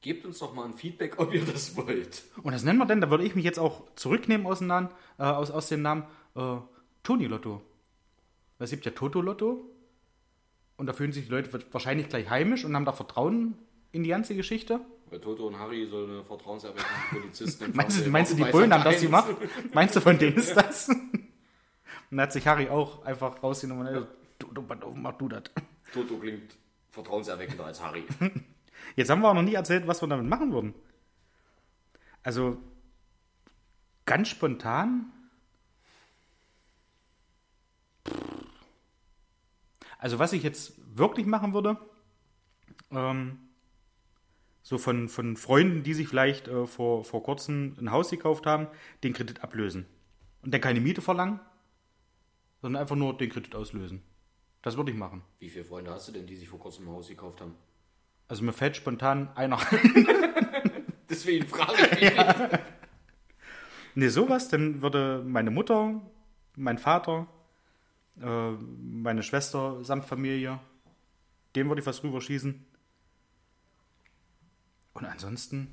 [0.00, 2.22] Gebt uns doch mal ein Feedback, ob ihr das wollt.
[2.42, 4.88] Und das nennen wir denn, da würde ich mich jetzt auch zurücknehmen aus dem Namen,
[5.18, 6.04] äh, aus, aus dem Namen
[6.36, 6.56] äh,
[7.02, 7.60] Toni Lotto.
[8.58, 9.70] Es gibt ja Toto Lotto
[10.80, 13.58] und da fühlen sich die Leute wahrscheinlich gleich heimisch und haben da Vertrauen
[13.92, 14.80] in die ganze Geschichte.
[15.10, 18.84] Bei Toto und Harry so eine vertrauenserweckende Polizisten Meinst du, meinst du die Bullen haben
[18.84, 19.02] das 1?
[19.02, 19.28] gemacht?
[19.74, 20.88] Meinst du, von denen ist das?
[20.88, 21.28] Und
[22.10, 23.92] dann hat sich Harry auch einfach rausgenommen und
[24.54, 25.42] gesagt, auf, mach du das.
[25.92, 26.56] Toto klingt
[26.88, 28.04] vertrauenserweckender als Harry.
[28.96, 30.74] Jetzt haben wir auch noch nie erzählt, was wir damit machen würden.
[32.22, 32.56] Also
[34.06, 35.12] ganz spontan.
[40.00, 41.78] Also was ich jetzt wirklich machen würde,
[42.90, 43.38] ähm,
[44.62, 48.68] So von, von Freunden, die sich vielleicht äh, vor, vor kurzem ein Haus gekauft haben,
[49.02, 49.86] den Kredit ablösen.
[50.42, 51.40] Und dann keine Miete verlangen,
[52.62, 54.02] sondern einfach nur den Kredit auslösen.
[54.62, 55.22] Das würde ich machen.
[55.38, 57.54] Wie viele Freunde hast du denn, die sich vor kurzem ein Haus gekauft haben?
[58.28, 59.58] Also mir fällt spontan einer.
[61.10, 62.16] Deswegen frage ich mich.
[62.16, 62.50] ja.
[63.94, 66.00] Ne, sowas, dann würde meine Mutter,
[66.56, 67.26] mein Vater,
[68.20, 70.60] äh, meine Schwester samt Familie,
[71.54, 72.64] dem würde ich was rüberschießen.
[74.92, 75.72] Und ansonsten,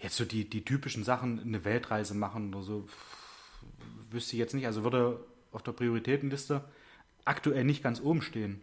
[0.00, 2.88] jetzt so die, die typischen Sachen, eine Weltreise machen oder so,
[4.10, 4.66] wüsste ich jetzt nicht.
[4.66, 6.64] Also würde auf der Prioritätenliste
[7.24, 8.60] aktuell nicht ganz oben stehen.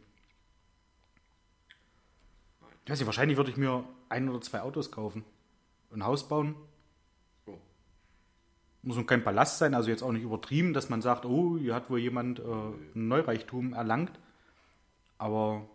[2.83, 5.23] Ich weiß nicht, wahrscheinlich würde ich mir ein oder zwei Autos kaufen.
[5.91, 6.55] Ein Haus bauen.
[8.85, 11.75] Muss nun kein Palast sein, also jetzt auch nicht übertrieben, dass man sagt, oh, hier
[11.75, 14.17] hat wohl jemand äh, ein Neureichtum erlangt.
[15.17, 15.67] Aber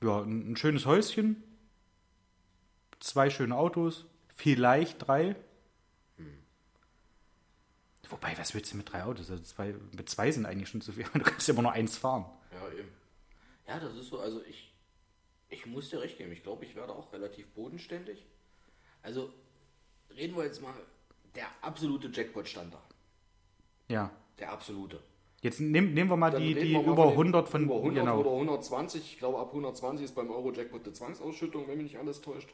[0.00, 1.42] ja, ein, ein schönes Häuschen,
[3.00, 5.36] zwei schöne Autos, vielleicht drei.
[8.10, 9.30] Wobei, was willst du mit drei Autos?
[9.30, 11.04] Also zwei, mit zwei sind eigentlich schon zu viel.
[11.12, 12.24] Du kannst ja immer nur eins fahren.
[12.52, 12.88] Ja, eben.
[13.66, 14.72] Ja, das ist so, also ich,
[15.50, 16.32] ich muss dir recht geben.
[16.32, 18.24] Ich glaube, ich werde auch relativ bodenständig.
[19.02, 19.32] Also,
[20.10, 20.74] reden wir jetzt mal,
[21.34, 22.82] der absolute Jackpot stand da.
[23.88, 24.10] Ja.
[24.38, 25.00] Der absolute.
[25.40, 27.62] Jetzt nehm, nehmen wir mal Dann die, die wir mal über von den- 100 von
[27.64, 28.18] über 100 genau.
[28.20, 29.00] oder 120.
[29.12, 32.48] Ich glaube, ab 120 ist beim Euro-Jackpot die Zwangsausschüttung, wenn mich nicht alles täuscht.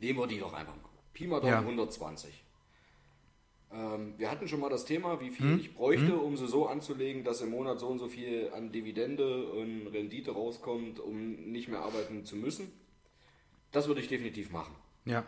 [0.00, 0.82] Nehmen wir die doch einfach mal.
[1.12, 1.60] Pi mal Daumen Ja.
[1.60, 2.44] 120.
[3.70, 5.58] Ähm, wir hatten schon mal das Thema, wie viel Hm?
[5.60, 9.46] ich bräuchte, um sie so anzulegen, dass im Monat so und so viel an Dividende
[9.52, 12.72] und Rendite rauskommt, um nicht mehr arbeiten zu müssen.
[13.72, 14.74] Das würde ich definitiv machen.
[15.04, 15.26] Ja.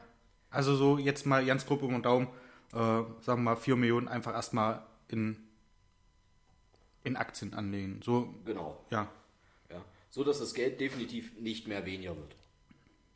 [0.50, 2.26] Also so jetzt mal ganz grob über den Daumen,
[2.72, 5.36] äh, sagen wir mal 4 Millionen einfach erstmal in,
[7.04, 8.00] in Aktien anlegen.
[8.02, 8.84] So, Genau.
[8.90, 9.08] ja.
[9.70, 12.34] Ja, so dass das Geld definitiv nicht mehr weniger wird.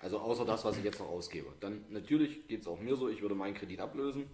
[0.00, 1.52] Also außer das, was ich jetzt noch ausgebe.
[1.60, 4.28] Dann natürlich geht es auch mir so, ich würde meinen Kredit ablösen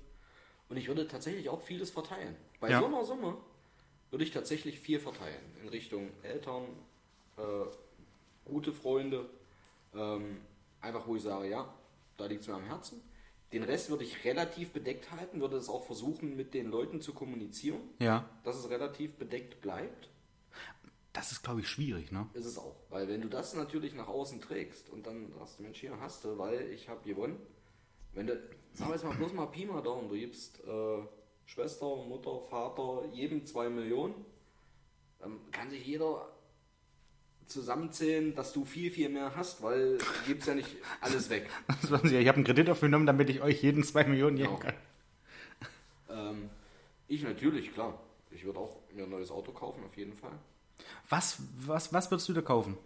[0.69, 2.35] und ich würde tatsächlich auch vieles verteilen.
[2.61, 2.81] Bei Ja.
[2.81, 3.37] so einer Summe
[4.11, 5.41] würde ich tatsächlich viel verteilen.
[5.63, 6.65] In Richtung Eltern,
[7.37, 7.43] äh,
[8.45, 9.29] gute Freunde,
[9.95, 10.39] ähm,
[10.81, 11.73] einfach wo ich sage, ja,
[12.21, 13.03] da liegt es mir am Herzen.
[13.53, 17.13] Den Rest würde ich relativ bedeckt halten, würde es auch versuchen, mit den Leuten zu
[17.13, 18.29] kommunizieren, Ja.
[18.45, 20.09] dass es relativ bedeckt bleibt.
[21.13, 22.29] Das ist, glaube ich, schwierig, ne?
[22.35, 22.77] Ist es auch.
[22.89, 26.25] Weil wenn du das natürlich nach außen trägst und dann sagst du, Mensch, hier hast
[26.25, 27.41] du, weil ich habe gewonnen.
[28.13, 28.41] Wenn du,
[28.75, 30.99] sag jetzt mal bloß mal Pi mal Daumen, du gibst äh,
[31.47, 34.15] Schwester, Mutter, Vater jedem zwei Millionen,
[35.19, 36.29] dann kann sich jeder
[37.51, 41.49] zusammenzählen, dass du viel, viel mehr hast, weil du gibst ja nicht alles weg.
[41.83, 41.91] Ich
[42.29, 44.61] habe einen Kredit aufgenommen, damit ich euch jeden 2 Millionen geben Genau.
[44.61, 44.75] kann.
[46.09, 46.51] Ähm,
[47.09, 48.01] ich natürlich, klar.
[48.31, 50.33] Ich würde auch mir ein neues Auto kaufen, auf jeden Fall.
[51.09, 52.77] Was, was, was würdest du da kaufen?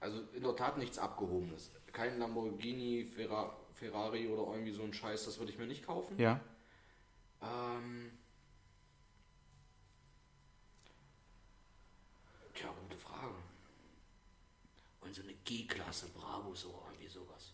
[0.00, 1.70] Also in der Tat nichts Abgehobenes.
[1.92, 6.18] Kein Lamborghini, Ferra Ferrari oder irgendwie so ein Scheiß, das würde ich mir nicht kaufen.
[6.18, 6.40] Ja.
[7.42, 8.10] Ähm,
[12.54, 13.34] tja, gute Frage.
[15.00, 17.52] Und so eine G-Klasse Brabus oder irgendwie sowas.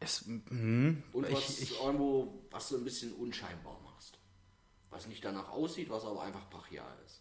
[0.00, 4.18] Es, hm, Und was ich, ich, irgendwo, was du ein bisschen unscheinbar machst.
[4.90, 7.20] Was nicht danach aussieht, was aber einfach brachial ist.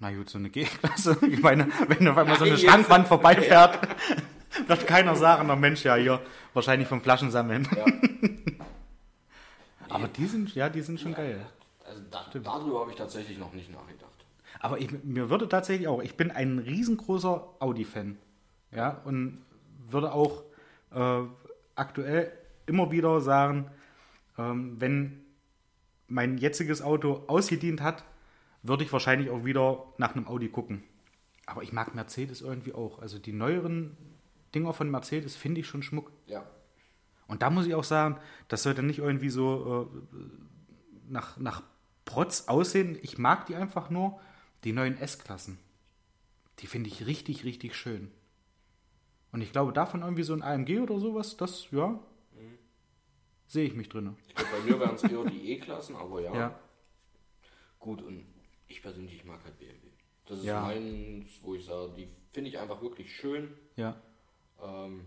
[0.00, 1.16] na gut, so eine G-Klasse.
[1.30, 3.78] Ich meine, wenn auf einmal so eine jetzt- Schrankwand vorbeifährt,
[4.66, 6.20] wird keiner sagen, na Mensch, ja, hier,
[6.54, 7.68] wahrscheinlich vom Flaschen sammeln.
[7.76, 7.84] Ja.
[9.88, 11.44] Aber die sind, ja, die sind schon geil.
[11.84, 14.08] Also da, darüber habe ich tatsächlich noch nicht nachgedacht.
[14.60, 18.18] Aber ich, mir würde tatsächlich auch, ich bin ein riesengroßer Audi-Fan.
[18.72, 19.42] Ja, und
[19.88, 20.42] würde auch
[20.94, 21.22] äh,
[21.74, 22.32] aktuell
[22.66, 23.70] immer wieder sagen,
[24.36, 25.24] ähm, wenn
[26.08, 28.04] mein jetziges Auto ausgedient hat,
[28.62, 30.82] würde ich wahrscheinlich auch wieder nach einem Audi gucken.
[31.46, 33.00] Aber ich mag Mercedes irgendwie auch.
[33.00, 33.96] Also die neueren
[34.54, 36.10] Dinger von Mercedes finde ich schon Schmuck.
[36.26, 36.44] Ja.
[37.28, 38.18] Und da muss ich auch sagen,
[38.48, 40.18] das sollte nicht irgendwie so äh,
[41.08, 41.62] nach, nach
[42.04, 42.98] Protz aussehen.
[43.02, 44.18] Ich mag die einfach nur,
[44.64, 45.58] die neuen S-Klassen.
[46.58, 48.10] Die finde ich richtig, richtig schön.
[49.30, 52.00] Und ich glaube, davon irgendwie so ein AMG oder sowas, das, ja,
[53.46, 54.16] sehe ich mich drin.
[54.26, 56.34] Ich glaube, bei mir wären es eher die E-Klassen, aber ja.
[56.34, 56.58] Ja.
[57.78, 58.24] Gut, und
[58.68, 59.76] ich persönlich ich mag halt BMW.
[60.26, 60.62] Das ist Ja.
[60.62, 63.54] meins, wo ich sage, die finde ich einfach wirklich schön.
[63.76, 64.00] Ja.
[64.62, 65.04] Ähm,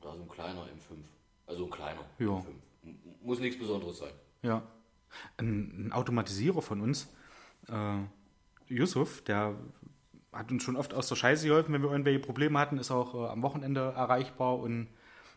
[0.00, 1.04] da so ein kleiner M5.
[1.52, 2.26] Also ein kleiner Ja.
[2.28, 2.46] M5.
[2.84, 4.12] M- Muss nichts Besonderes sein.
[4.42, 4.62] Ja.
[5.36, 7.08] Ein, ein Automatisierer von uns,
[7.68, 7.98] äh,
[8.68, 9.54] Yusuf, der
[10.32, 13.14] hat uns schon oft aus der Scheiße geholfen, wenn wir irgendwelche Probleme hatten, ist auch
[13.14, 14.88] äh, am Wochenende erreichbar und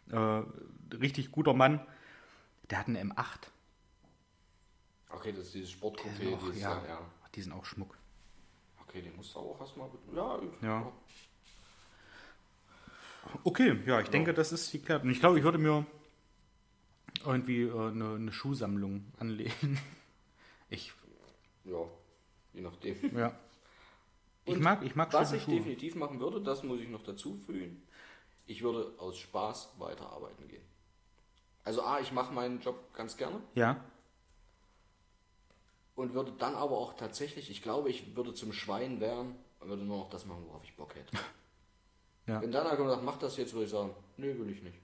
[0.10, 0.42] äh,
[0.96, 1.86] richtig guter Mann.
[2.70, 3.26] Der hat eine M8.
[5.10, 7.00] Okay, das ist dieses Sportcoupé, dieses, ja, ja.
[7.36, 7.98] die sind auch Schmuck.
[8.88, 9.90] Okay, den musst du auch erstmal.
[10.16, 10.92] Ja, Ja.
[13.44, 15.04] Okay, ja, ich denke, das ist geklärt.
[15.04, 15.86] Und ich glaube, ich würde mir
[17.28, 19.80] irgendwie äh, eine, eine Schuhsammlung anlegen.
[20.68, 20.92] Ich,
[21.64, 21.88] ja,
[22.54, 23.16] je nachdem.
[23.18, 23.38] ja.
[24.46, 25.54] Ich mag, ich mag Was ich Schuhe.
[25.58, 27.84] definitiv machen würde, das muss ich noch dazu fügen,
[28.48, 30.64] ich würde aus Spaß weiterarbeiten gehen.
[31.64, 33.80] Also A, ich mache meinen Job ganz gerne Ja,
[35.96, 39.84] und würde dann aber auch tatsächlich, ich glaube, ich würde zum Schwein werden und würde
[39.84, 41.18] nur noch das machen, worauf ich Bock hätte.
[42.28, 42.42] Ja.
[42.42, 44.64] Wenn dann einer kommt und sagt, mach das jetzt, würde ich sagen, nee, will ich
[44.64, 44.80] nicht.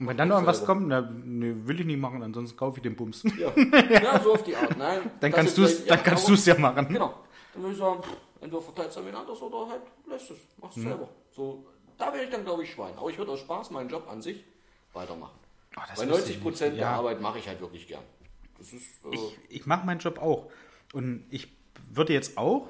[0.00, 0.74] Und wenn dann irgendwas selber.
[0.74, 3.22] kommt, na, nee, will ich nicht machen, ansonsten kaufe ich den Bums.
[3.38, 3.52] Ja,
[3.90, 4.76] ja so auf die Art.
[4.78, 6.88] Nein, Dann kannst du es vielleicht- dann ja, kannst du's ja machen.
[6.88, 7.14] Genau.
[7.52, 10.38] Dann würde ich sagen, pff, entweder verteilst du an wen anders oder halt lässt es.
[10.60, 10.82] Machst Mhm.
[10.84, 11.08] es selber.
[11.36, 11.66] So,
[11.98, 12.94] da wäre ich dann, glaube ich, Schwein.
[12.96, 14.42] Aber ich würde aus Spaß meinen Job an sich
[14.94, 15.38] weitermachen.
[15.76, 16.80] Oh, wusste 90 ich Prozent nicht.
[16.82, 16.96] der Ja.
[16.96, 18.02] Arbeit mache ich halt wirklich gern.
[18.58, 20.50] Das ist, äh, Ich, ich mache meinen Job auch.
[20.94, 21.48] Und ich
[21.92, 22.66] würde jetzt auch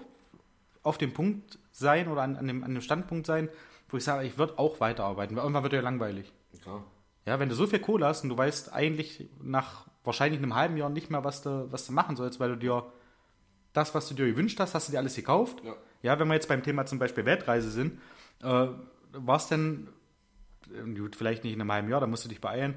[0.82, 3.48] auf dem Punkt sein oder an, an, dem, an dem Standpunkt sein,
[3.88, 6.32] wo ich sage, ich würde auch weiterarbeiten, weil irgendwann wird ja langweilig.
[6.62, 6.78] klar.
[6.78, 6.84] Ja,
[7.24, 10.90] wenn du so viel Kohle hast und du weißt eigentlich nach wahrscheinlich einem halben Jahr
[10.90, 12.92] nicht mehr, was du, was du machen sollst, weil du dir
[13.72, 15.62] das, was du dir gewünscht hast, hast du dir alles gekauft.
[15.64, 15.76] Ja.
[16.02, 18.00] Ja, wenn wir jetzt beim Thema zum Beispiel Weltreise sind,
[18.42, 18.68] äh,
[19.12, 19.88] war es denn,
[20.74, 22.74] äh, gut, vielleicht nicht in einem halben Jahr, da musst du dich beeilen,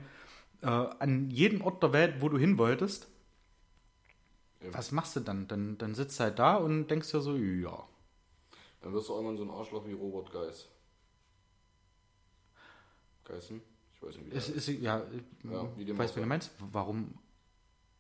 [0.62, 3.08] äh, an jedem Ort der Welt, wo du hin wolltest,
[4.62, 4.74] Ja.
[4.74, 5.48] was machst du dann?
[5.48, 5.78] dann?
[5.78, 7.84] Dann sitzt du halt da und denkst dir so, ja.
[8.82, 10.68] Dann wirst du irgendwann so ein Arschloch wie Robert Geis.
[13.24, 13.62] Geißen?
[14.10, 15.06] Ich weiß nicht, wie Es ist, ja,
[15.44, 16.52] Ja, wie ich dem weiß, wie du meinst.
[16.60, 17.14] Warum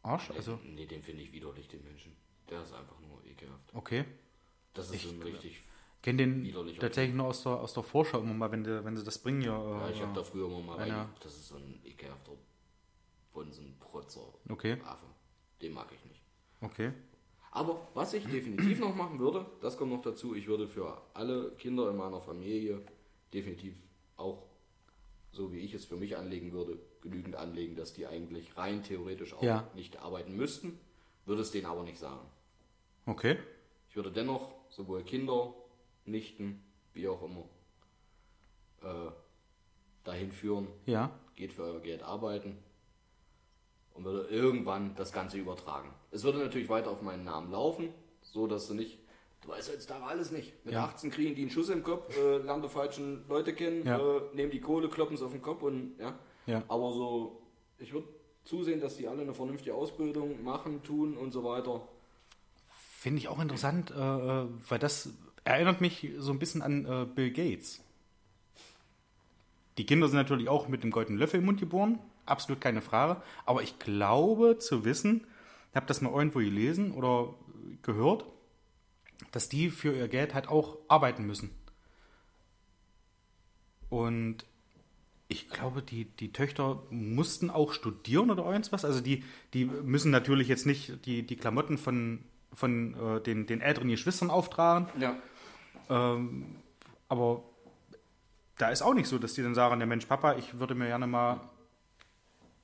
[0.01, 0.32] Arsch?
[0.32, 2.16] Also, nee, den finde ich widerlich, den Menschen.
[2.49, 3.74] Der ist einfach nur ekelhaft.
[3.74, 4.06] okay.
[4.74, 5.62] Das ist so ein richtig.
[6.01, 9.04] kenne den tatsächlich nur aus der, aus der Vorschau immer mal, wenn, die, wenn sie
[9.04, 9.41] das bringen.
[9.41, 11.24] Ja, Ja, äh, ich habe da früher immer mal reingeguckt.
[11.24, 12.32] Das ist so ein ekelhafter
[13.34, 14.34] Bunsenprotzer.
[14.49, 14.78] Okay.
[14.84, 15.06] Affe.
[15.62, 16.22] Den mag ich nicht.
[16.62, 16.91] okay.
[17.51, 21.51] Aber was ich definitiv noch machen würde, das kommt noch dazu, ich würde für alle
[21.51, 22.82] Kinder in meiner Familie
[23.32, 23.76] definitiv
[24.18, 24.41] auch,
[25.34, 29.34] so wie ich es für mich anlegen würde, genügend anlegen, dass die eigentlich rein theoretisch
[29.34, 29.67] auch Ja.
[29.75, 30.79] nicht arbeiten müssten,
[31.25, 32.25] würde es denen aber nicht sagen.
[33.05, 33.38] Okay.
[33.89, 35.53] Ich würde dennoch sowohl Kinder,
[36.05, 36.63] Nichten,
[36.93, 37.45] wie auch immer,
[38.84, 39.11] äh,
[40.03, 41.19] dahin führen, Ja.
[41.36, 42.57] geht für euer Geld arbeiten
[43.93, 45.93] und würde irgendwann das Ganze übertragen.
[46.11, 47.89] Es würde natürlich weiter auf meinen Namen laufen,
[48.21, 48.99] so dass du nicht,
[49.44, 50.54] du weißt heutzutage alles nicht.
[50.66, 50.86] Mit Ja.
[50.86, 53.98] 18 kriegen die einen Schuss im Kopf, äh, lernen die falschen Leute kennen, Ja.
[54.00, 56.18] äh, nehmen die Kohle, kloppen es auf den Kopf und ja.
[56.46, 56.64] Ja.
[56.68, 57.41] Aber so,
[57.80, 58.08] ich würde
[58.46, 61.88] zusehen, dass die alle eine vernünftige Ausbildung machen, tun und so weiter.
[63.00, 65.10] Finde ich auch interessant, äh, äh, weil das
[65.46, 67.82] erinnert mich so ein bisschen an äh, Bill Gates.
[69.78, 73.22] Die Kinder sind natürlich auch mit dem goldenen Löffel im Mund geboren, absolut keine Frage.
[73.46, 75.26] Aber ich glaube zu wissen,
[75.72, 77.34] ich habe das mal irgendwo gelesen oder
[77.82, 78.26] gehört,
[79.34, 81.49] dass die für ihr Geld halt auch arbeiten müssen.
[83.89, 84.45] Und
[85.27, 88.86] ich glaube, die, die Töchter mussten auch studieren oder irgendwas.
[88.86, 89.23] Also die,
[89.53, 92.23] die müssen natürlich jetzt nicht die, die Klamotten von,
[92.53, 94.88] von äh, den, den älteren Geschwistern auftragen.
[94.99, 95.15] Ja.
[95.89, 96.55] Ähm,
[97.10, 97.43] aber
[98.60, 100.88] da ist auch nicht so, dass die dann sagen, der Mensch, Papa, ich würde mir
[100.88, 101.41] gerne mal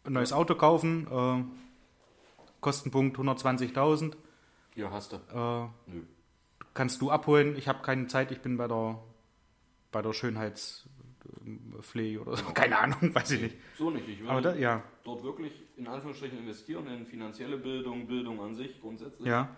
[0.04, 1.08] ein neues Auto kaufen.
[1.12, 1.44] Äh,
[2.62, 4.14] Kostenpunkt 120.000.
[4.76, 5.16] Hier hast du.
[5.16, 6.04] Äh, Nö.
[6.80, 7.58] Kannst du abholen.
[7.58, 9.04] Ich habe keine Zeit, ich bin bei der,
[9.92, 12.46] bei der Schönheitspflege oder so.
[12.54, 13.58] Keine Ahnung, weiß ich nicht.
[13.78, 14.08] So nicht.
[14.08, 18.56] Ich würde Aber da, ja, dort wirklich in Anführungsstrichen investieren in finanzielle Bildung, Bildung an
[18.56, 19.28] sich grundsätzlich.
[19.28, 19.54] ja,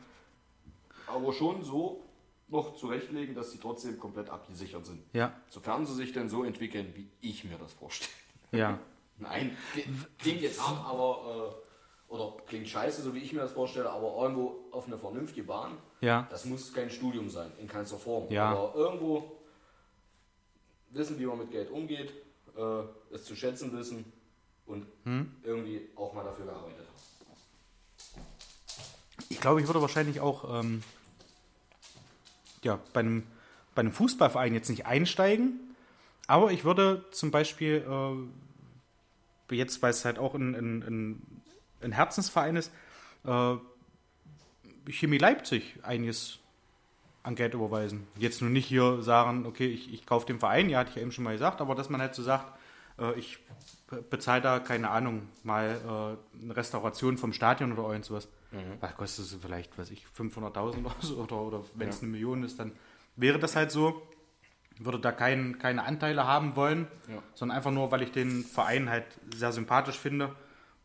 [1.05, 2.03] Aber schon so
[2.47, 5.03] noch zurechtlegen, dass sie trotzdem komplett abgesichert sind.
[5.13, 8.09] ja, Sofern sie sich denn so entwickeln, wie ich mir das vorstelle.
[8.51, 8.79] ja,
[9.19, 9.55] Nein,
[10.17, 11.53] klingt jetzt hart, aber
[12.09, 15.43] äh, oder klingt scheiße, so wie ich mir das vorstelle, aber irgendwo auf eine vernünftige
[15.43, 15.77] Bahn.
[16.01, 18.29] Ja, Das muss kein Studium sein, in keinster Form.
[18.31, 18.49] Ja.
[18.51, 19.37] Aber irgendwo
[20.89, 22.11] wissen, wie man mit Geld umgeht,
[22.57, 22.83] äh,
[23.13, 24.11] es zu schätzen wissen
[24.65, 25.31] und Hm?
[25.43, 28.25] irgendwie auch mal dafür gearbeitet haben.
[29.29, 30.83] Ich glaube, ich würde wahrscheinlich auch ähm,
[32.63, 33.23] ja, bei, einem,
[33.75, 35.59] bei einem Fußballverein jetzt nicht einsteigen,
[36.27, 37.85] aber ich würde zum Beispiel,
[39.49, 41.41] äh, jetzt weil es halt auch ein, ein, ein,
[41.81, 42.71] ein Herzensverein ist,
[43.25, 43.55] äh,
[44.89, 46.39] Chemie Leipzig einiges
[47.23, 48.07] an Geld überweisen.
[48.17, 51.01] Jetzt nur nicht hier sagen, okay, ich, ich kaufe den Verein, ja, hatte ich ja
[51.03, 52.57] eben schon mal gesagt, aber dass man halt so sagt,
[52.99, 53.37] äh, ich
[53.87, 58.27] be- bezahle da, keine Ahnung, mal äh, eine Restauration vom Stadion oder irgend sowas.
[58.81, 62.01] Was kostet es vielleicht, weiß ich, 500.000 oder so, oder, oder wenn es Ja.
[62.01, 62.73] eine Million ist, dann
[63.15, 64.01] wäre das halt so.
[64.77, 67.21] Würde da kein, keine Anteile haben wollen, Ja.
[67.33, 70.35] sondern einfach nur, weil ich den Verein halt sehr sympathisch finde.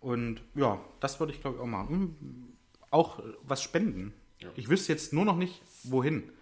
[0.01, 2.56] Und ja, das würde ich glaube ich auch machen.
[2.97, 4.15] Auch was spenden.
[4.41, 4.49] Ja.
[4.57, 6.33] Ich wüsste jetzt nur noch nicht, wohin.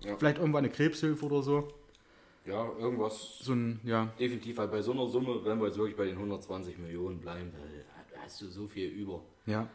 [0.00, 0.14] Ja.
[0.18, 1.66] Vielleicht irgendwo eine Krebshilfe oder so.
[2.44, 3.38] Ja, irgendwas.
[3.38, 4.12] So ein, ja.
[4.18, 7.52] Definitiv, weil bei so einer Summe, wenn wir jetzt wirklich bei den 120 Millionen bleiben,
[8.12, 9.22] da hast du so viel über.
[9.46, 9.66] Ja.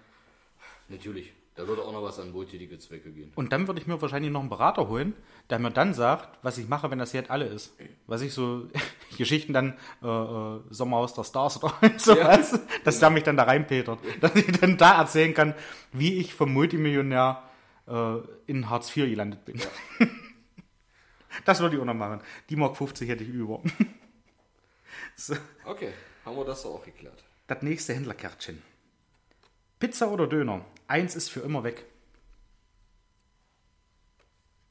[0.87, 3.31] Natürlich, da würde auch noch was an wohltätige Zwecke gehen.
[3.35, 5.13] Und dann würde ich mir wahrscheinlich noch einen Berater holen,
[5.49, 7.73] der mir dann sagt, was ich mache, wenn das Geld alle ist.
[8.07, 8.67] Was ich so,
[9.17, 13.99] Geschichten dann, äh, äh, Sommerhaus der Stars oder sowas, dass der mich dann da reinpetert.
[14.21, 15.55] Dass ich dann da erzählen kann,
[15.93, 17.41] wie ich vom Multimillionär
[17.87, 18.17] äh,
[18.47, 19.61] in Hartz IV gelandet bin.
[21.43, 22.21] Das würde ich auch noch machen.
[22.49, 23.61] Die Mark 50 hätte ich über.
[25.17, 25.89] so, Okay,
[26.23, 27.23] haben wir das so auch geklärt.
[27.47, 28.61] das nächste Händlerkärtchen.
[29.79, 30.65] Pizza oder Döner?
[30.87, 31.85] Eins ist für immer weg.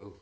[0.00, 0.12] Oh.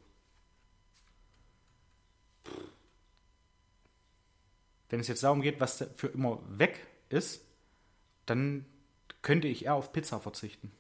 [4.89, 7.45] Wenn es jetzt darum geht, was für immer weg ist,
[8.27, 8.67] dann
[9.23, 10.73] könnte ich eher auf Pizza verzichten.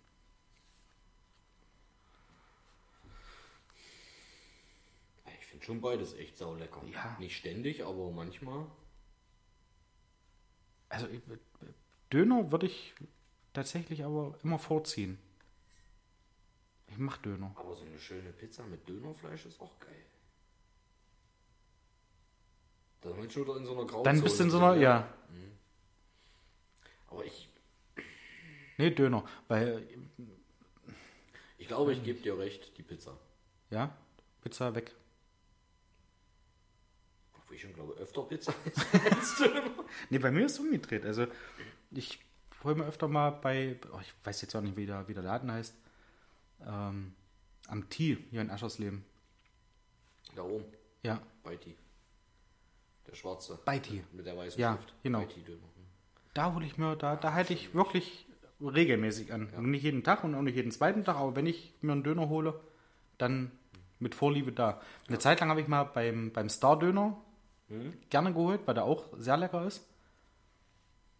[5.38, 6.82] Ich finde schon beides echt saulecker.
[6.92, 7.16] Ja.
[7.20, 8.66] Nicht ständig, aber manchmal.
[10.88, 11.06] Also
[12.12, 12.94] Döner würde ich
[13.52, 15.18] tatsächlich aber immer vorziehen.
[16.88, 17.54] Ich mach Döner.
[17.56, 20.04] Aber so eine schöne Pizza mit Dönerfleisch ist auch geil.
[23.00, 24.04] Da sind wir schon wieder in so einer Grauzone.
[24.04, 25.12] Dann bist du in so einer, ja.
[27.08, 27.48] Aber ich,
[28.78, 29.24] Nee, Döner.
[29.48, 29.86] Weil,
[31.58, 33.16] ich glaube, ich gebe dir recht, die Pizza.
[33.70, 33.96] ja,
[34.40, 34.94] Pizza weg.
[37.34, 38.54] Obwohl ich schon glaube, öfter Pizza
[39.10, 39.70] als Döner.
[40.10, 41.04] Nee, bei mir ist es umgedreht.
[41.04, 41.26] Also
[41.90, 42.18] ich
[42.64, 45.22] hole mir öfter mal bei, oh, ich weiß jetzt auch nicht, wie der, wie der
[45.22, 45.74] Laden heißt,
[46.66, 47.14] ähm,
[47.68, 49.04] am Tee hier in Aschersleben.
[50.34, 50.64] Da oben,
[51.02, 51.74] Ja, bei T.
[53.06, 53.58] Der schwarze.
[53.64, 54.04] Bei T.
[54.12, 54.94] Mit der weißen Ja, Schrift.
[55.02, 55.24] genau.
[56.34, 58.26] Da hole ich mir, da, da halte ich wirklich
[58.60, 59.50] regelmäßig an.
[59.70, 62.28] Nicht jeden Tag und auch nicht jeden zweiten Tag, aber wenn ich mir einen Döner
[62.28, 62.58] hole,
[63.18, 63.50] dann
[63.98, 64.80] mit Vorliebe da.
[65.08, 67.16] Eine Zeit lang habe ich mal beim, beim Star-Döner
[68.10, 69.86] gerne geholt, weil der auch sehr lecker ist.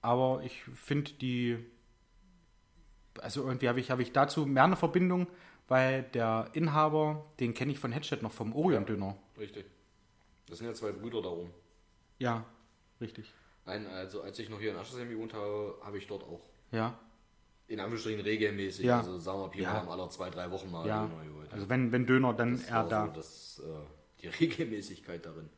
[0.03, 1.59] Aber ich finde die,
[3.21, 5.27] also irgendwie habe ich, habe ich dazu mehr eine Verbindung,
[5.69, 9.17] weil der Inhaber, den kenne ich von Headset noch vom Orion-Döner.
[9.39, 9.67] Richtig.
[10.49, 11.51] Das sind ja zwei Brüder da oben.
[12.19, 12.45] Ja,
[13.01, 13.33] richtig.
[13.65, 16.41] Nein, also als ich noch hier in Aschersheim gewohnt habe, habe ich dort auch
[16.73, 16.99] Ja,
[17.69, 18.99] in Anführungsstrichen regelmäßig, Ja.
[18.99, 19.83] also sagen wir Pi Ja.
[19.85, 21.07] mal alle zwei, drei Wochen mal ja.
[21.07, 21.53] Döner geholt.
[21.53, 23.07] Also wenn, wenn Döner, dann das eher da.
[23.07, 25.49] so das, äh, die Regelmäßigkeit darin.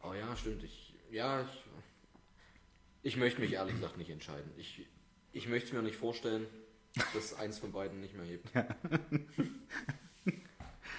[0.00, 0.62] Aber ja, stimmt.
[0.64, 1.64] Ich, ja, ich,
[3.04, 4.50] ich möchte mich ehrlich gesagt nicht entscheiden.
[4.56, 4.86] Ich,
[5.32, 6.46] ich möchte es mir nicht vorstellen,
[7.12, 8.50] dass eins von beiden nicht mehr hebt.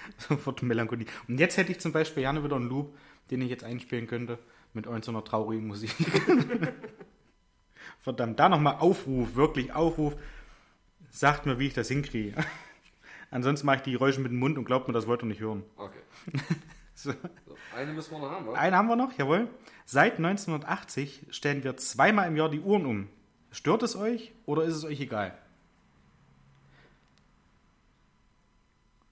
[0.18, 1.06] Sofort Melancholie.
[1.28, 2.96] Und jetzt hätte ich zum Beispiel gerne wieder einen Loop,
[3.30, 4.38] den ich jetzt einspielen könnte
[4.72, 5.90] mit irgendeiner traurigen Musik.
[8.00, 10.16] Verdammt, da nochmal Aufruf, wirklich Aufruf.
[11.10, 12.34] Sagt mir, wie ich das hinkriege.
[13.30, 15.40] Ansonsten mache ich die Geräusche mit dem Mund und glaubt mir, das wollt ihr nicht
[15.40, 15.64] hören.
[15.76, 15.98] Okay.
[16.96, 17.12] So.
[17.76, 18.58] Eine müssen wir noch haben, oder?
[18.58, 19.50] Einen haben wir noch, jawohl.
[19.84, 23.08] Seit 1980 stellen wir zweimal im Jahr die Uhren um.
[23.52, 25.36] Stört es euch oder ist es euch egal?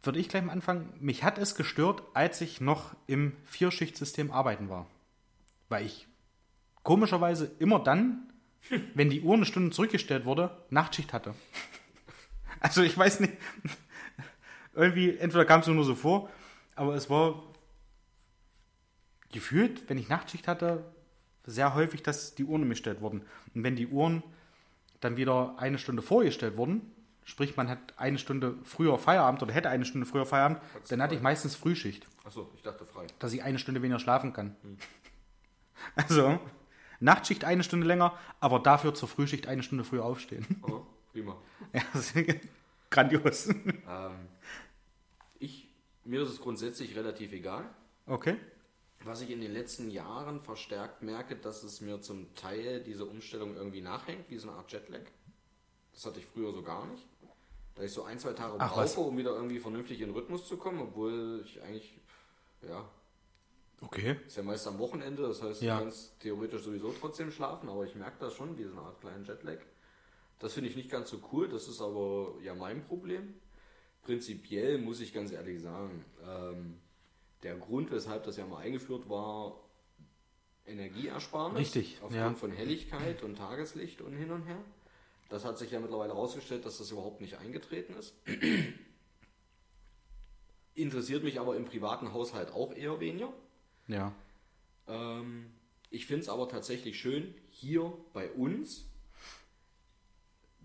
[0.02, 0.94] Würde ich gleich mal anfangen.
[0.98, 4.86] Mich hat es gestört, als ich noch im Vierschichtsystem arbeiten war.
[5.69, 6.09] Weil ich
[6.82, 8.32] komischerweise immer dann,
[8.94, 11.35] wenn die Uhr eine Stunde zurückgestellt wurde, Nachtschicht hatte.
[12.61, 13.35] Also ich weiß nicht,
[14.74, 16.31] irgendwie, entweder kam es mir nur so vor,
[16.77, 17.43] aber es war
[19.35, 20.85] gefühlt, wenn ich Nachtschicht hatte,
[21.44, 23.20] sehr häufig, dass die Uhren umgestellt wurden.
[23.55, 24.23] Und wenn die Uhren
[25.01, 26.90] dann wieder eine Stunde vorgestellt wurden,
[27.24, 31.15] sprich man hat eine Stunde früher Feierabend oder hätte eine Stunde früher Feierabend, dann hatte
[31.15, 33.06] ich meistens Frühschicht, Achso, ich dachte frei.
[33.19, 34.56] dass ich eine Stunde weniger schlafen kann.
[35.97, 36.39] Also
[37.01, 40.47] Nachtschicht eine Stunde länger, aber dafür zur Frühschicht eine Stunde früher aufstehen.
[40.62, 40.81] Aha,
[41.12, 41.36] prima.
[41.74, 42.36] Ja, das ist
[42.90, 43.48] grandios.
[43.48, 44.28] Ähm,
[45.40, 45.69] ich,
[46.05, 47.65] mir ist es grundsätzlich relativ egal.
[48.06, 48.36] Okay.
[49.05, 53.55] Was ich in den letzten Jahren verstärkt merke, dass es mir zum Teil diese Umstellung
[53.56, 55.02] irgendwie nachhängt, wie so eine Art Jetlag.
[55.93, 57.06] Das hatte ich früher so gar nicht.
[57.74, 58.94] Da ich so ein, zwei Tage Ach, was?
[58.94, 61.98] brauche, um wieder irgendwie vernünftig in den Rhythmus zu kommen, obwohl ich eigentlich,
[62.66, 62.89] ja,
[63.81, 64.16] Okay.
[64.26, 65.76] ist ja meist am Wochenende, das heißt, Ja.
[65.78, 69.01] du kannst theoretisch sowieso trotzdem schlafen, aber ich merke das schon, wie so eine Art
[69.01, 69.59] kleinen Jetlag.
[70.39, 73.35] Das finde ich nicht ganz so cool, das ist aber ja mein Problem.
[74.02, 76.78] Prinzipiell muss ich ganz ehrlich sagen, ähm,
[77.45, 79.61] der Grund, weshalb das ja mal eingeführt war,
[80.66, 81.59] Energieersparnis.
[81.59, 82.35] Richtig, Aufgrund ja.
[82.35, 84.59] von Helligkeit und Tageslicht und hin und her.
[85.29, 88.15] Das hat sich ja mittlerweile herausgestellt, dass das überhaupt nicht eingetreten ist.
[90.75, 93.33] Interessiert mich aber im privaten Haushalt auch eher weniger.
[93.87, 94.12] Ja.
[94.89, 95.53] Ähm,
[95.91, 98.87] ich finde es aber tatsächlich schön, hier bei uns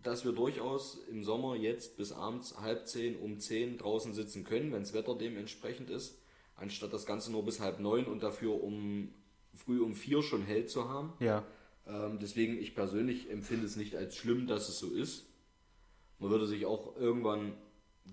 [0.03, 4.71] dass wir durchaus im Sommer jetzt bis abends halb zehn um zehn draußen sitzen können,
[4.71, 6.17] wenn das Wetter dementsprechend ist,
[6.59, 9.13] anstatt das Ganze nur bis halb neun und dafür um
[9.53, 11.13] früh um vier schon hell zu haben.
[11.19, 11.43] Ja.
[11.87, 15.25] Ähm, deswegen, ich persönlich empfinde es nicht als schlimm, dass es so ist.
[16.19, 17.53] Man würde sich auch irgendwann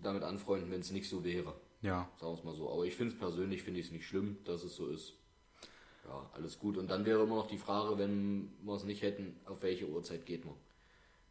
[0.03, 1.55] damit anfreunden, wenn es nicht so wäre.
[1.83, 2.09] Ja.
[2.19, 2.71] Sagen wir es mal so.
[2.71, 5.15] Aber ich finde es persönlich, finde ich es nicht schlimm, dass es so ist.
[6.07, 6.79] Ja, alles gut.
[6.79, 10.25] Und dann wäre immer noch die Frage, wenn wir es nicht hätten, auf welche Uhrzeit
[10.25, 10.55] geht man.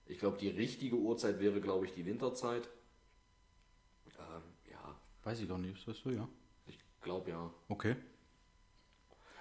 [0.05, 2.69] Ich glaube, die richtige Uhrzeit wäre, glaube ich, die Winterzeit.
[4.19, 5.77] Ähm, ja, Weiß ich doch nicht.
[5.77, 6.27] Ist das so, ja?
[7.05, 7.53] Glaube ja.
[7.69, 7.95] Okay.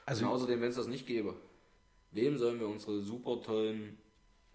[0.06, 1.34] Also und außerdem, wenn es das nicht gäbe,
[2.12, 3.98] wem sollen wir unsere super tollen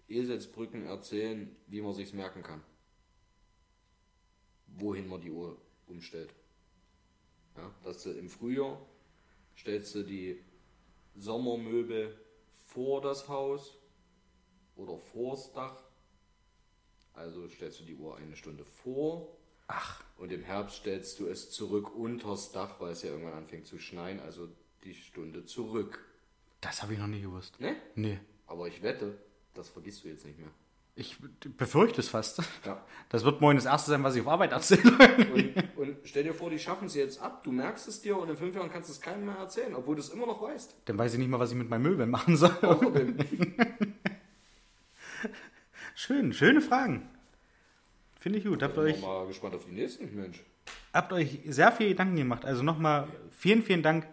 [0.08, 2.62] Eselsbrücken erzählen, wie man sich's merken kann?
[4.68, 6.32] Wohin man die Uhr umstellt.
[7.56, 8.80] Ja, dass du im Frühjahr
[9.56, 10.42] stellst du die
[11.16, 12.16] Sommermöbel
[12.66, 13.76] vor das Haus
[14.76, 15.82] oder vors Dach.
[17.12, 19.39] Also stellst du die Uhr eine Stunde vor.
[19.72, 20.02] Ach.
[20.18, 23.78] Und im Herbst stellst du es zurück unters Dach, weil es ja irgendwann anfängt zu
[23.78, 24.20] schneien.
[24.20, 24.48] Also
[24.84, 26.04] die Stunde zurück.
[26.60, 27.58] Das habe ich noch nie gewusst.
[27.60, 27.76] Ne?
[27.94, 28.18] Nee.
[28.46, 29.16] Aber ich wette,
[29.54, 30.50] das vergisst du jetzt nicht mehr.
[30.96, 31.16] Ich
[31.56, 32.42] befürchte es fast.
[32.66, 32.84] Ja.
[33.08, 34.92] Das wird morgen das erste sein, was ich auf Arbeit erzähle.
[35.32, 38.28] Und, und stell dir vor, die schaffen es jetzt ab, du merkst es dir und
[38.28, 40.82] in fünf Jahren kannst du es keinem mehr erzählen, obwohl du es immer noch weißt.
[40.84, 42.54] Dann weiß ich nicht mal, was ich mit meinem Möbeln machen soll.
[42.60, 43.16] Außerdem,
[45.94, 47.08] Schön, schöne Fragen.
[48.20, 48.62] Finde ich gut.
[48.62, 50.40] Habt ihr bin mal gespannt auf die nächsten, Mensch.
[50.92, 52.44] habt euch sehr viel Gedanken gemacht.
[52.44, 54.06] Also nochmal vielen, vielen Dank.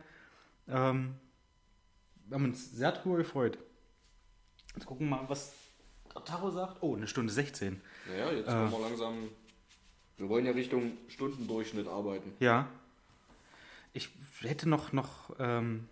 [0.70, 1.16] Ähm,
[2.26, 3.58] wir haben uns sehr drüber gefreut.
[4.76, 5.54] Jetzt gucken wir mal, was
[6.24, 6.78] Taro sagt.
[6.82, 7.82] Oh, eine Stunde 16.
[8.08, 9.30] Naja, jetzt kommen wir langsam.
[10.16, 12.32] Wir wollen ja Richtung Stundendurchschnitt arbeiten.
[12.40, 12.70] Ja.
[13.92, 14.10] Ich
[14.42, 15.90] hätte noch, noch ähm,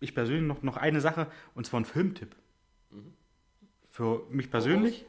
[0.00, 2.34] ich persönlich noch, noch eine Sache, und zwar ein Filmtipp.
[3.90, 5.04] Für mich persönlich.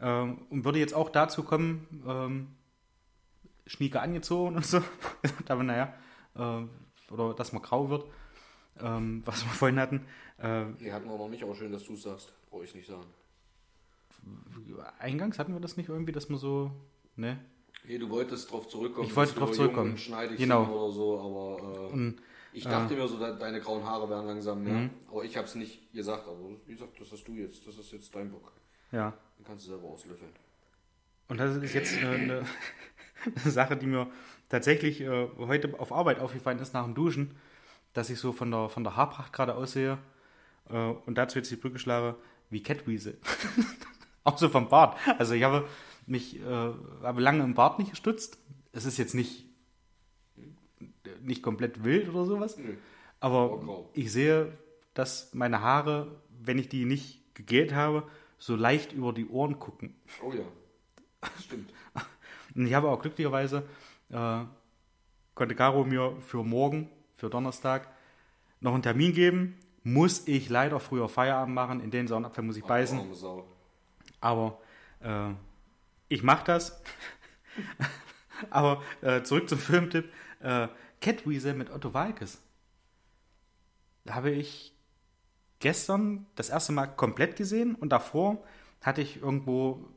[0.00, 2.48] Ähm, und würde jetzt auch dazu kommen, ähm,
[3.66, 4.80] Schnieke angezogen und so.
[5.48, 5.92] Aber naja,
[6.36, 6.62] äh,
[7.12, 8.04] oder dass man grau wird,
[8.80, 10.06] ähm, was wir vorhin hatten.
[10.40, 12.32] Äh, Nee, hatten wir noch nicht, aber schön, dass du es sagst.
[12.48, 13.04] Brauche ich nicht sagen.
[14.98, 16.70] eingangs hatten wir das nicht irgendwie, dass man so,
[17.16, 17.38] ne?
[17.84, 19.06] Nee, du wolltest drauf zurückkommen.
[19.08, 19.92] Ich wollte drauf zurückkommen.
[19.92, 20.64] und schneidig Genau.
[20.66, 22.16] oder so, aber äh, Und,
[22.52, 24.74] ich dachte mir so, de- deine grauen Haare werden langsam mehr.
[24.74, 24.90] Mhm.
[25.10, 26.26] Aber ich habe es nicht gesagt.
[26.26, 27.66] Aber wie gesagt, das hast du jetzt.
[27.66, 28.52] Das ist jetzt dein Bock.
[28.92, 29.12] Ja.
[29.38, 30.32] Den kannst du selber auslöffeln.
[31.28, 32.44] Und das ist jetzt eine,
[33.24, 34.10] eine, Sache, die mir
[34.48, 37.36] tatsächlich äh, heute auf Arbeit aufgefallen ist nach dem Duschen,
[37.92, 39.98] dass ich so von der, von der Haarpracht gerade aussehe
[40.70, 42.16] äh, und dazu jetzt die Brücke schlage
[42.50, 43.18] wie Catweasel.
[44.24, 44.96] Auch so vom Bart.
[45.18, 45.66] Also ich habe
[46.06, 46.44] mich äh,
[47.02, 48.38] habe lange im Bart nicht gestutzt.
[48.72, 49.44] Es ist jetzt nicht,
[51.22, 52.56] nicht komplett wild oder sowas.
[52.56, 52.74] Nö.
[53.20, 54.52] Aber ich sehe,
[54.94, 58.08] dass meine Haare, wenn ich die nicht gegelt habe,
[58.38, 59.94] so leicht über die Ohren gucken.
[60.22, 60.44] Oh ja.
[61.20, 61.72] Das stimmt.
[62.54, 63.68] Und ich habe auch glücklicherweise,
[64.10, 64.40] äh,
[65.34, 67.88] konnte Caro mir für morgen, für Donnerstag,
[68.60, 69.58] noch einen Termin geben.
[69.84, 72.98] Muss ich leider früher Feierabend machen, in den Sauenapfel muss ich beißen.
[72.98, 73.46] Arme Sau.
[74.20, 74.60] Aber
[75.00, 75.30] äh,
[76.08, 76.82] ich mache das.
[78.50, 80.12] Aber äh, zurück zum Filmtipp.
[80.40, 80.68] Äh,
[81.00, 82.42] Catweasel mit Otto Walkes.
[84.04, 84.72] Da habe ich
[85.60, 88.42] gestern das erste Mal komplett gesehen und davor
[88.80, 89.88] hatte ich irgendwo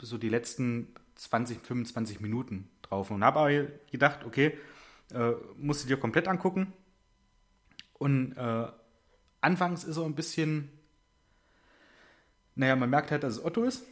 [0.00, 4.58] so die letzten 20, 25 Minuten drauf und habe aber gedacht, okay,
[5.12, 6.72] äh, musst du dir komplett angucken.
[7.94, 8.66] Und äh,
[9.40, 10.70] anfangs ist er ein bisschen,
[12.54, 13.84] naja, man merkt halt, dass es Otto ist.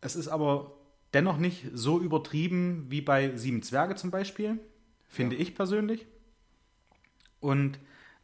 [0.00, 0.76] Es ist aber
[1.12, 4.58] dennoch nicht so übertrieben wie bei Sieben Zwerge zum Beispiel,
[5.08, 6.06] finde ich persönlich.
[7.40, 7.78] Und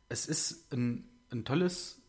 [0.08, 2.00] es ist ein, ein tolles,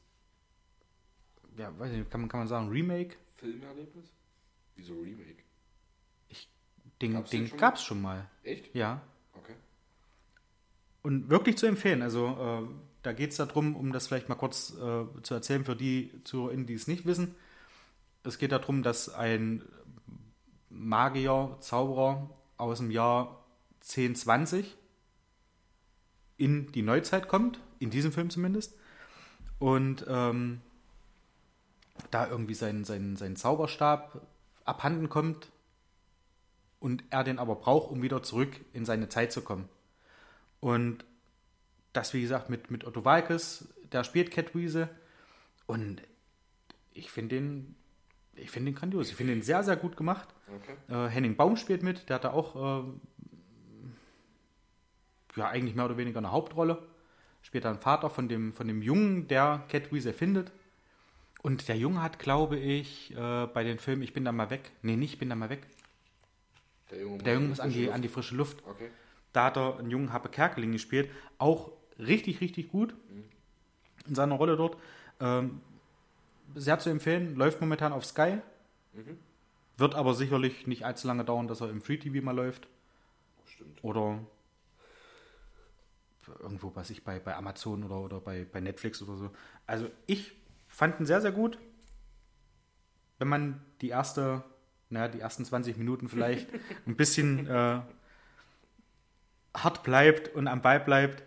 [1.57, 3.15] ja, weiß nicht, kann man, kann man sagen, Remake.
[3.35, 4.11] Filmerlebnis?
[4.75, 5.43] Wieso Remake?
[7.01, 8.29] Den, Gab's den den schon gab es schon mal.
[8.43, 8.73] Echt?
[8.73, 9.01] Ja.
[9.33, 9.53] Okay.
[11.03, 12.01] Und wirklich zu empfehlen.
[12.01, 12.73] Also äh,
[13.03, 16.65] da geht es darum, um das vielleicht mal kurz äh, zu erzählen für die ZuhörerInnen,
[16.65, 17.35] die es nicht wissen.
[18.23, 19.63] Es geht darum, dass ein
[20.69, 23.45] Magier, Zauberer aus dem Jahr
[23.81, 24.75] 1020
[26.37, 28.77] in die Neuzeit kommt, in diesem Film zumindest,
[29.59, 30.61] und ähm,
[32.11, 34.21] da irgendwie sein, sein, sein Zauberstab
[34.65, 35.51] abhanden kommt
[36.79, 39.67] und er den aber braucht, um wieder zurück in seine Zeit zu kommen.
[40.59, 41.05] Und
[41.93, 44.89] das, wie gesagt, mit, mit Otto Walkes, der spielt Catweasel.
[45.65, 46.01] Und
[46.93, 47.75] ich finde den,
[48.35, 49.09] ich finde den grandios.
[49.09, 50.27] Ich finde den sehr, sehr gut gemacht.
[50.47, 50.75] Okay.
[50.93, 52.83] Äh, Henning Baum spielt mit, der hat da auch äh,
[55.37, 56.83] ja, eigentlich mehr oder weniger eine Hauptrolle.
[57.47, 60.51] Spielt dann Vater von dem, von dem Jungen, der Catweasel findet.
[61.41, 64.69] Und der Junge hat, glaube ich, äh, bei den Filmen Ich bin da mal weg.
[64.81, 65.61] Nee, nicht Ich bin da mal weg.
[66.91, 67.95] Der Junge, Der Junge muss an die, Luft.
[67.95, 68.57] an die frische Luft.
[68.67, 68.89] Okay.
[69.31, 71.09] Da hat er einen jungen Happe Kerkeling gespielt.
[71.37, 72.93] Auch richtig, richtig gut
[74.05, 74.75] in seiner Rolle dort.
[75.21, 75.61] Ähm,
[76.53, 77.37] sehr zu empfehlen.
[77.37, 78.39] Läuft momentan auf Sky.
[79.77, 82.67] Wird aber sicherlich nicht allzu lange dauern, dass er im Free TV mal läuft.
[83.45, 83.81] Stimmt.
[83.83, 84.19] Oder
[86.39, 89.31] irgendwo, was ich bei, bei Amazon oder, oder bei, bei Netflix oder so.
[89.65, 90.35] Also ich
[90.67, 91.57] fand ihn sehr, sehr gut.
[93.19, 94.43] Wenn man die erste,
[94.89, 96.47] naja, die ersten 20 Minuten vielleicht
[96.85, 97.81] ein bisschen äh,
[99.55, 101.23] hart bleibt und am Ball bleibt,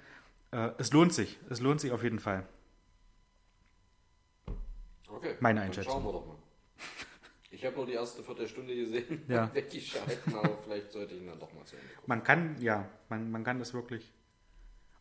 [0.52, 1.38] äh, es lohnt sich.
[1.48, 2.46] Es lohnt sich auf jeden Fall.
[5.08, 5.34] Okay.
[5.40, 5.92] Meine Einschätzung.
[5.92, 6.36] Schauen wir doch mal.
[7.50, 9.22] Ich habe nur die erste Viertelstunde gesehen.
[9.28, 9.50] Ja.
[9.54, 11.78] Weggeschalten, aber vielleicht sollte ich ihn dann doch mal gucken.
[12.06, 14.10] Man kann, ja, man, man kann das wirklich.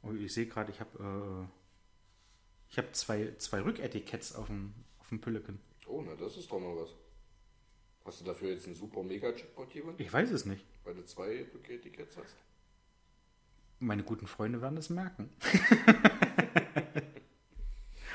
[0.04, 1.48] Oh, ich sehe gerade, ich habe äh,
[2.70, 5.60] ich habe zwei, zwei Rücketiketts auf dem, auf dem Pülleken.
[5.88, 6.94] Oh, na, das ist doch mal was.
[8.06, 9.96] Hast du dafür jetzt einen super Mega-Jackpot gewonnen?
[9.98, 10.66] Ich weiß es nicht.
[10.84, 12.38] Weil du zwei Tickets hast?
[13.80, 15.30] Meine guten Freunde werden es merken.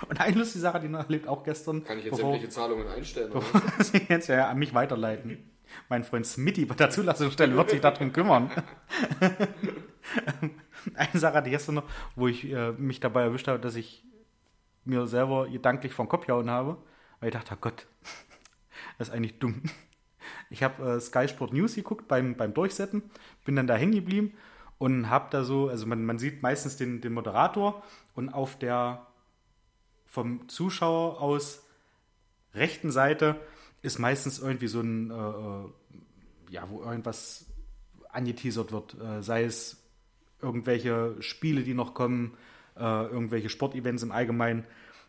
[0.09, 1.83] Und eine lustige Sache, die noch erlebt, auch gestern.
[1.85, 3.33] Kann ich jetzt sämtliche Zahlungen einstellen?
[3.33, 5.51] Bevor Sie jetzt ja an mich weiterleiten.
[5.89, 8.51] Mein Freund Smitty bei der Zulassungsstelle wird sich darum kümmern.
[10.95, 11.85] Eine Sache hatte ich gestern noch,
[12.17, 14.05] wo ich äh, mich dabei erwischt habe, dass ich
[14.85, 16.77] mir selber gedanklich vom Kopf gehauen habe.
[17.21, 17.87] Weil ich dachte, oh Gott,
[18.99, 19.63] das ist eigentlich dumm.
[20.51, 23.03] Ich habe äh, Sky Sport News geguckt beim, beim Durchsetzen,
[23.45, 24.35] bin dann da hängen geblieben
[24.79, 27.83] und habe da so, also man, man sieht meistens den, den Moderator
[28.15, 29.07] und auf der
[30.07, 31.65] vom Zuschauer aus
[32.55, 33.41] rechten Seite
[33.83, 35.71] ist meistens irgendwie so ein, äh, äh,
[36.51, 37.47] ja, wo irgendwas
[38.11, 39.84] angeteasert wird, äh, sei es
[40.45, 42.37] irgendwelche Spiele, die noch kommen,
[42.77, 44.65] äh, irgendwelche Sportevents im Allgemeinen,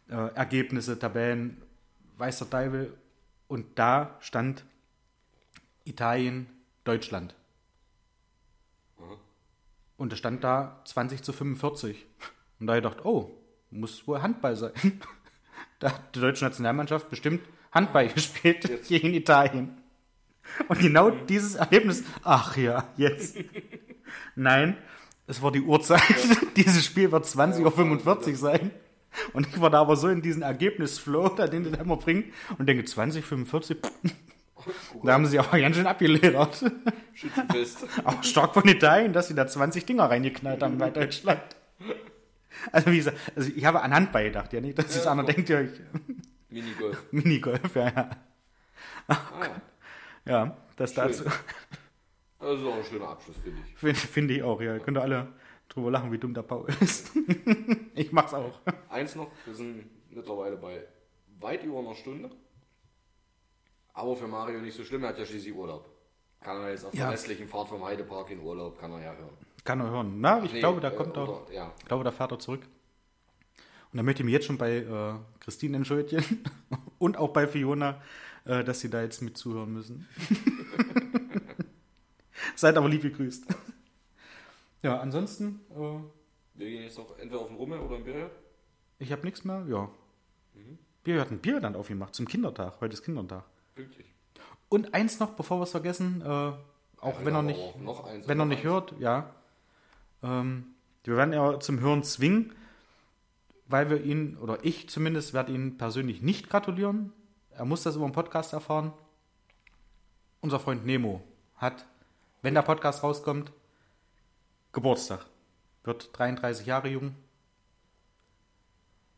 [0.10, 1.62] äh, Ergebnisse, Tabellen,
[2.18, 2.94] weiß der Teufel.
[3.48, 4.66] Und da stand
[5.84, 6.48] Italien,
[6.84, 7.36] Deutschland.
[9.98, 12.06] Und es stand da 20 zu 45.
[12.60, 13.32] Und da hab ich gedacht, oh,
[13.72, 14.72] muss wohl Handball sein.
[15.80, 17.42] Da hat die deutsche Nationalmannschaft bestimmt
[17.72, 19.78] Handball gespielt gegen Italien.
[20.70, 23.38] Und genau dieses Erlebnis, ach ja, jetzt.
[24.36, 24.78] Nein,
[25.28, 26.02] es war die Uhrzeit.
[26.56, 28.72] Dieses Spiel wird 20.45 Uhr sein.
[29.34, 32.26] Und ich war da aber so in diesen Ergebnisflow, da den die da immer bringen,
[32.58, 33.78] und denke 2045,
[35.04, 36.64] da haben sie aber ganz schön abgeledert.
[37.14, 37.86] Schützenfest.
[38.04, 41.42] Auch stark von Italien, dass sie da 20 Dinger reingeknallt haben bei Deutschland.
[42.72, 45.34] Also wie gesagt, also ich habe an Handball gedacht, ja nicht, dass Ja, einer komm.
[45.34, 45.72] denkt, ja, ich,
[46.50, 47.04] Minigolf.
[47.12, 48.10] Minigolf, ja, ja.
[49.08, 49.62] Ah, ja.
[50.26, 51.04] Ja, das Schön.
[51.04, 51.24] dazu.
[52.46, 53.76] Das ist auch ein schöner Abschluss, finde ich.
[53.78, 54.78] Finde find ich auch, ja.
[54.80, 55.28] Könnt ihr alle
[55.68, 57.12] drüber lachen, wie dumm der Paul ist.
[57.96, 58.60] ich mach's auch.
[58.90, 60.84] Eins noch, wir sind mittlerweile bei
[61.40, 62.30] weit über einer Stunde.
[63.94, 65.90] Aber für Mario nicht so schlimm, er hat ja schließlich Urlaub.
[66.42, 67.06] Kann er jetzt auf Ja.
[67.06, 69.38] der restlichen Fahrt vom Heidepark in Urlaub, kann er ja hören.
[69.64, 70.20] Kann er hören.
[70.22, 71.24] Na, ich Nee, glaube, da äh, kommt er.
[71.28, 72.62] oder- Ja, Ich glaube, da fährt er zurück.
[73.92, 76.44] Und dann möchte ich mich jetzt schon bei äh, Christine entschuldigen
[77.00, 78.02] und auch bei Fiona,
[78.44, 80.08] äh, dass sie da jetzt mit zuhören müssen.
[82.56, 83.46] Seid aber lieb gegrüßt.
[84.82, 85.76] Ja, ansonsten, äh,
[86.60, 88.32] wir gehen jetzt noch entweder auf den Rummel oder im Billard.
[89.00, 89.66] ich habe nichts mehr.
[89.68, 89.90] Ja.
[91.04, 92.80] Wir hatten Bier dann aufgemacht zum Kindertag.
[92.82, 93.44] Heute ist Kindertag.
[93.76, 94.08] Pünktlich.
[94.70, 98.06] Und eins noch, bevor wir es vergessen, äh, auch Ja, wenn er nicht, auch noch
[98.06, 98.66] eins wenn er nicht eins.
[98.66, 99.30] hört, ja.
[100.24, 100.68] Ähm,
[101.04, 102.54] wir werden ja zum Hören zwingen,
[103.68, 107.12] weil wir ihn, oder ich zumindest, werde ihn persönlich nicht gratulieren.
[107.52, 108.92] Er muss das über den Podcast erfahren.
[110.42, 111.22] Unser Freund Nemo
[111.56, 111.86] hat,
[112.46, 113.52] wenn der Podcast rauskommt,
[114.72, 115.26] Geburtstag.
[115.84, 117.16] Wird 33 Jahre jung.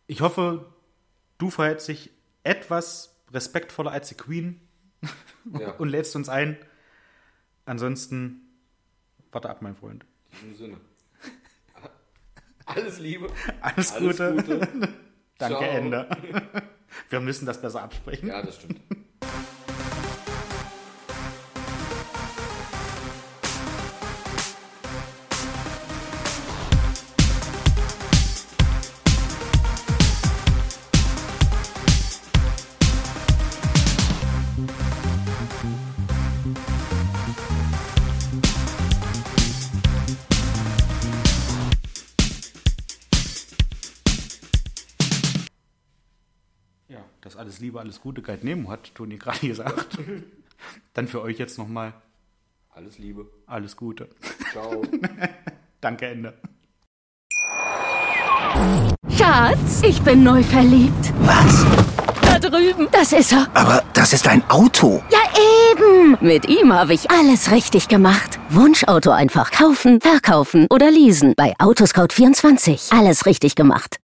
[0.07, 0.65] Ich hoffe,
[1.37, 2.09] du verhältst dich
[2.43, 4.61] etwas respektvoller als die Queen
[5.59, 6.57] Ja, und lädst uns ein.
[7.65, 8.47] Ansonsten,
[9.33, 10.05] warte ab, mein Freund.
[10.41, 10.77] in diesem Sinne.
[12.65, 13.27] Alles Liebe.
[13.59, 14.35] Alles, Alles Gute.
[14.35, 14.59] Gute.
[15.37, 15.61] Danke, Ciao.
[15.63, 16.09] Ende.
[17.09, 18.29] Wir müssen das besser absprechen.
[18.29, 18.79] Ja, das stimmt.
[47.77, 49.97] Das alles Gute, Guide Nemo hat Toni gerade gesagt.
[50.93, 51.93] Dann für euch jetzt nochmal
[52.69, 53.27] Alles Liebe.
[53.45, 54.09] alles Gute.
[54.51, 54.81] Ciao.
[55.81, 56.33] Danke, Ende.
[59.09, 61.13] Schatz, ich bin neu verliebt.
[61.19, 61.65] Was?
[62.39, 62.87] da drüben.
[62.91, 63.47] Das ist er.
[63.53, 65.01] Aber das ist ein Auto.
[65.11, 65.19] Ja,
[65.71, 66.17] eben.
[66.21, 68.39] Mit ihm habe ich alles richtig gemacht.
[68.49, 71.33] Wunschauto einfach kaufen, verkaufen oder leasen.
[71.35, 72.97] Bei Autoscout24.
[72.97, 73.95] Alles richtig gemacht.